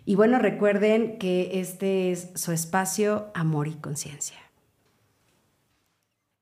Y 0.05 0.15
bueno, 0.15 0.39
recuerden 0.39 1.19
que 1.19 1.61
este 1.61 2.11
es 2.11 2.31
su 2.35 2.53
espacio 2.53 3.31
Amor 3.35 3.69
y 3.69 3.75
Conciencia. 3.75 4.39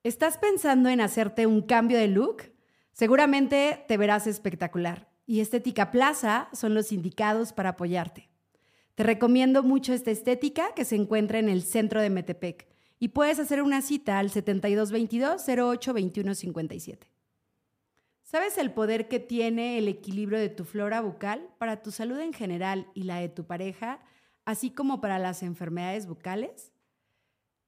¿Estás 0.04 0.38
pensando 0.38 0.88
en 0.88 1.00
hacerte 1.00 1.46
un 1.46 1.62
cambio 1.62 1.98
de 1.98 2.08
look? 2.08 2.52
Seguramente 2.92 3.84
te 3.88 3.96
verás 3.96 4.26
espectacular 4.26 5.08
y 5.26 5.40
Estética 5.40 5.90
Plaza 5.90 6.48
son 6.52 6.74
los 6.74 6.92
indicados 6.92 7.52
para 7.52 7.70
apoyarte. 7.70 8.28
Te 8.94 9.02
recomiendo 9.02 9.62
mucho 9.62 9.92
esta 9.92 10.10
estética 10.10 10.74
que 10.74 10.84
se 10.84 10.96
encuentra 10.96 11.38
en 11.38 11.48
el 11.48 11.62
centro 11.62 12.00
de 12.00 12.10
Metepec 12.10 12.66
y 12.98 13.08
puedes 13.08 13.38
hacer 13.38 13.62
una 13.62 13.82
cita 13.82 14.18
al 14.18 14.30
7222-082157. 14.30 16.98
¿Sabes 18.30 18.58
el 18.58 18.72
poder 18.72 19.08
que 19.08 19.20
tiene 19.20 19.78
el 19.78 19.88
equilibrio 19.88 20.38
de 20.38 20.50
tu 20.50 20.64
flora 20.64 21.00
bucal 21.00 21.48
para 21.56 21.80
tu 21.80 21.90
salud 21.90 22.20
en 22.20 22.34
general 22.34 22.86
y 22.92 23.04
la 23.04 23.20
de 23.20 23.30
tu 23.30 23.46
pareja, 23.46 24.00
así 24.44 24.68
como 24.68 25.00
para 25.00 25.18
las 25.18 25.42
enfermedades 25.42 26.06
bucales? 26.06 26.74